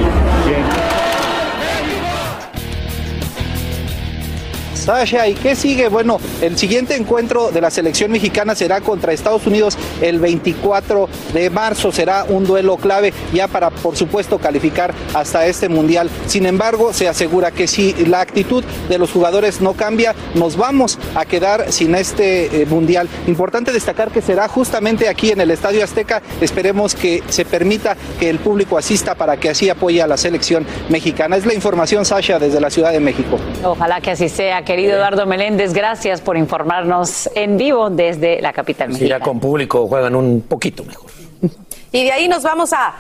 Sasha, 4.87 5.27
¿y 5.27 5.35
qué 5.35 5.57
sigue? 5.57 5.89
Bueno, 5.89 6.21
el 6.41 6.57
siguiente 6.57 6.95
encuentro 6.95 7.51
de 7.51 7.61
la 7.61 7.71
selección 7.71 8.13
mexicana 8.13 8.55
será 8.55 8.81
contra 8.81 9.13
Estados 9.13 9.45
Unidos 9.45 9.77
el 10.01 10.21
24 10.21 11.09
de 11.35 11.51
marzo. 11.51 11.91
Será 11.91 12.25
un 12.29 12.45
duelo 12.45 12.77
clave 12.77 13.13
ya 13.35 13.49
para, 13.49 13.71
por 13.71 13.97
supuesto, 13.97 14.39
calificar 14.39 14.95
hasta 15.13 15.45
este 15.49 15.69
mundial. 15.69 16.09
Sin 16.29 16.47
embargo, 16.47 16.93
se 16.93 17.09
asegura 17.09 17.51
que 17.51 17.67
si 17.67 17.95
la 18.07 18.21
actitud 18.21 18.63
de 18.89 18.99
los 18.99 19.11
jugadores 19.11 19.61
no 19.61 19.73
cambia, 19.73 20.15
nos 20.35 20.57
vamos 20.57 21.01
a 21.17 21.25
quedar 21.25 21.73
sin 21.73 21.97
este 21.97 22.63
eh, 22.63 22.67
mundial. 22.67 23.09
Importante 23.27 23.73
destacar 23.73 24.13
que 24.13 24.23
será 24.23 24.47
justamente 24.47 25.09
aquí 25.09 25.33
en 25.33 25.41
el 25.41 25.51
Estadio 25.51 25.83
Azteca. 25.83 26.23
Esperemos 26.41 26.95
que 26.95 27.25
se 27.29 27.45
permita 27.45 27.97
que 28.21 28.31
el 28.31 28.39
público 28.39 28.79
asista 28.79 29.17
para 29.17 29.37
que 29.37 29.49
así 29.49 29.69
apoye 29.69 30.01
a 30.01 30.07
la 30.07 30.17
selección 30.17 30.65
mexicana. 30.91 31.37
Es 31.37 31.45
la 31.45 31.55
información, 31.55 32.05
Sasha, 32.05 32.39
desde 32.39 32.61
la 32.61 32.71
Ciudad 32.71 32.93
de 32.93 33.01
México. 33.01 33.37
Ojalá 33.65 34.01
que 34.01 34.13
así 34.13 34.29
sea, 34.29 34.65
querido 34.77 34.97
Eduardo 34.97 35.25
Meléndez. 35.25 35.73
Gracias 35.73 36.21
por 36.21 36.37
informarnos 36.37 37.31
en 37.35 37.57
vivo 37.57 37.89
desde 37.89 38.43
la 38.43 38.53
capital 38.53 38.89
Sí, 38.89 38.99
ya 38.99 38.99
mexicana. 39.01 39.25
con 39.25 39.41
público 39.41 39.87
juegan 39.89 40.15
un 40.15 40.43
poquito 40.43 40.85
mejor. 40.85 41.11
Y 41.93 42.05
de 42.05 42.13
ahí 42.13 42.29
nos 42.29 42.43
vamos 42.43 42.75
a. 42.75 42.95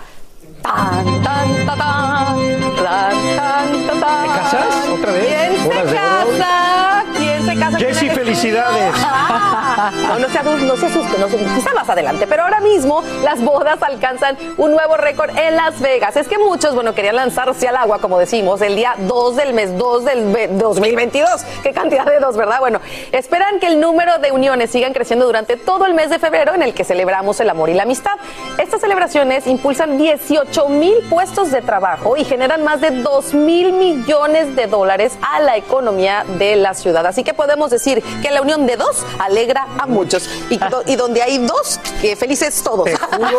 Tan, 0.62 1.04
tan, 1.22 1.66
ta, 1.66 1.76
tan, 1.76 2.74
tan, 2.76 3.36
tan, 3.36 3.86
ta, 3.86 3.92
tan. 4.00 4.22
¿Te 4.22 4.28
casas 4.28 4.88
otra 4.88 5.12
vez? 5.12 5.26
¿Quién 5.28 5.56
se 5.56 5.68
¿Bodas 5.68 5.86
de 5.90 5.94
casa? 5.96 7.04
¿Quién 7.16 7.46
se 7.46 7.56
casa? 7.58 7.78
Jessy, 7.78 7.98
¿Quién 8.00 8.10
es 8.10 8.18
felicidades. 8.18 8.94
Ah, 8.98 9.92
no, 10.08 10.18
no 10.18 10.28
se, 10.28 10.42
no 10.64 10.76
se 10.76 10.86
asuste, 10.86 11.18
no 11.18 11.28
se, 11.28 11.36
quizá 11.36 11.72
más 11.74 11.88
adelante. 11.88 12.26
Pero 12.26 12.42
ahora 12.44 12.60
mismo 12.60 13.02
las 13.22 13.40
bodas 13.42 13.80
alcanzan 13.82 14.36
un 14.56 14.72
nuevo 14.72 14.96
récord 14.96 15.30
en 15.38 15.54
Las 15.56 15.80
Vegas. 15.80 16.16
Es 16.16 16.26
que 16.28 16.38
muchos, 16.38 16.74
bueno, 16.74 16.94
querían 16.94 17.14
lanzarse 17.16 17.68
al 17.68 17.76
agua, 17.76 17.98
como 18.00 18.18
decimos, 18.18 18.60
el 18.62 18.74
día 18.74 18.94
2 18.98 19.36
del 19.36 19.52
mes 19.54 19.76
2 19.78 20.04
del 20.04 20.32
ve- 20.32 20.48
2022. 20.48 21.44
Qué 21.62 21.72
cantidad 21.72 22.06
de 22.06 22.18
dos, 22.18 22.36
¿verdad? 22.36 22.58
Bueno, 22.60 22.80
esperan 23.12 23.60
que 23.60 23.66
el 23.68 23.80
número 23.80 24.18
de 24.18 24.32
uniones 24.32 24.70
sigan 24.70 24.92
creciendo 24.94 25.26
durante 25.26 25.56
todo 25.56 25.86
el 25.86 25.94
mes 25.94 26.10
de 26.10 26.18
febrero 26.18 26.54
en 26.54 26.62
el 26.62 26.74
que 26.74 26.84
celebramos 26.84 27.38
el 27.40 27.50
amor 27.50 27.68
y 27.68 27.74
la 27.74 27.84
amistad. 27.84 28.12
Estas 28.58 28.80
celebraciones 28.80 29.46
impulsan 29.46 29.98
18 29.98 30.55
mil 30.68 30.96
puestos 31.10 31.50
de 31.50 31.60
trabajo 31.62 32.16
y 32.16 32.24
generan 32.24 32.64
más 32.64 32.80
de 32.80 32.90
2 32.90 33.34
mil 33.34 33.72
millones 33.72 34.56
de 34.56 34.66
dólares 34.66 35.16
a 35.20 35.40
la 35.40 35.56
economía 35.56 36.24
de 36.38 36.56
la 36.56 36.74
ciudad. 36.74 37.06
Así 37.06 37.22
que 37.22 37.34
podemos 37.34 37.70
decir 37.70 38.02
que 38.22 38.30
la 38.30 38.40
unión 38.42 38.66
de 38.66 38.76
dos 38.76 39.04
alegra 39.18 39.66
a 39.78 39.86
muchos. 39.86 40.28
Y, 40.50 40.56
do- 40.70 40.82
y 40.86 40.96
donde 40.96 41.22
hay 41.22 41.38
dos, 41.38 41.78
que 42.00 42.16
felices 42.16 42.62
todos. 42.62 42.84
Te 42.84 42.96
juro, 42.96 43.38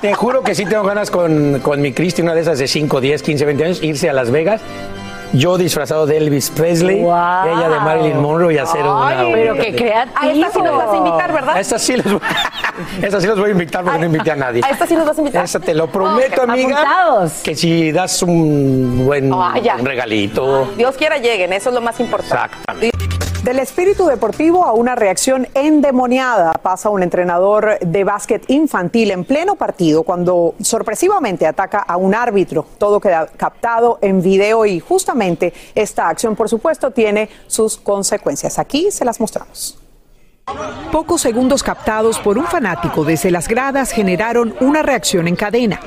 te 0.00 0.14
juro 0.14 0.42
que 0.42 0.54
sí 0.54 0.64
tengo 0.64 0.84
ganas 0.84 1.10
con, 1.10 1.60
con 1.60 1.80
mi 1.80 1.92
Cristi, 1.92 2.22
una 2.22 2.34
de 2.34 2.40
esas 2.40 2.58
de 2.58 2.66
5, 2.66 3.00
10, 3.00 3.22
15, 3.22 3.44
20 3.44 3.64
años, 3.64 3.82
irse 3.82 4.08
a 4.08 4.12
Las 4.12 4.30
Vegas. 4.30 4.60
Yo 5.32 5.58
disfrazado 5.58 6.06
de 6.06 6.16
Elvis 6.16 6.50
Presley, 6.50 7.00
ella 7.00 7.68
de 7.68 7.80
Marilyn 7.80 8.20
Monroe 8.20 8.54
y 8.54 8.58
hacer 8.58 8.82
una. 8.82 9.08
Ay, 9.20 9.30
pero 9.32 9.54
qué 9.54 9.74
creativo. 9.74 10.18
A 10.20 10.32
esta 10.32 10.50
sí 10.50 10.62
nos 10.62 10.76
vas 10.76 10.88
a 10.92 10.96
invitar, 10.96 11.32
¿verdad? 11.32 11.56
A 11.56 11.60
esta 11.60 11.78
sí 11.78 11.96
los 11.96 12.12
voy, 12.12 12.20
a 13.02 13.06
esta 13.06 13.20
sí 13.20 13.26
los 13.26 13.38
voy 13.38 13.48
a 13.48 13.52
invitar 13.52 13.84
porque 13.84 13.98
no 13.98 14.06
invité 14.06 14.30
a 14.30 14.36
nadie. 14.36 14.62
A 14.64 14.70
esta 14.70 14.86
sí 14.86 14.94
nos 14.96 15.06
vas 15.06 15.16
a 15.18 15.20
invitar. 15.20 15.44
Esa 15.44 15.60
te 15.60 15.74
lo 15.74 15.86
prometo, 15.88 16.42
amiga. 16.42 16.80
apuntados. 16.80 17.32
Que 17.42 17.54
si 17.54 17.92
das 17.92 18.22
un 18.22 19.04
buen 19.04 19.30
Ah, 19.32 19.54
un 19.78 19.84
regalito. 19.86 20.66
Dios 20.76 20.96
quiera 20.96 21.18
lleguen, 21.18 21.52
eso 21.52 21.68
es 21.68 21.74
lo 21.74 21.80
más 21.80 22.00
importante. 22.00 22.90
Del 23.48 23.60
espíritu 23.60 24.04
deportivo 24.04 24.66
a 24.66 24.74
una 24.74 24.94
reacción 24.94 25.48
endemoniada 25.54 26.52
pasa 26.52 26.90
un 26.90 27.02
entrenador 27.02 27.78
de 27.78 28.04
básquet 28.04 28.44
infantil 28.50 29.10
en 29.10 29.24
pleno 29.24 29.54
partido 29.54 30.02
cuando 30.02 30.54
sorpresivamente 30.60 31.46
ataca 31.46 31.78
a 31.78 31.96
un 31.96 32.14
árbitro. 32.14 32.66
Todo 32.76 33.00
queda 33.00 33.26
captado 33.26 34.00
en 34.02 34.20
video 34.20 34.66
y 34.66 34.80
justamente 34.80 35.54
esta 35.74 36.10
acción, 36.10 36.36
por 36.36 36.50
supuesto, 36.50 36.90
tiene 36.90 37.30
sus 37.46 37.78
consecuencias. 37.78 38.58
Aquí 38.58 38.90
se 38.90 39.06
las 39.06 39.18
mostramos. 39.18 39.78
Pocos 40.92 41.22
segundos 41.22 41.62
captados 41.62 42.18
por 42.18 42.36
un 42.36 42.44
fanático 42.44 43.02
desde 43.02 43.30
las 43.30 43.48
gradas 43.48 43.92
generaron 43.92 44.56
una 44.60 44.82
reacción 44.82 45.26
en 45.26 45.36
cadena. 45.36 45.80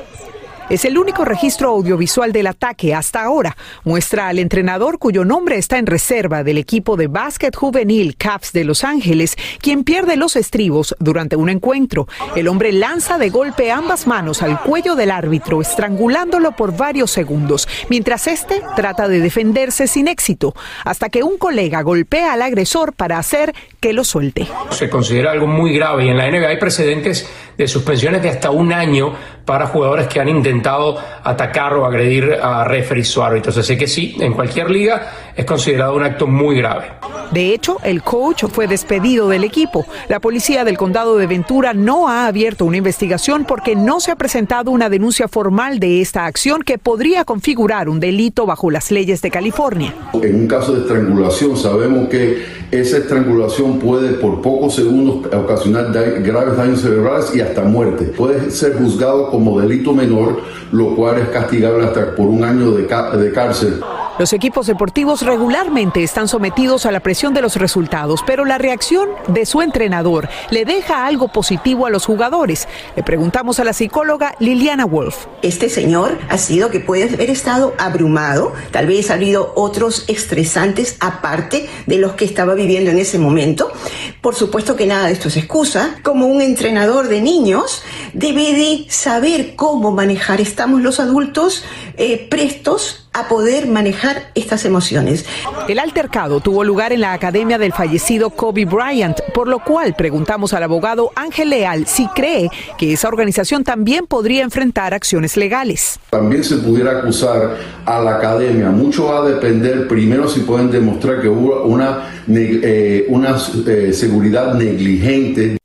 Es 0.72 0.86
el 0.86 0.96
único 0.96 1.26
registro 1.26 1.68
audiovisual 1.68 2.32
del 2.32 2.46
ataque 2.46 2.94
hasta 2.94 3.22
ahora. 3.22 3.58
Muestra 3.84 4.28
al 4.28 4.38
entrenador 4.38 4.98
cuyo 4.98 5.22
nombre 5.22 5.58
está 5.58 5.76
en 5.76 5.84
reserva 5.84 6.44
del 6.44 6.56
equipo 6.56 6.96
de 6.96 7.08
básquet 7.08 7.54
juvenil 7.54 8.16
Caps 8.16 8.54
de 8.54 8.64
Los 8.64 8.82
Ángeles, 8.82 9.36
quien 9.60 9.84
pierde 9.84 10.16
los 10.16 10.34
estribos 10.34 10.96
durante 10.98 11.36
un 11.36 11.50
encuentro. 11.50 12.08
El 12.36 12.48
hombre 12.48 12.72
lanza 12.72 13.18
de 13.18 13.28
golpe 13.28 13.70
ambas 13.70 14.06
manos 14.06 14.40
al 14.40 14.62
cuello 14.62 14.94
del 14.94 15.10
árbitro, 15.10 15.60
estrangulándolo 15.60 16.52
por 16.52 16.74
varios 16.74 17.10
segundos, 17.10 17.68
mientras 17.90 18.26
este 18.26 18.62
trata 18.74 19.08
de 19.08 19.20
defenderse 19.20 19.86
sin 19.86 20.08
éxito, 20.08 20.54
hasta 20.86 21.10
que 21.10 21.22
un 21.22 21.36
colega 21.36 21.82
golpea 21.82 22.32
al 22.32 22.40
agresor 22.40 22.94
para 22.94 23.18
hacer 23.18 23.52
que 23.78 23.92
lo 23.92 24.04
suelte. 24.04 24.48
Se 24.70 24.88
considera 24.88 25.32
algo 25.32 25.46
muy 25.46 25.74
grave 25.74 26.06
y 26.06 26.08
en 26.08 26.16
la 26.16 26.30
NBA 26.30 26.48
hay 26.48 26.58
precedentes 26.58 27.28
de 27.58 27.68
suspensiones 27.68 28.22
de 28.22 28.30
hasta 28.30 28.50
un 28.50 28.72
año 28.72 29.14
para 29.44 29.66
jugadores 29.66 30.06
que 30.08 30.20
han 30.20 30.28
intentado 30.28 30.96
atacar 31.24 31.74
o 31.74 31.84
agredir 31.84 32.34
a 32.42 32.64
referees 32.64 33.16
o 33.16 33.24
árbitros. 33.24 33.56
Así 33.58 33.76
que 33.76 33.86
sí, 33.86 34.16
en 34.20 34.32
cualquier 34.34 34.70
liga 34.70 35.10
es 35.36 35.44
considerado 35.44 35.94
un 35.96 36.02
acto 36.04 36.26
muy 36.26 36.56
grave. 36.56 36.86
De 37.30 37.54
hecho, 37.54 37.78
el 37.82 38.02
coach 38.02 38.44
fue 38.52 38.66
despedido 38.66 39.28
del 39.30 39.44
equipo. 39.44 39.86
La 40.08 40.20
policía 40.20 40.64
del 40.64 40.76
condado 40.76 41.16
de 41.16 41.26
Ventura 41.26 41.72
no 41.72 42.06
ha 42.08 42.26
abierto 42.26 42.66
una 42.66 42.76
investigación 42.76 43.46
porque 43.46 43.74
no 43.74 44.00
se 44.00 44.10
ha 44.10 44.16
presentado 44.16 44.70
una 44.70 44.90
denuncia 44.90 45.28
formal 45.28 45.78
de 45.80 46.02
esta 46.02 46.26
acción 46.26 46.60
que 46.62 46.76
podría 46.76 47.24
configurar 47.24 47.88
un 47.88 48.00
delito 48.00 48.44
bajo 48.44 48.70
las 48.70 48.90
leyes 48.90 49.22
de 49.22 49.30
California. 49.30 49.94
En 50.12 50.34
un 50.42 50.46
caso 50.46 50.74
de 50.74 50.82
estrangulación 50.82 51.56
sabemos 51.56 52.08
que 52.10 52.44
esa 52.70 52.98
estrangulación 52.98 53.78
puede 53.78 54.10
por 54.14 54.42
pocos 54.42 54.74
segundos 54.74 55.32
ocasionar 55.34 55.90
da- 55.90 56.02
graves 56.02 56.56
daños 56.58 56.82
cerebrales 56.82 57.34
y 57.34 57.40
hasta 57.40 57.62
muerte. 57.62 58.04
Puede 58.04 58.50
ser 58.50 58.74
juzgado 58.76 59.30
como 59.32 59.58
delito 59.58 59.94
menor, 59.94 60.42
lo 60.72 60.94
cual 60.94 61.18
es 61.18 61.28
castigable 61.30 61.86
hasta 61.86 62.14
por 62.14 62.28
un 62.28 62.44
año 62.44 62.70
de, 62.72 62.86
cárcel. 63.32 63.82
Los 64.18 64.34
equipos 64.34 64.66
deportivos 64.66 65.22
regularmente 65.22 66.02
están 66.02 66.28
sometidos 66.28 66.84
a 66.84 66.92
la 66.92 67.00
presión 67.00 67.32
de 67.32 67.40
los 67.40 67.56
resultados, 67.56 68.20
pero 68.26 68.44
la 68.44 68.58
reacción 68.58 69.08
de 69.28 69.46
su 69.46 69.62
entrenador 69.62 70.28
le 70.50 70.66
deja 70.66 71.06
algo 71.06 71.28
positivo 71.28 71.86
a 71.86 71.90
los 71.90 72.04
jugadores. 72.04 72.68
Le 72.94 73.02
preguntamos 73.02 73.58
a 73.58 73.64
la 73.64 73.72
psicóloga 73.72 74.34
Liliana 74.38 74.84
Wolf. 74.84 75.26
Este 75.40 75.70
señor 75.70 76.18
ha 76.28 76.36
sido 76.36 76.70
que 76.70 76.78
puede 76.78 77.04
haber 77.04 77.30
estado 77.30 77.72
abrumado, 77.78 78.52
tal 78.70 78.86
vez 78.86 79.10
ha 79.10 79.14
habido 79.14 79.54
otros 79.56 80.04
estresantes 80.08 80.96
aparte 81.00 81.70
de 81.86 81.96
los 81.96 82.12
que 82.12 82.26
estaba 82.26 82.54
viviendo 82.54 82.90
en 82.90 82.98
ese 82.98 83.18
momento. 83.18 83.72
Por 84.20 84.34
supuesto 84.34 84.76
que 84.76 84.86
nada 84.86 85.06
de 85.06 85.14
esto 85.14 85.28
es 85.28 85.38
excusa. 85.38 85.96
Como 86.02 86.26
un 86.26 86.42
entrenador 86.42 87.08
de 87.08 87.22
niños, 87.22 87.82
debe 88.12 88.52
de 88.52 88.86
saber 88.88 89.21
cómo 89.56 89.92
manejar. 89.92 90.40
Estamos 90.40 90.82
los 90.82 91.00
adultos 91.00 91.64
eh, 91.96 92.26
prestos 92.28 93.08
a 93.12 93.28
poder 93.28 93.66
manejar 93.66 94.30
estas 94.34 94.64
emociones. 94.64 95.26
El 95.68 95.78
altercado 95.78 96.40
tuvo 96.40 96.64
lugar 96.64 96.92
en 96.92 97.02
la 97.02 97.12
academia 97.12 97.58
del 97.58 97.72
fallecido 97.72 98.30
Kobe 98.30 98.64
Bryant, 98.64 99.20
por 99.34 99.48
lo 99.48 99.62
cual 99.62 99.94
preguntamos 99.94 100.54
al 100.54 100.62
abogado 100.62 101.10
Ángel 101.14 101.50
Leal 101.50 101.86
si 101.86 102.06
cree 102.08 102.48
que 102.78 102.94
esa 102.94 103.08
organización 103.08 103.64
también 103.64 104.06
podría 104.06 104.42
enfrentar 104.42 104.94
acciones 104.94 105.36
legales. 105.36 106.00
También 106.10 106.42
se 106.42 106.56
pudiera 106.56 106.98
acusar 106.98 107.58
a 107.84 108.00
la 108.00 108.16
academia. 108.16 108.70
Mucho 108.70 109.06
va 109.06 109.18
a 109.18 109.28
depender 109.28 109.86
primero 109.86 110.26
si 110.26 110.40
pueden 110.40 110.70
demostrar 110.70 111.20
que 111.20 111.28
hubo 111.28 111.64
una, 111.64 112.24
eh, 112.28 113.06
una 113.08 113.36
eh, 113.66 113.92
seguridad 113.92 114.54
negligente. 114.54 115.58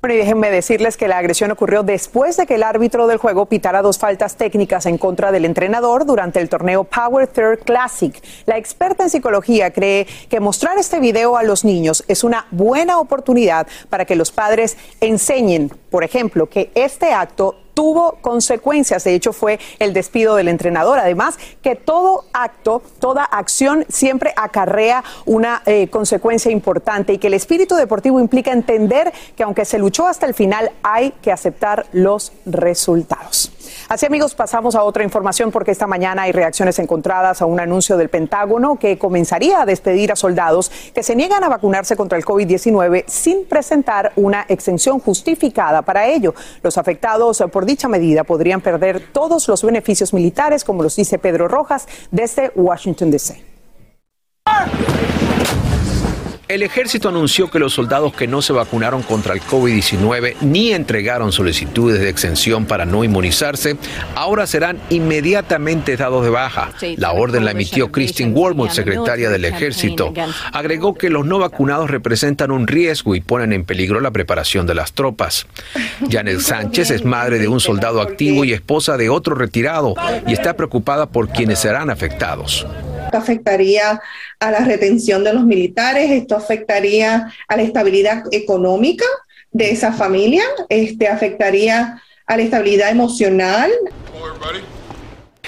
Bueno, 0.00 0.14
y 0.14 0.18
déjenme 0.18 0.50
decirles 0.50 0.96
que 0.96 1.08
la 1.08 1.18
agresión 1.18 1.50
ocurrió 1.50 1.82
después 1.82 2.36
de 2.36 2.46
que 2.46 2.56
el 2.56 2.62
árbitro 2.62 3.06
del 3.06 3.18
juego 3.18 3.46
pitara 3.46 3.82
dos 3.82 3.98
faltas 3.98 4.36
técnicas 4.36 4.86
en 4.86 4.98
contra 4.98 5.32
del 5.32 5.44
entrenador 5.44 6.04
durante 6.04 6.40
el 6.40 6.48
torneo 6.48 6.84
Power 6.84 7.26
Third 7.26 7.64
Classic. 7.64 8.22
La 8.44 8.58
experta 8.58 9.04
en 9.04 9.10
psicología 9.10 9.72
cree 9.72 10.06
que 10.28 10.38
mostrar 10.38 10.78
este 10.78 11.00
video 11.00 11.36
a 11.36 11.42
los 11.42 11.64
niños 11.64 12.04
es 12.08 12.24
una 12.24 12.46
buena 12.50 12.98
oportunidad 12.98 13.66
para 13.88 14.04
que 14.04 14.16
los 14.16 14.30
padres 14.30 14.76
enseñen, 15.00 15.70
por 15.90 16.04
ejemplo, 16.04 16.46
que 16.46 16.70
este 16.74 17.12
acto 17.12 17.56
tuvo 17.76 18.12
consecuencias. 18.22 19.04
De 19.04 19.14
hecho, 19.14 19.34
fue 19.34 19.60
el 19.78 19.92
despido 19.92 20.36
del 20.36 20.48
entrenador. 20.48 20.98
Además, 20.98 21.38
que 21.60 21.76
todo 21.76 22.24
acto, 22.32 22.82
toda 23.00 23.22
acción 23.22 23.84
siempre 23.90 24.32
acarrea 24.34 25.04
una 25.26 25.62
eh, 25.66 25.88
consecuencia 25.88 26.50
importante 26.50 27.12
y 27.12 27.18
que 27.18 27.26
el 27.26 27.34
espíritu 27.34 27.74
deportivo 27.74 28.18
implica 28.18 28.50
entender 28.50 29.12
que 29.36 29.42
aunque 29.42 29.66
se 29.66 29.78
luchó 29.78 30.08
hasta 30.08 30.24
el 30.24 30.32
final, 30.32 30.70
hay 30.82 31.10
que 31.20 31.30
aceptar 31.30 31.84
los 31.92 32.32
resultados. 32.46 33.52
Así 33.88 34.04
amigos, 34.04 34.34
pasamos 34.34 34.74
a 34.74 34.82
otra 34.82 35.04
información 35.04 35.52
porque 35.52 35.70
esta 35.70 35.86
mañana 35.86 36.22
hay 36.22 36.32
reacciones 36.32 36.76
encontradas 36.80 37.40
a 37.40 37.46
un 37.46 37.60
anuncio 37.60 37.96
del 37.96 38.08
Pentágono 38.08 38.76
que 38.80 38.98
comenzaría 38.98 39.62
a 39.62 39.66
despedir 39.66 40.10
a 40.10 40.16
soldados 40.16 40.72
que 40.92 41.04
se 41.04 41.14
niegan 41.14 41.44
a 41.44 41.48
vacunarse 41.48 41.96
contra 41.96 42.18
el 42.18 42.24
COVID-19 42.24 43.04
sin 43.06 43.46
presentar 43.46 44.12
una 44.16 44.44
exención 44.48 44.98
justificada 44.98 45.82
para 45.82 46.08
ello. 46.08 46.34
Los 46.62 46.78
afectados 46.78 47.44
por 47.52 47.64
dicha 47.64 47.86
medida 47.86 48.24
podrían 48.24 48.60
perder 48.60 49.12
todos 49.12 49.46
los 49.46 49.62
beneficios 49.62 50.12
militares, 50.12 50.64
como 50.64 50.82
los 50.82 50.96
dice 50.96 51.20
Pedro 51.20 51.46
Rojas 51.46 51.86
desde 52.10 52.50
Washington, 52.56 53.12
D.C. 53.12 53.44
El 56.48 56.62
ejército 56.62 57.08
anunció 57.08 57.50
que 57.50 57.58
los 57.58 57.74
soldados 57.74 58.14
que 58.14 58.28
no 58.28 58.40
se 58.40 58.52
vacunaron 58.52 59.02
contra 59.02 59.34
el 59.34 59.40
COVID-19 59.40 60.36
ni 60.42 60.72
entregaron 60.72 61.32
solicitudes 61.32 61.98
de 61.98 62.08
exención 62.08 62.66
para 62.66 62.84
no 62.84 63.02
inmunizarse, 63.02 63.76
ahora 64.14 64.46
serán 64.46 64.78
inmediatamente 64.88 65.96
dados 65.96 66.22
de 66.22 66.30
baja. 66.30 66.70
La 66.98 67.10
orden 67.10 67.44
la 67.44 67.50
emitió 67.50 67.90
Christine 67.90 68.32
Wormuth, 68.32 68.70
secretaria 68.70 69.28
del 69.28 69.44
ejército. 69.44 70.14
Agregó 70.52 70.94
que 70.94 71.10
los 71.10 71.26
no 71.26 71.40
vacunados 71.40 71.90
representan 71.90 72.52
un 72.52 72.68
riesgo 72.68 73.16
y 73.16 73.20
ponen 73.20 73.52
en 73.52 73.64
peligro 73.64 74.00
la 74.00 74.12
preparación 74.12 74.68
de 74.68 74.76
las 74.76 74.92
tropas. 74.92 75.48
Janet 76.08 76.38
Sánchez 76.38 76.92
es 76.92 77.04
madre 77.04 77.40
de 77.40 77.48
un 77.48 77.58
soldado 77.58 78.00
activo 78.00 78.44
y 78.44 78.52
esposa 78.52 78.96
de 78.96 79.08
otro 79.08 79.34
retirado 79.34 79.94
y 80.28 80.32
está 80.32 80.54
preocupada 80.54 81.06
por 81.06 81.28
quienes 81.28 81.58
serán 81.58 81.90
afectados. 81.90 82.64
Esto 83.06 83.18
afectaría 83.18 84.00
a 84.40 84.50
la 84.50 84.60
retención 84.60 85.24
de 85.24 85.32
los 85.32 85.44
militares, 85.44 86.10
esto 86.10 86.36
afectaría 86.36 87.32
a 87.48 87.56
la 87.56 87.62
estabilidad 87.62 88.24
económica 88.32 89.04
de 89.52 89.70
esa 89.70 89.92
familia, 89.92 90.42
este, 90.68 91.08
afectaría 91.08 92.02
a 92.26 92.36
la 92.36 92.42
estabilidad 92.42 92.90
emocional. 92.90 93.70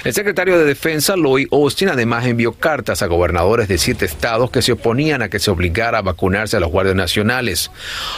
El 0.05 0.14
secretario 0.14 0.59
de 0.59 0.64
Defensa, 0.64 1.16
Lloyd 1.16 1.49
Austin, 1.51 1.88
además 1.88 2.24
envió 2.24 2.53
cartas 2.53 3.03
a 3.03 3.07
gobernadores 3.07 3.66
de 3.66 3.78
siete 3.78 4.05
estados 4.05 4.51
que 4.51 4.62
se 4.62 4.72
oponían 4.72 5.22
a 5.22 5.28
que 5.28 5.40
se 5.40 5.51
obligara 5.51 5.99
a 5.99 6.03
vacunarse 6.03 6.57
a 6.57 6.61
los 6.61 6.70
guardias 6.70 6.94
nacionales. 6.94 7.70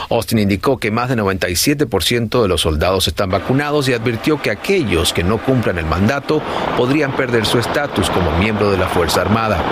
Austin 0.09 0.39
indicó 0.39 0.77
que 0.77 0.91
más 0.91 1.09
del 1.09 1.19
97% 1.19 2.41
de 2.41 2.47
los 2.47 2.61
soldados 2.61 3.07
están 3.07 3.31
vacunados 3.31 3.89
y 3.89 3.93
advirtió 3.93 4.41
que 4.41 4.51
aquellos 4.51 5.11
que 5.11 5.23
no 5.23 5.39
cumplan 5.39 5.79
el 5.79 5.85
mandato 5.85 6.41
podrían 6.77 7.15
perder 7.15 7.45
su 7.45 7.57
estatus 7.57 8.09
como 8.11 8.37
miembro 8.37 8.69
de 8.71 8.77
la 8.77 8.87
Fuerza 8.87 9.21
Armada. 9.21 9.63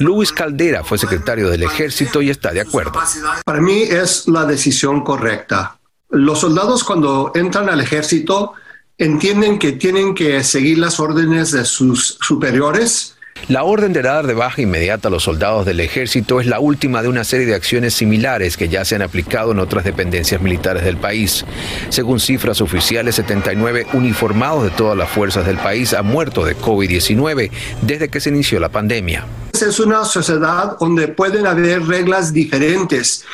Luis 0.00 0.32
Caldera 0.32 0.84
fue 0.84 0.98
secretario 0.98 1.48
del 1.48 1.62
Ejército 1.62 2.20
y 2.20 2.28
está 2.28 2.52
de 2.52 2.60
acuerdo. 2.60 3.00
Para 3.44 3.60
mí 3.60 3.82
es 3.82 4.28
la 4.28 4.44
decisión 4.44 5.02
correcta. 5.02 5.78
Los 6.10 6.40
soldados 6.40 6.84
cuando 6.84 7.32
entran 7.34 7.68
al 7.68 7.80
ejército 7.80 8.54
entienden 8.98 9.60
que 9.60 9.72
tienen 9.72 10.12
que 10.12 10.42
seguir 10.42 10.78
las 10.78 10.98
órdenes 10.98 11.52
de 11.52 11.64
sus 11.64 12.18
superiores. 12.20 13.14
La 13.46 13.62
orden 13.62 13.92
de 13.92 14.02
dar 14.02 14.26
de 14.26 14.34
baja 14.34 14.60
inmediata 14.60 15.06
a 15.06 15.10
los 15.12 15.22
soldados 15.22 15.64
del 15.64 15.78
ejército 15.78 16.40
es 16.40 16.46
la 16.48 16.58
última 16.58 17.00
de 17.02 17.08
una 17.08 17.22
serie 17.22 17.46
de 17.46 17.54
acciones 17.54 17.94
similares 17.94 18.56
que 18.56 18.68
ya 18.68 18.84
se 18.84 18.96
han 18.96 19.02
aplicado 19.02 19.52
en 19.52 19.60
otras 19.60 19.84
dependencias 19.84 20.42
militares 20.42 20.82
del 20.82 20.96
país. 20.96 21.44
Según 21.88 22.18
cifras 22.18 22.60
oficiales, 22.60 23.14
79 23.14 23.86
uniformados 23.92 24.64
de 24.64 24.70
todas 24.70 24.98
las 24.98 25.08
fuerzas 25.08 25.46
del 25.46 25.58
país 25.58 25.94
han 25.94 26.06
muerto 26.06 26.44
de 26.44 26.56
COVID-19 26.56 27.52
desde 27.82 28.08
que 28.08 28.18
se 28.18 28.30
inició 28.30 28.58
la 28.58 28.70
pandemia. 28.70 29.24
Es 29.62 29.80
una 29.80 30.04
sociedad 30.04 30.76
donde 30.78 31.08
pueden 31.08 31.46
haber 31.46 31.86
reglas 31.86 32.32
diferentes 32.32 33.24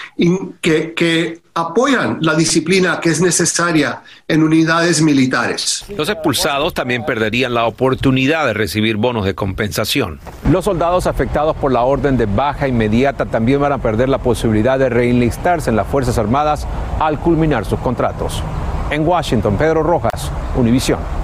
que, 0.60 0.94
que 0.94 1.40
apoyan 1.54 2.18
la 2.20 2.34
disciplina 2.34 2.98
que 3.00 3.10
es 3.10 3.20
necesaria 3.20 4.02
en 4.26 4.42
unidades 4.42 5.00
militares. 5.00 5.84
Los 5.96 6.08
expulsados 6.08 6.74
también 6.74 7.04
perderían 7.04 7.54
la 7.54 7.66
oportunidad 7.66 8.46
de 8.46 8.54
recibir 8.54 8.96
bonos 8.96 9.24
de 9.24 9.34
compensación. 9.34 10.18
Los 10.50 10.64
soldados 10.64 11.06
afectados 11.06 11.56
por 11.56 11.72
la 11.72 11.82
orden 11.82 12.16
de 12.16 12.26
baja 12.26 12.66
inmediata 12.66 13.26
también 13.26 13.60
van 13.60 13.72
a 13.72 13.78
perder 13.78 14.08
la 14.08 14.18
posibilidad 14.18 14.78
de 14.78 14.88
reenlistarse 14.88 15.70
en 15.70 15.76
las 15.76 15.86
Fuerzas 15.86 16.18
Armadas 16.18 16.66
al 16.98 17.20
culminar 17.20 17.64
sus 17.64 17.78
contratos. 17.78 18.42
En 18.90 19.06
Washington, 19.06 19.56
Pedro 19.56 19.82
Rojas, 19.82 20.30
Univisión. 20.56 21.23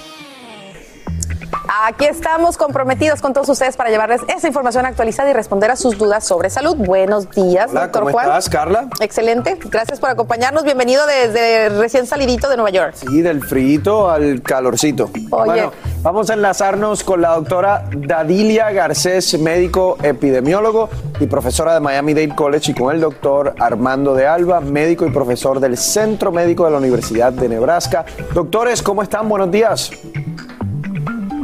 Aquí 1.73 2.03
estamos 2.03 2.57
comprometidos 2.57 3.21
con 3.21 3.31
todos 3.31 3.47
ustedes 3.47 3.77
para 3.77 3.89
llevarles 3.89 4.19
esa 4.27 4.45
información 4.45 4.85
actualizada 4.85 5.29
y 5.29 5.33
responder 5.33 5.71
a 5.71 5.77
sus 5.77 5.97
dudas 5.97 6.27
sobre 6.27 6.49
salud. 6.49 6.75
Buenos 6.75 7.31
días, 7.31 7.71
Hola, 7.71 7.83
doctor 7.83 8.01
¿cómo 8.03 8.11
Juan. 8.11 8.25
estás, 8.25 8.49
Carla? 8.49 8.87
Excelente, 8.99 9.57
gracias 9.69 10.01
por 10.01 10.09
acompañarnos. 10.09 10.65
Bienvenido 10.65 11.05
desde 11.07 11.69
recién 11.69 12.07
salidito 12.07 12.49
de 12.49 12.57
Nueva 12.57 12.71
York. 12.71 12.95
Sí, 12.95 13.21
del 13.21 13.41
frío 13.41 14.09
al 14.09 14.41
calorcito. 14.41 15.11
Oye. 15.29 15.45
Bueno, 15.45 15.71
vamos 16.01 16.29
a 16.29 16.33
enlazarnos 16.33 17.05
con 17.05 17.21
la 17.21 17.35
doctora 17.35 17.85
Dadilia 17.95 18.69
Garcés, 18.71 19.39
médico 19.39 19.97
epidemiólogo 20.03 20.89
y 21.21 21.27
profesora 21.27 21.73
de 21.73 21.79
Miami-Dade 21.79 22.35
College, 22.35 22.71
y 22.73 22.75
con 22.75 22.93
el 22.93 22.99
doctor 22.99 23.55
Armando 23.59 24.13
de 24.13 24.27
Alba, 24.27 24.59
médico 24.59 25.05
y 25.05 25.11
profesor 25.11 25.61
del 25.61 25.77
Centro 25.77 26.33
Médico 26.33 26.65
de 26.65 26.71
la 26.71 26.79
Universidad 26.79 27.31
de 27.31 27.47
Nebraska. 27.47 28.03
Doctores, 28.33 28.81
¿cómo 28.81 29.03
están? 29.03 29.29
Buenos 29.29 29.49
días. 29.49 29.89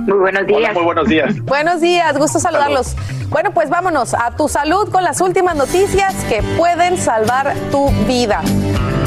Muy 0.07 0.19
buenos 0.19 0.47
días. 0.47 0.73
muy 0.73 0.83
buenos 0.83 1.07
días. 1.09 1.41
Buenos 1.43 1.81
días, 1.81 2.17
gusto 2.17 2.39
saludarlos. 2.39 2.95
Bueno, 3.27 3.51
pues 3.51 3.69
vámonos 3.69 4.13
a 4.13 4.37
tu 4.37 4.47
salud 4.47 4.89
con 4.89 5.03
las 5.03 5.19
últimas 5.19 5.57
noticias 5.57 6.15
que 6.29 6.41
pueden 6.55 6.97
salvar 6.97 7.53
tu 7.71 7.89
vida. 8.07 8.41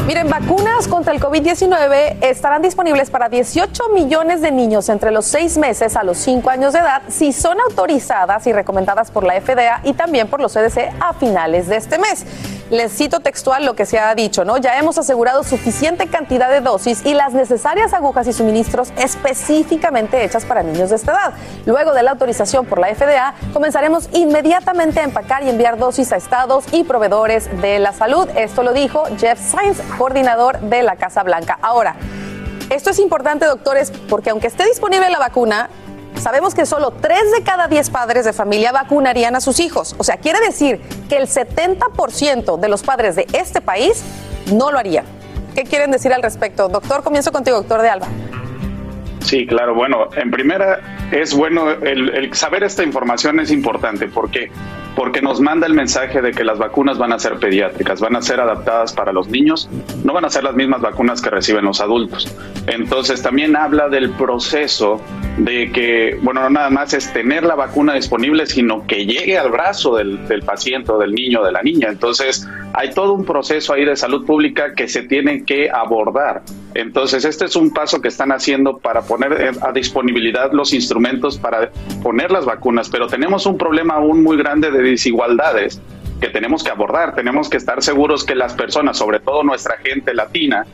Miren, 0.06 0.28
vacunas 0.28 0.88
contra 0.88 1.12
el 1.12 1.20
COVID-19 1.20 2.16
estarán 2.22 2.62
disponibles 2.62 3.10
para 3.10 3.28
18 3.28 3.90
millones 3.90 4.40
de 4.40 4.50
niños 4.50 4.88
entre 4.88 5.12
los 5.12 5.26
6 5.26 5.58
meses 5.58 5.94
a 5.94 6.02
los 6.02 6.18
5 6.18 6.50
años 6.50 6.72
de 6.72 6.80
edad 6.80 7.02
si 7.08 7.32
son 7.32 7.60
autorizadas 7.60 8.46
y 8.46 8.52
recomendadas 8.52 9.10
por 9.10 9.24
la 9.24 9.40
FDA 9.40 9.80
y 9.84 9.92
también 9.92 10.26
por 10.26 10.40
los 10.40 10.52
CDC 10.54 10.92
a 10.98 11.12
finales 11.12 11.68
de 11.68 11.76
este 11.76 11.98
mes. 11.98 12.24
Les 12.70 12.92
cito 12.92 13.18
textual 13.18 13.66
lo 13.66 13.74
que 13.74 13.84
se 13.84 13.98
ha 13.98 14.14
dicho, 14.14 14.44
¿no? 14.44 14.56
Ya 14.56 14.78
hemos 14.78 14.96
asegurado 14.96 15.42
suficiente 15.42 16.06
cantidad 16.06 16.48
de 16.48 16.60
dosis 16.60 17.04
y 17.04 17.14
las 17.14 17.32
necesarias 17.32 17.92
agujas 17.92 18.28
y 18.28 18.32
suministros 18.32 18.92
específicamente 18.96 20.22
hechas 20.22 20.44
para 20.44 20.62
niños 20.62 20.90
de 20.90 20.96
esta 20.96 21.10
edad. 21.10 21.32
Luego 21.66 21.92
de 21.94 22.04
la 22.04 22.12
autorización 22.12 22.66
por 22.66 22.78
la 22.78 22.94
FDA, 22.94 23.34
comenzaremos 23.52 24.08
inmediatamente 24.12 25.00
a 25.00 25.02
empacar 25.02 25.42
y 25.42 25.50
enviar 25.50 25.78
dosis 25.78 26.12
a 26.12 26.16
estados 26.16 26.64
y 26.70 26.84
proveedores 26.84 27.50
de 27.60 27.80
la 27.80 27.92
salud. 27.92 28.28
Esto 28.36 28.62
lo 28.62 28.72
dijo 28.72 29.02
Jeff 29.18 29.40
Sainz, 29.40 29.80
coordinador 29.96 30.60
de 30.60 30.82
la 30.82 30.96
Casa 30.96 31.22
Blanca. 31.22 31.58
Ahora, 31.62 31.96
esto 32.70 32.90
es 32.90 32.98
importante, 32.98 33.46
doctores, 33.46 33.90
porque 34.08 34.30
aunque 34.30 34.46
esté 34.46 34.64
disponible 34.64 35.10
la 35.10 35.18
vacuna, 35.18 35.70
sabemos 36.20 36.54
que 36.54 36.66
solo 36.66 36.92
3 36.92 37.32
de 37.32 37.42
cada 37.42 37.66
10 37.66 37.90
padres 37.90 38.24
de 38.24 38.32
familia 38.32 38.72
vacunarían 38.72 39.34
a 39.34 39.40
sus 39.40 39.58
hijos. 39.60 39.94
O 39.98 40.04
sea, 40.04 40.18
quiere 40.18 40.38
decir 40.40 40.80
que 41.08 41.16
el 41.16 41.26
70% 41.26 42.58
de 42.58 42.68
los 42.68 42.82
padres 42.82 43.16
de 43.16 43.26
este 43.32 43.60
país 43.60 44.04
no 44.52 44.70
lo 44.70 44.78
harían. 44.78 45.04
¿Qué 45.54 45.64
quieren 45.64 45.90
decir 45.90 46.12
al 46.12 46.22
respecto? 46.22 46.68
Doctor, 46.68 47.02
comienzo 47.02 47.32
contigo, 47.32 47.56
doctor 47.56 47.82
de 47.82 47.88
Alba. 47.88 48.06
Sí, 49.20 49.46
claro. 49.46 49.74
Bueno, 49.74 50.08
en 50.16 50.30
primera 50.30 51.08
es 51.10 51.34
bueno 51.34 51.70
el, 51.70 52.10
el 52.10 52.34
saber 52.34 52.62
esta 52.62 52.84
información 52.84 53.40
es 53.40 53.50
importante. 53.50 54.06
¿Por 54.06 54.30
qué? 54.30 54.50
Porque 55.00 55.22
nos 55.22 55.40
manda 55.40 55.66
el 55.66 55.72
mensaje 55.72 56.20
de 56.20 56.32
que 56.32 56.44
las 56.44 56.58
vacunas 56.58 56.98
van 56.98 57.10
a 57.14 57.18
ser 57.18 57.38
pediátricas, 57.38 58.00
van 58.00 58.16
a 58.16 58.20
ser 58.20 58.38
adaptadas 58.38 58.92
para 58.92 59.14
los 59.14 59.28
niños, 59.28 59.66
no 60.04 60.12
van 60.12 60.26
a 60.26 60.28
ser 60.28 60.44
las 60.44 60.54
mismas 60.54 60.82
vacunas 60.82 61.22
que 61.22 61.30
reciben 61.30 61.64
los 61.64 61.80
adultos. 61.80 62.30
Entonces 62.66 63.22
también 63.22 63.56
habla 63.56 63.88
del 63.88 64.10
proceso 64.10 65.00
de 65.38 65.72
que, 65.72 66.18
bueno, 66.20 66.42
no 66.42 66.50
nada 66.50 66.68
más 66.68 66.92
es 66.92 67.10
tener 67.14 67.44
la 67.44 67.54
vacuna 67.54 67.94
disponible, 67.94 68.44
sino 68.44 68.86
que 68.86 69.06
llegue 69.06 69.38
al 69.38 69.50
brazo 69.50 69.96
del, 69.96 70.28
del 70.28 70.42
paciente 70.42 70.92
o 70.92 70.98
del 70.98 71.14
niño 71.14 71.42
de 71.44 71.52
la 71.52 71.62
niña. 71.62 71.88
Entonces 71.88 72.46
hay 72.72 72.90
todo 72.90 73.14
un 73.14 73.24
proceso 73.24 73.72
ahí 73.72 73.84
de 73.84 73.96
salud 73.96 74.24
pública 74.24 74.74
que 74.74 74.88
se 74.88 75.02
tiene 75.02 75.44
que 75.44 75.70
abordar. 75.70 76.42
Entonces 76.74 77.24
este 77.24 77.46
es 77.46 77.56
un 77.56 77.72
paso 77.72 78.00
que 78.00 78.08
están 78.08 78.32
haciendo 78.32 78.78
para 78.78 79.02
poner 79.02 79.52
a 79.60 79.72
disponibilidad 79.72 80.52
los 80.52 80.72
instrumentos 80.72 81.38
para 81.38 81.70
poner 82.02 82.30
las 82.30 82.44
vacunas, 82.44 82.88
pero 82.88 83.06
tenemos 83.06 83.46
un 83.46 83.58
problema 83.58 83.94
aún 83.94 84.22
muy 84.22 84.36
grande 84.36 84.70
de 84.70 84.82
desigualdades 84.82 85.80
que 86.20 86.28
tenemos 86.28 86.62
que 86.62 86.70
abordar. 86.70 87.14
Tenemos 87.14 87.48
que 87.48 87.56
estar 87.56 87.82
seguros 87.82 88.24
que 88.24 88.34
las 88.34 88.54
personas, 88.54 88.98
sobre 88.98 89.20
todo 89.20 89.42
nuestra 89.42 89.76
gente 89.78 90.14
latina, 90.14 90.66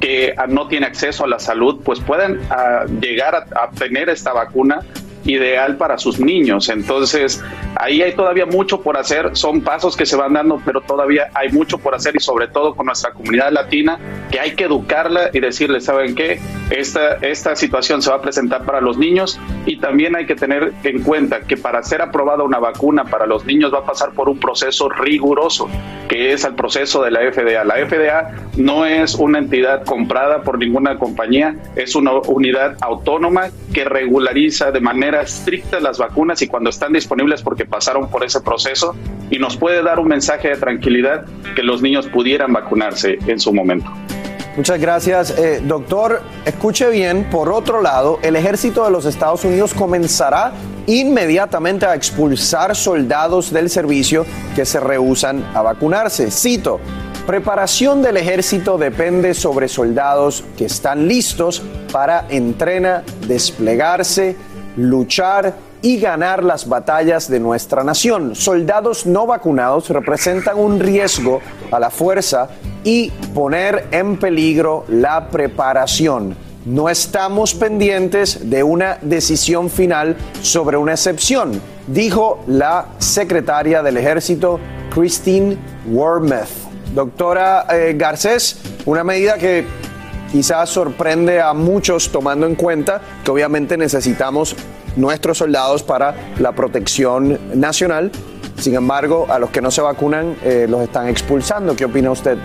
que 0.00 0.34
no 0.48 0.66
tiene 0.68 0.86
acceso 0.86 1.24
a 1.24 1.28
la 1.28 1.38
salud, 1.38 1.80
pues 1.84 2.00
puedan 2.00 2.40
ah, 2.50 2.84
llegar 3.00 3.34
a, 3.34 3.64
obtener 3.66 4.08
esta 4.08 4.32
vacuna 4.32 4.80
ideal 5.24 5.76
para 5.76 5.98
sus 5.98 6.18
niños. 6.18 6.68
Entonces, 6.68 7.42
ahí 7.76 8.02
hay 8.02 8.14
todavía 8.14 8.46
mucho 8.46 8.80
por 8.80 8.96
hacer, 8.96 9.30
son 9.36 9.60
pasos 9.60 9.96
que 9.96 10.06
se 10.06 10.16
van 10.16 10.34
dando, 10.34 10.60
pero 10.64 10.80
todavía 10.80 11.30
hay 11.34 11.50
mucho 11.50 11.78
por 11.78 11.94
hacer 11.94 12.16
y 12.16 12.20
sobre 12.20 12.48
todo 12.48 12.74
con 12.74 12.86
nuestra 12.86 13.12
comunidad 13.12 13.50
latina, 13.52 13.98
que 14.30 14.40
hay 14.40 14.54
que 14.54 14.64
educarla 14.64 15.30
y 15.32 15.40
decirle, 15.40 15.80
¿saben 15.80 16.14
qué? 16.14 16.40
Esta, 16.70 17.16
esta 17.16 17.54
situación 17.54 18.00
se 18.02 18.10
va 18.10 18.16
a 18.16 18.22
presentar 18.22 18.64
para 18.64 18.80
los 18.80 18.96
niños 18.96 19.38
y 19.66 19.76
también 19.76 20.16
hay 20.16 20.26
que 20.26 20.34
tener 20.34 20.72
en 20.84 21.02
cuenta 21.02 21.40
que 21.40 21.56
para 21.56 21.82
ser 21.82 22.00
aprobada 22.02 22.42
una 22.44 22.58
vacuna 22.58 23.04
para 23.04 23.26
los 23.26 23.44
niños 23.44 23.72
va 23.72 23.80
a 23.80 23.84
pasar 23.84 24.12
por 24.12 24.28
un 24.28 24.38
proceso 24.38 24.88
riguroso, 24.88 25.68
que 26.08 26.32
es 26.32 26.44
el 26.44 26.54
proceso 26.54 27.02
de 27.02 27.10
la 27.10 27.20
FDA. 27.20 27.64
La 27.64 27.74
FDA 27.86 28.32
no 28.56 28.86
es 28.86 29.14
una 29.14 29.38
entidad 29.38 29.84
comprada 29.84 30.42
por 30.42 30.58
ninguna 30.58 30.98
compañía, 30.98 31.56
es 31.76 31.94
una 31.94 32.12
unidad 32.12 32.76
autónoma 32.80 33.48
que 33.72 33.84
regulariza 33.84 34.70
de 34.70 34.80
manera 34.80 35.22
estricta 35.22 35.80
las 35.80 35.98
vacunas 35.98 36.42
y 36.42 36.46
cuando 36.46 36.70
están 36.70 36.92
disponibles 36.92 37.42
porque 37.42 37.64
pasaron 37.64 38.08
por 38.10 38.24
ese 38.24 38.40
proceso 38.40 38.94
y 39.30 39.38
nos 39.38 39.56
puede 39.56 39.82
dar 39.82 39.98
un 39.98 40.08
mensaje 40.08 40.48
de 40.48 40.56
tranquilidad 40.56 41.26
que 41.54 41.62
los 41.62 41.82
niños 41.82 42.06
pudieran 42.06 42.52
vacunarse 42.52 43.18
en 43.26 43.40
su 43.40 43.52
momento. 43.52 43.90
Muchas 44.56 44.78
gracias. 44.78 45.30
Eh, 45.38 45.62
doctor, 45.64 46.20
escuche 46.44 46.90
bien, 46.90 47.30
por 47.30 47.50
otro 47.50 47.80
lado, 47.80 48.18
el 48.22 48.36
ejército 48.36 48.84
de 48.84 48.90
los 48.90 49.06
Estados 49.06 49.44
Unidos 49.44 49.72
comenzará 49.72 50.52
inmediatamente 50.86 51.86
a 51.86 51.94
expulsar 51.94 52.76
soldados 52.76 53.50
del 53.50 53.70
servicio 53.70 54.26
que 54.54 54.66
se 54.66 54.78
rehusan 54.78 55.42
a 55.54 55.62
vacunarse. 55.62 56.30
Cito, 56.30 56.80
preparación 57.26 58.02
del 58.02 58.18
ejército 58.18 58.76
depende 58.76 59.32
sobre 59.32 59.68
soldados 59.68 60.44
que 60.58 60.66
están 60.66 61.08
listos 61.08 61.62
para 61.90 62.26
entrenar, 62.28 63.04
desplegarse, 63.26 64.36
luchar 64.76 65.54
y 65.82 65.98
ganar 65.98 66.44
las 66.44 66.68
batallas 66.68 67.28
de 67.28 67.40
nuestra 67.40 67.84
nación. 67.84 68.34
Soldados 68.36 69.04
no 69.04 69.26
vacunados 69.26 69.90
representan 69.90 70.58
un 70.58 70.78
riesgo 70.78 71.40
a 71.70 71.80
la 71.80 71.90
fuerza 71.90 72.48
y 72.84 73.10
poner 73.34 73.88
en 73.90 74.16
peligro 74.16 74.84
la 74.88 75.28
preparación. 75.28 76.36
No 76.64 76.88
estamos 76.88 77.54
pendientes 77.54 78.48
de 78.48 78.62
una 78.62 78.98
decisión 79.02 79.68
final 79.68 80.16
sobre 80.42 80.76
una 80.76 80.92
excepción, 80.92 81.60
dijo 81.88 82.44
la 82.46 82.86
secretaria 82.98 83.82
del 83.82 83.96
ejército, 83.96 84.60
Christine 84.94 85.58
Wormuth. 85.90 86.70
Doctora 86.94 87.66
eh, 87.72 87.94
Garcés, 87.96 88.58
una 88.84 89.02
medida 89.02 89.38
que 89.38 89.64
quizás 90.30 90.70
sorprende 90.70 91.40
a 91.40 91.52
muchos 91.52 92.12
tomando 92.12 92.46
en 92.46 92.54
cuenta 92.54 93.00
que 93.24 93.30
obviamente 93.30 93.76
necesitamos 93.76 94.54
nuestros 94.96 95.38
soldados 95.38 95.82
para 95.82 96.14
la 96.38 96.52
protección 96.52 97.38
nacional. 97.54 98.10
Sin 98.58 98.74
embargo, 98.74 99.26
a 99.28 99.38
los 99.38 99.50
que 99.50 99.60
no 99.60 99.70
se 99.70 99.80
vacunan 99.80 100.36
eh, 100.44 100.66
los 100.68 100.82
están 100.82 101.08
expulsando. 101.08 101.74
¿Qué 101.74 101.84
opina 101.84 102.10
usted? 102.10 102.38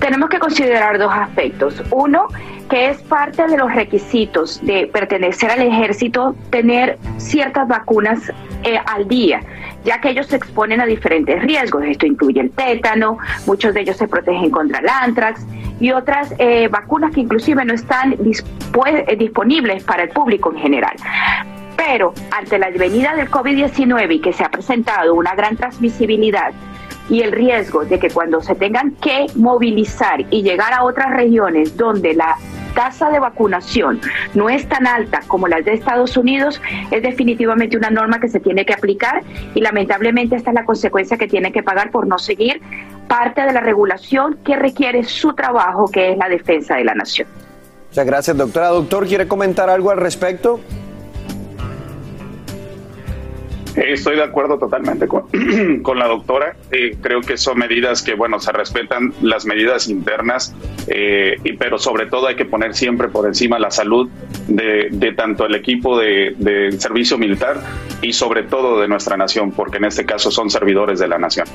Tenemos 0.00 0.30
que 0.30 0.38
considerar 0.38 0.98
dos 0.98 1.12
aspectos. 1.12 1.82
Uno, 1.90 2.28
que 2.70 2.90
es 2.90 2.98
parte 3.02 3.46
de 3.46 3.56
los 3.56 3.72
requisitos 3.74 4.64
de 4.64 4.86
pertenecer 4.86 5.50
al 5.50 5.62
ejército 5.62 6.36
tener 6.50 6.98
ciertas 7.16 7.66
vacunas 7.66 8.32
eh, 8.62 8.78
al 8.86 9.08
día, 9.08 9.40
ya 9.84 10.00
que 10.00 10.10
ellos 10.10 10.26
se 10.26 10.36
exponen 10.36 10.80
a 10.80 10.86
diferentes 10.86 11.42
riesgos. 11.42 11.82
Esto 11.84 12.06
incluye 12.06 12.40
el 12.40 12.50
tétano, 12.50 13.18
muchos 13.46 13.74
de 13.74 13.80
ellos 13.80 13.96
se 13.96 14.06
protegen 14.06 14.50
contra 14.50 14.78
el 14.80 14.88
antrax 14.88 15.44
y 15.80 15.90
otras 15.92 16.34
eh, 16.38 16.68
vacunas 16.68 17.12
que 17.12 17.20
inclusive 17.20 17.64
no 17.64 17.74
están 17.74 18.12
eh, 18.12 19.16
disponibles 19.16 19.82
para 19.84 20.04
el 20.04 20.10
público 20.10 20.52
en 20.52 20.58
general. 20.58 20.96
Pero 21.76 22.12
ante 22.30 22.58
la 22.58 22.70
venida 22.70 23.14
del 23.14 23.30
COVID-19 23.30 24.16
y 24.16 24.20
que 24.20 24.32
se 24.32 24.44
ha 24.44 24.50
presentado 24.50 25.14
una 25.14 25.34
gran 25.34 25.56
transmisibilidad, 25.56 26.52
y 27.08 27.22
el 27.22 27.32
riesgo 27.32 27.84
de 27.84 27.98
que 27.98 28.10
cuando 28.10 28.40
se 28.40 28.54
tengan 28.54 28.92
que 28.92 29.26
movilizar 29.34 30.24
y 30.30 30.42
llegar 30.42 30.72
a 30.72 30.84
otras 30.84 31.10
regiones 31.10 31.76
donde 31.76 32.14
la 32.14 32.36
tasa 32.74 33.10
de 33.10 33.18
vacunación 33.18 34.00
no 34.34 34.48
es 34.48 34.68
tan 34.68 34.86
alta 34.86 35.20
como 35.26 35.48
las 35.48 35.64
de 35.64 35.72
Estados 35.72 36.16
Unidos, 36.16 36.60
es 36.90 37.02
definitivamente 37.02 37.76
una 37.76 37.90
norma 37.90 38.20
que 38.20 38.28
se 38.28 38.40
tiene 38.40 38.64
que 38.64 38.72
aplicar 38.72 39.22
y 39.54 39.60
lamentablemente 39.60 40.36
esta 40.36 40.50
es 40.50 40.54
la 40.54 40.64
consecuencia 40.64 41.16
que 41.16 41.26
tienen 41.26 41.52
que 41.52 41.62
pagar 41.62 41.90
por 41.90 42.06
no 42.06 42.18
seguir 42.18 42.60
parte 43.08 43.40
de 43.42 43.52
la 43.52 43.60
regulación 43.60 44.38
que 44.44 44.54
requiere 44.56 45.02
su 45.02 45.32
trabajo, 45.32 45.90
que 45.90 46.12
es 46.12 46.18
la 46.18 46.28
defensa 46.28 46.76
de 46.76 46.84
la 46.84 46.94
nación. 46.94 47.26
Muchas 47.88 48.06
gracias, 48.06 48.36
doctora. 48.36 48.68
Doctor, 48.68 49.06
¿quiere 49.06 49.26
comentar 49.26 49.70
algo 49.70 49.90
al 49.90 49.96
respecto? 49.96 50.60
Estoy 53.76 54.16
de 54.16 54.22
acuerdo 54.22 54.58
totalmente 54.58 55.06
con, 55.06 55.24
con 55.82 55.98
la 55.98 56.08
doctora. 56.08 56.56
Eh, 56.70 56.96
creo 57.00 57.20
que 57.20 57.36
son 57.36 57.58
medidas 57.58 58.02
que, 58.02 58.14
bueno, 58.14 58.40
se 58.40 58.52
respetan 58.52 59.12
las 59.22 59.46
medidas 59.46 59.88
internas, 59.88 60.54
eh, 60.88 61.36
y, 61.44 61.52
pero 61.54 61.78
sobre 61.78 62.06
todo 62.06 62.26
hay 62.26 62.36
que 62.36 62.44
poner 62.44 62.74
siempre 62.74 63.08
por 63.08 63.26
encima 63.26 63.58
la 63.58 63.70
salud 63.70 64.08
de, 64.48 65.14
tanto 65.16 65.46
el 65.46 65.54
equipo 65.54 65.98
de, 65.98 66.34
servicio 66.78 67.18
militar 67.18 67.60
y 68.02 68.12
sobre 68.12 68.42
todo 68.42 68.80
de 68.80 68.88
nuestra 68.88 69.16
nación, 69.16 69.52
porque 69.52 69.78
en 69.78 69.84
este 69.84 70.04
caso 70.04 70.30
son 70.30 70.50
servidores 70.50 70.98
de 70.98 71.08
la 71.08 71.18
nación. 71.18 71.46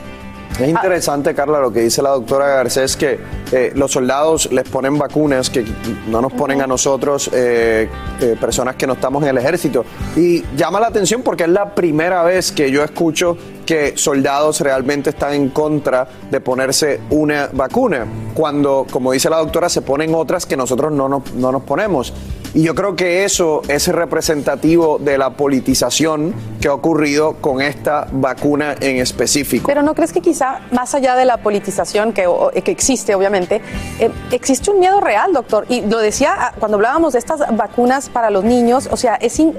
Es 0.59 0.69
interesante, 0.69 1.33
Carla, 1.33 1.59
lo 1.59 1.73
que 1.73 1.81
dice 1.81 2.03
la 2.03 2.11
doctora 2.11 2.45
Garcés, 2.47 2.95
que 2.95 3.19
eh, 3.51 3.71
los 3.75 3.91
soldados 3.91 4.51
les 4.51 4.69
ponen 4.69 4.99
vacunas 4.99 5.49
que 5.49 5.65
no 6.07 6.21
nos 6.21 6.31
ponen 6.33 6.61
a 6.61 6.67
nosotros, 6.67 7.29
eh, 7.33 7.89
eh, 8.21 8.37
personas 8.39 8.75
que 8.75 8.85
no 8.85 8.93
estamos 8.93 9.23
en 9.23 9.29
el 9.29 9.37
ejército. 9.39 9.83
Y 10.15 10.43
llama 10.55 10.79
la 10.79 10.87
atención 10.87 11.23
porque 11.23 11.43
es 11.43 11.49
la 11.49 11.73
primera 11.73 12.21
vez 12.23 12.51
que 12.51 12.69
yo 12.69 12.83
escucho 12.83 13.35
que 13.65 13.97
soldados 13.97 14.61
realmente 14.61 15.09
están 15.11 15.33
en 15.33 15.49
contra 15.49 16.07
de 16.29 16.39
ponerse 16.41 16.99
una 17.09 17.49
vacuna, 17.53 18.05
cuando, 18.33 18.85
como 18.91 19.11
dice 19.11 19.29
la 19.29 19.37
doctora, 19.37 19.69
se 19.69 19.81
ponen 19.81 20.13
otras 20.15 20.45
que 20.45 20.57
nosotros 20.57 20.91
no 20.91 21.07
nos, 21.09 21.33
no 21.33 21.51
nos 21.51 21.63
ponemos. 21.63 22.13
Y 22.55 22.61
yo 22.61 22.75
creo 22.75 22.95
que 22.95 23.23
eso 23.25 23.63
es 23.67 23.87
representativo 23.87 24.99
de 24.99 25.17
la 25.17 25.31
politización 25.31 26.35
que 26.61 26.67
ha 26.67 26.73
ocurrido 26.73 27.37
con 27.41 27.61
esta 27.61 28.07
vacuna 28.11 28.75
en 28.79 28.97
específico. 28.97 29.65
Pero 29.67 29.81
¿no 29.81 29.95
crees 29.95 30.13
que 30.13 30.21
quizá 30.21 30.59
más 30.71 30.93
allá 30.93 31.15
de 31.15 31.25
la 31.25 31.37
politización 31.37 32.13
que, 32.13 32.27
que 32.63 32.71
existe, 32.71 33.15
obviamente, 33.15 33.61
eh, 33.99 34.11
existe 34.31 34.69
un 34.69 34.79
miedo 34.79 35.01
real, 35.01 35.33
doctor? 35.33 35.65
Y 35.67 35.81
lo 35.81 35.97
decía 35.97 36.33
ah, 36.37 36.53
cuando 36.59 36.75
hablábamos 36.75 37.13
de 37.13 37.19
estas 37.19 37.41
vacunas 37.57 38.09
para 38.09 38.29
los 38.29 38.43
niños, 38.43 38.87
o 38.91 38.97
sea, 38.97 39.15
es 39.15 39.39
in- 39.39 39.55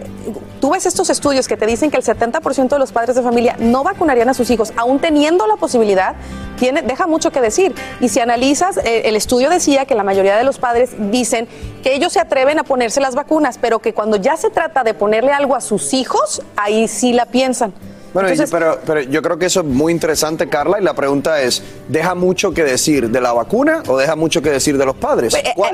tú 0.60 0.70
ves 0.70 0.86
estos 0.86 1.10
estudios 1.10 1.48
que 1.48 1.56
te 1.56 1.66
dicen 1.66 1.90
que 1.90 1.96
el 1.96 2.04
70% 2.04 2.68
de 2.68 2.78
los 2.78 2.92
padres 2.92 3.16
de 3.16 3.22
familia 3.22 3.56
no 3.58 3.82
vacunarían 3.94 4.28
a 4.28 4.34
sus 4.34 4.50
hijos, 4.50 4.72
aún 4.76 4.98
teniendo 4.98 5.46
la 5.46 5.56
posibilidad, 5.56 6.14
tiene, 6.58 6.82
deja 6.82 7.06
mucho 7.06 7.30
que 7.30 7.40
decir. 7.40 7.74
Y 8.00 8.08
si 8.08 8.20
analizas, 8.20 8.76
eh, 8.78 9.02
el 9.06 9.16
estudio 9.16 9.48
decía 9.50 9.86
que 9.86 9.94
la 9.94 10.02
mayoría 10.02 10.36
de 10.36 10.44
los 10.44 10.58
padres 10.58 10.90
dicen 11.10 11.48
que 11.82 11.94
ellos 11.94 12.12
se 12.12 12.20
atreven 12.20 12.58
a 12.58 12.64
ponerse 12.64 13.00
las 13.00 13.14
vacunas, 13.14 13.58
pero 13.58 13.78
que 13.78 13.94
cuando 13.94 14.16
ya 14.16 14.36
se 14.36 14.50
trata 14.50 14.84
de 14.84 14.94
ponerle 14.94 15.32
algo 15.32 15.54
a 15.54 15.60
sus 15.60 15.94
hijos, 15.94 16.42
ahí 16.56 16.88
sí 16.88 17.12
la 17.12 17.26
piensan. 17.26 17.72
Bueno, 18.12 18.28
Entonces- 18.28 18.50
pero, 18.52 18.78
pero 18.86 19.00
yo 19.00 19.22
creo 19.22 19.38
que 19.38 19.46
eso 19.46 19.60
es 19.60 19.66
muy 19.66 19.92
interesante, 19.92 20.48
Carla, 20.48 20.78
y 20.80 20.84
la 20.84 20.94
pregunta 20.94 21.40
es, 21.42 21.62
¿deja 21.88 22.14
mucho 22.14 22.52
que 22.52 22.62
decir 22.62 23.10
de 23.10 23.20
la 23.20 23.32
vacuna 23.32 23.82
o 23.88 23.96
deja 23.96 24.14
mucho 24.14 24.40
que 24.40 24.50
decir 24.50 24.78
de 24.78 24.86
los 24.86 24.94
padres? 24.94 25.34
Eh, 25.34 25.42
eh, 25.44 25.54
a 25.60 25.72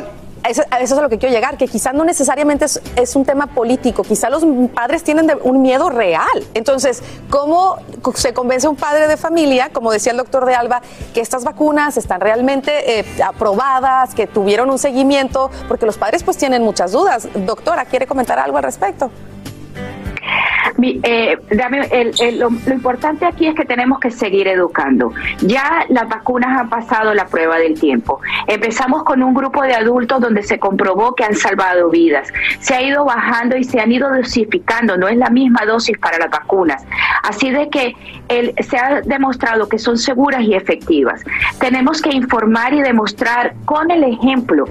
Eso, 0.49 0.63
eso 0.63 0.95
es 0.95 0.99
a 0.99 1.03
lo 1.03 1.09
que 1.11 1.19
quiero 1.19 1.35
llegar, 1.35 1.59
que 1.59 1.69
quizás 1.69 1.93
no 1.93 2.03
necesariamente 2.05 2.65
es, 2.65 2.81
es 2.97 3.15
un 3.15 3.25
tema 3.27 3.47
político, 3.49 4.03
quizás 4.03 4.31
los 4.31 4.43
padres 4.75 5.05
tienen 5.05 5.27
de- 5.27 5.35
un 5.35 5.61
miedo 5.61 5.91
real. 5.91 6.27
Entonces, 6.55 7.03
¿cómo 7.29 7.77
se 8.15 8.33
convence 8.33 8.67
un 8.67 8.77
padre 8.77 9.07
de 9.07 9.17
familia, 9.19 9.69
como 9.73 9.93
decía 9.93 10.13
el 10.13 10.19
doctor 10.19 10.47
de 10.47 10.55
Alba, 10.55 10.81
que 11.13 11.21
estas 11.21 11.45
vacunas 11.45 11.99
están 11.99 12.21
realmente 12.23 13.01
eh, 13.01 13.05
aprobadas, 13.23 14.15
que 14.15 14.27
tuvieron 14.27 14.71
un 14.71 14.79
seguimiento? 14.79 15.51
Porque 15.69 15.85
los 15.85 15.99
padres 15.99 16.23
pues 16.23 16.39
tienen 16.39 16.63
muchas 16.63 16.93
dudas. 16.93 17.29
Doctora, 17.35 17.85
¿quiere 17.85 18.07
comentar 18.07 18.39
algo 18.39 18.57
al 18.57 18.63
respecto? 18.63 19.11
Eh, 20.83 21.37
dame, 21.51 21.89
lo 22.37 22.51
importante 22.73 23.25
aquí 23.27 23.47
es 23.47 23.55
que 23.55 23.65
tenemos 23.65 23.99
que 24.01 24.11
seguir 24.11 24.49
educando. 24.49 25.13
Ya 25.41 25.85
las 25.89 26.09
vacunas 26.09 26.59
han 26.61 26.69
pasado 26.69 27.15
la 27.15 27.27
prueba 27.27 27.59
del 27.59 27.79
tiempo. 27.79 28.21
Empezamos 28.47 29.05
con 29.05 29.23
un 29.23 29.35
grupo 29.35 29.63
de 29.63 29.75
adultos 29.75 30.21
donde 30.21 30.43
se 30.43 30.59
comprobó 30.59 31.15
que 31.15 31.25
han 31.25 31.35
salvado 31.35 31.91
vidas. 31.91 32.29
Se 32.61 32.75
ha 32.75 32.83
ido 32.83 33.05
bajando 33.05 33.57
y 33.57 33.65
se 33.65 33.81
han 33.81 33.93
ido 33.93 34.09
dosificando. 34.15 34.97
No 34.97 35.09
es 35.09 35.17
la 35.17 35.31
misma 35.31 35.65
dosis 35.67 35.99
para 35.99 36.19
las 36.19 36.31
vacunas. 36.31 36.83
Así 37.23 37.51
de 37.51 37.69
que 37.71 37.95
el- 38.29 38.55
se 38.65 38.77
ha 38.79 39.01
demostrado 39.03 39.69
que 39.69 39.79
son 39.79 39.99
seguras 39.99 40.43
y 40.43 40.55
efectivas. 40.55 41.23
Tenemos 41.59 42.01
que 42.03 42.11
informar 42.11 42.73
y 42.75 42.83
demostrar 42.83 43.55
con 43.65 43.91
el 43.91 44.05
ejemplo. 44.05 44.65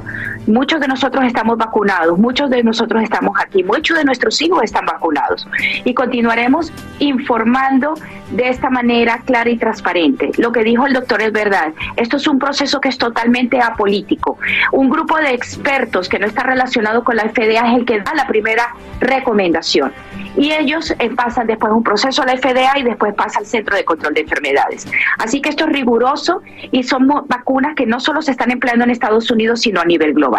Muchos 0.49 0.79
de 0.79 0.87
nosotros 0.87 1.25
estamos 1.25 1.59
vacunados, 1.59 2.17
muchos 2.17 2.49
de 2.49 2.63
nosotros 2.63 3.03
estamos 3.03 3.35
aquí, 3.39 3.63
muchos 3.63 3.99
de 3.99 4.03
nuestros 4.03 4.41
hijos 4.41 4.63
están 4.63 4.83
vacunados 4.83 5.47
y 5.85 5.93
continuaremos 5.93 6.73
informando 6.97 7.93
de 8.31 8.49
esta 8.49 8.71
manera 8.71 9.19
clara 9.25 9.47
y 9.51 9.57
transparente. 9.57 10.31
Lo 10.37 10.51
que 10.51 10.63
dijo 10.63 10.87
el 10.87 10.93
doctor 10.93 11.21
es 11.21 11.31
verdad. 11.31 11.73
Esto 11.97 12.17
es 12.17 12.27
un 12.27 12.39
proceso 12.39 12.81
que 12.81 12.89
es 12.89 12.97
totalmente 12.97 13.61
apolítico. 13.61 14.39
Un 14.71 14.89
grupo 14.89 15.17
de 15.17 15.35
expertos 15.35 16.09
que 16.09 16.17
no 16.17 16.25
está 16.25 16.41
relacionado 16.41 17.03
con 17.03 17.15
la 17.15 17.29
FDA 17.29 17.71
es 17.71 17.77
el 17.77 17.85
que 17.85 17.99
da 17.99 18.15
la 18.15 18.25
primera 18.25 18.73
recomendación. 18.99 19.91
Y 20.35 20.51
ellos 20.51 20.93
eh, 20.99 21.09
pasan 21.15 21.47
después 21.47 21.73
un 21.73 21.83
proceso 21.83 22.21
a 22.21 22.25
la 22.25 22.37
FDA 22.37 22.79
y 22.79 22.83
después 22.83 23.13
pasa 23.13 23.39
al 23.39 23.45
Centro 23.45 23.75
de 23.75 23.83
Control 23.83 24.13
de 24.13 24.21
Enfermedades. 24.21 24.87
Así 25.17 25.41
que 25.41 25.49
esto 25.49 25.65
es 25.65 25.71
riguroso 25.71 26.41
y 26.71 26.83
son 26.83 27.07
vacunas 27.07 27.75
que 27.75 27.85
no 27.85 27.99
solo 27.99 28.21
se 28.21 28.31
están 28.31 28.51
empleando 28.51 28.83
en 28.83 28.91
Estados 28.91 29.29
Unidos, 29.31 29.61
sino 29.61 29.81
a 29.81 29.85
nivel 29.85 30.13
global. 30.13 30.38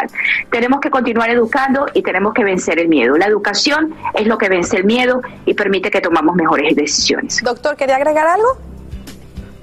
Tenemos 0.51 0.81
que 0.81 0.91
continuar 0.91 1.31
educando 1.31 1.87
y 1.95 2.03
tenemos 2.03 2.35
que 2.35 2.45
vencer 2.45 2.79
el 2.79 2.89
miedo. 2.89 3.17
La 3.17 3.27
educación 3.27 3.95
es 4.15 4.27
lo 4.27 4.39
que 4.39 4.49
vence 4.49 4.77
el 4.77 4.85
miedo 4.85 5.23
y 5.47 5.55
permite 5.55 5.91
que 5.91 6.01
tomamos 6.01 6.37
mejores 6.37 6.75
decisiones. 6.77 7.43
Doctor, 7.43 7.77
¿quería 7.77 7.97
agregar 7.97 8.27
algo? 8.27 8.70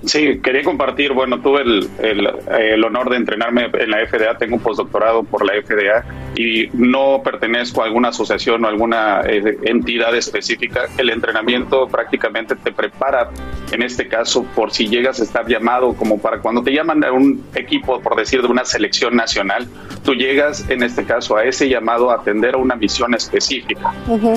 Sí, 0.07 0.39
quería 0.41 0.63
compartir, 0.63 1.13
bueno, 1.13 1.41
tuve 1.41 1.61
el, 1.61 1.89
el, 1.99 2.29
el 2.57 2.83
honor 2.83 3.09
de 3.09 3.17
entrenarme 3.17 3.69
en 3.73 3.91
la 3.91 4.05
FDA, 4.07 4.37
tengo 4.37 4.55
un 4.55 4.61
postdoctorado 4.61 5.23
por 5.23 5.45
la 5.45 5.53
FDA 5.61 6.05
y 6.35 6.69
no 6.73 7.21
pertenezco 7.23 7.81
a 7.81 7.85
alguna 7.85 8.09
asociación 8.09 8.63
o 8.63 8.67
alguna 8.67 9.21
eh, 9.25 9.57
entidad 9.63 10.15
específica. 10.15 10.85
El 10.97 11.09
entrenamiento 11.09 11.87
prácticamente 11.87 12.55
te 12.55 12.71
prepara, 12.71 13.29
en 13.71 13.81
este 13.81 14.07
caso, 14.07 14.43
por 14.55 14.71
si 14.71 14.87
llegas 14.87 15.19
a 15.19 15.23
estar 15.23 15.47
llamado, 15.47 15.93
como 15.93 16.19
para 16.19 16.39
cuando 16.39 16.63
te 16.63 16.71
llaman 16.71 17.03
a 17.03 17.11
un 17.11 17.43
equipo, 17.53 17.99
por 17.99 18.15
decir, 18.15 18.41
de 18.41 18.47
una 18.47 18.65
selección 18.65 19.15
nacional, 19.15 19.67
tú 20.03 20.13
llegas, 20.13 20.69
en 20.69 20.83
este 20.83 21.03
caso, 21.03 21.35
a 21.35 21.43
ese 21.43 21.67
llamado 21.67 22.11
a 22.11 22.15
atender 22.15 22.55
a 22.55 22.57
una 22.57 22.75
misión 22.75 23.13
específica 23.13 23.93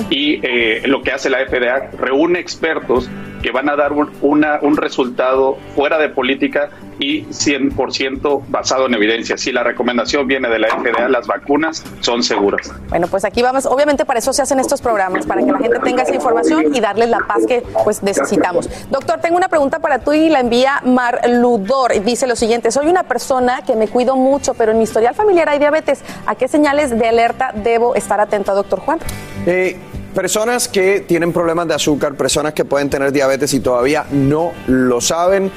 y 0.09 0.39
eh, 0.43 0.81
lo 0.85 1.01
que 1.01 1.11
hace 1.11 1.29
la 1.29 1.45
FDA 1.45 1.91
reúne 1.97 2.39
expertos 2.39 3.09
que 3.41 3.51
van 3.51 3.69
a 3.69 3.75
dar 3.75 3.93
un, 3.93 4.09
una- 4.21 4.59
un 4.61 4.77
resultado 4.77 5.57
fuera 5.75 5.97
de 5.97 6.09
política 6.09 6.69
y 6.99 7.23
100% 7.25 8.43
basado 8.49 8.85
en 8.85 8.93
evidencia. 8.93 9.37
Si 9.37 9.51
la 9.51 9.63
recomendación 9.63 10.27
viene 10.27 10.49
de 10.49 10.59
la 10.59 10.67
FDA, 10.67 11.09
las 11.09 11.25
vacunas 11.25 11.83
son 12.01 12.21
seguras. 12.21 12.71
Bueno, 12.89 13.07
pues 13.07 13.25
aquí 13.25 13.41
vamos. 13.41 13.65
Obviamente 13.65 14.05
para 14.05 14.19
eso 14.19 14.31
se 14.33 14.41
hacen 14.43 14.59
estos 14.59 14.81
programas, 14.81 15.25
para 15.25 15.41
que 15.43 15.51
la 15.51 15.57
gente 15.57 15.79
tenga 15.79 16.03
esa 16.03 16.13
información 16.13 16.75
y 16.75 16.79
darles 16.79 17.09
la 17.09 17.19
paz 17.27 17.45
que 17.47 17.63
pues 17.83 18.03
necesitamos. 18.03 18.69
Doctor, 18.91 19.19
tengo 19.19 19.37
una 19.37 19.47
pregunta 19.49 19.79
para 19.79 19.99
tú 19.99 20.13
y 20.13 20.29
la 20.29 20.41
envía 20.41 20.81
Mar 20.85 21.21
Ludor. 21.27 21.99
Dice 22.03 22.27
lo 22.27 22.35
siguiente, 22.35 22.69
soy 22.71 22.87
una 22.87 23.03
persona 23.03 23.61
que 23.65 23.75
me 23.75 23.87
cuido 23.87 24.15
mucho, 24.15 24.53
pero 24.53 24.71
en 24.71 24.77
mi 24.77 24.83
historial 24.83 25.15
familiar 25.15 25.49
hay 25.49 25.57
diabetes. 25.59 26.01
¿A 26.27 26.35
qué 26.35 26.47
señales 26.47 26.91
de 26.97 27.07
alerta 27.07 27.51
debo 27.55 27.95
estar 27.95 28.19
atenta, 28.19 28.53
doctor 28.53 28.79
Juan? 28.79 28.99
Eh, 29.47 29.77
personas 30.11 30.67
que 30.67 31.01
tienen 31.01 31.33
problemas 31.33 31.67
de 31.67 31.75
azúcar, 31.75 32.15
personas 32.15 32.53
que 32.53 32.65
pueden 32.65 32.89
tener 32.89 33.11
diabetes 33.11 33.53
y 33.53 33.59
todavía 33.59 34.05
no 34.11 34.51
lo 34.67 35.01
saben. 35.01 35.51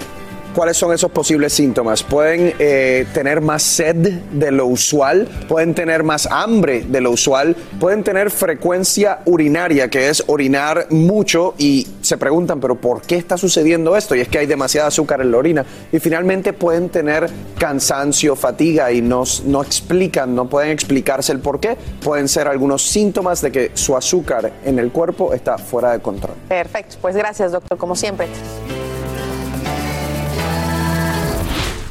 ¿Cuáles 0.54 0.76
son 0.76 0.92
esos 0.92 1.10
posibles 1.10 1.52
síntomas? 1.52 2.04
Pueden 2.04 2.54
eh, 2.60 3.06
tener 3.12 3.40
más 3.40 3.60
sed 3.64 3.96
de 3.96 4.52
lo 4.52 4.66
usual, 4.66 5.26
pueden 5.48 5.74
tener 5.74 6.04
más 6.04 6.26
hambre 6.26 6.84
de 6.86 7.00
lo 7.00 7.10
usual, 7.10 7.56
pueden 7.80 8.04
tener 8.04 8.30
frecuencia 8.30 9.18
urinaria, 9.24 9.88
que 9.88 10.08
es 10.08 10.22
orinar 10.28 10.86
mucho 10.90 11.54
y 11.58 11.88
se 12.02 12.18
preguntan, 12.18 12.60
pero 12.60 12.76
¿por 12.76 13.02
qué 13.02 13.16
está 13.16 13.36
sucediendo 13.36 13.96
esto? 13.96 14.14
Y 14.14 14.20
es 14.20 14.28
que 14.28 14.38
hay 14.38 14.46
demasiada 14.46 14.86
azúcar 14.86 15.20
en 15.22 15.32
la 15.32 15.38
orina. 15.38 15.66
Y 15.90 15.98
finalmente 15.98 16.52
pueden 16.52 16.88
tener 16.88 17.28
cansancio, 17.58 18.36
fatiga 18.36 18.92
y 18.92 19.02
no, 19.02 19.24
no 19.46 19.60
explican, 19.60 20.36
no 20.36 20.48
pueden 20.48 20.70
explicarse 20.70 21.32
el 21.32 21.40
por 21.40 21.58
qué. 21.58 21.76
Pueden 22.00 22.28
ser 22.28 22.46
algunos 22.46 22.82
síntomas 22.82 23.40
de 23.40 23.50
que 23.50 23.70
su 23.74 23.96
azúcar 23.96 24.52
en 24.64 24.78
el 24.78 24.92
cuerpo 24.92 25.34
está 25.34 25.58
fuera 25.58 25.90
de 25.90 25.98
control. 25.98 26.36
Perfecto, 26.46 26.96
pues 27.00 27.16
gracias, 27.16 27.50
doctor, 27.50 27.76
como 27.76 27.96
siempre. 27.96 28.28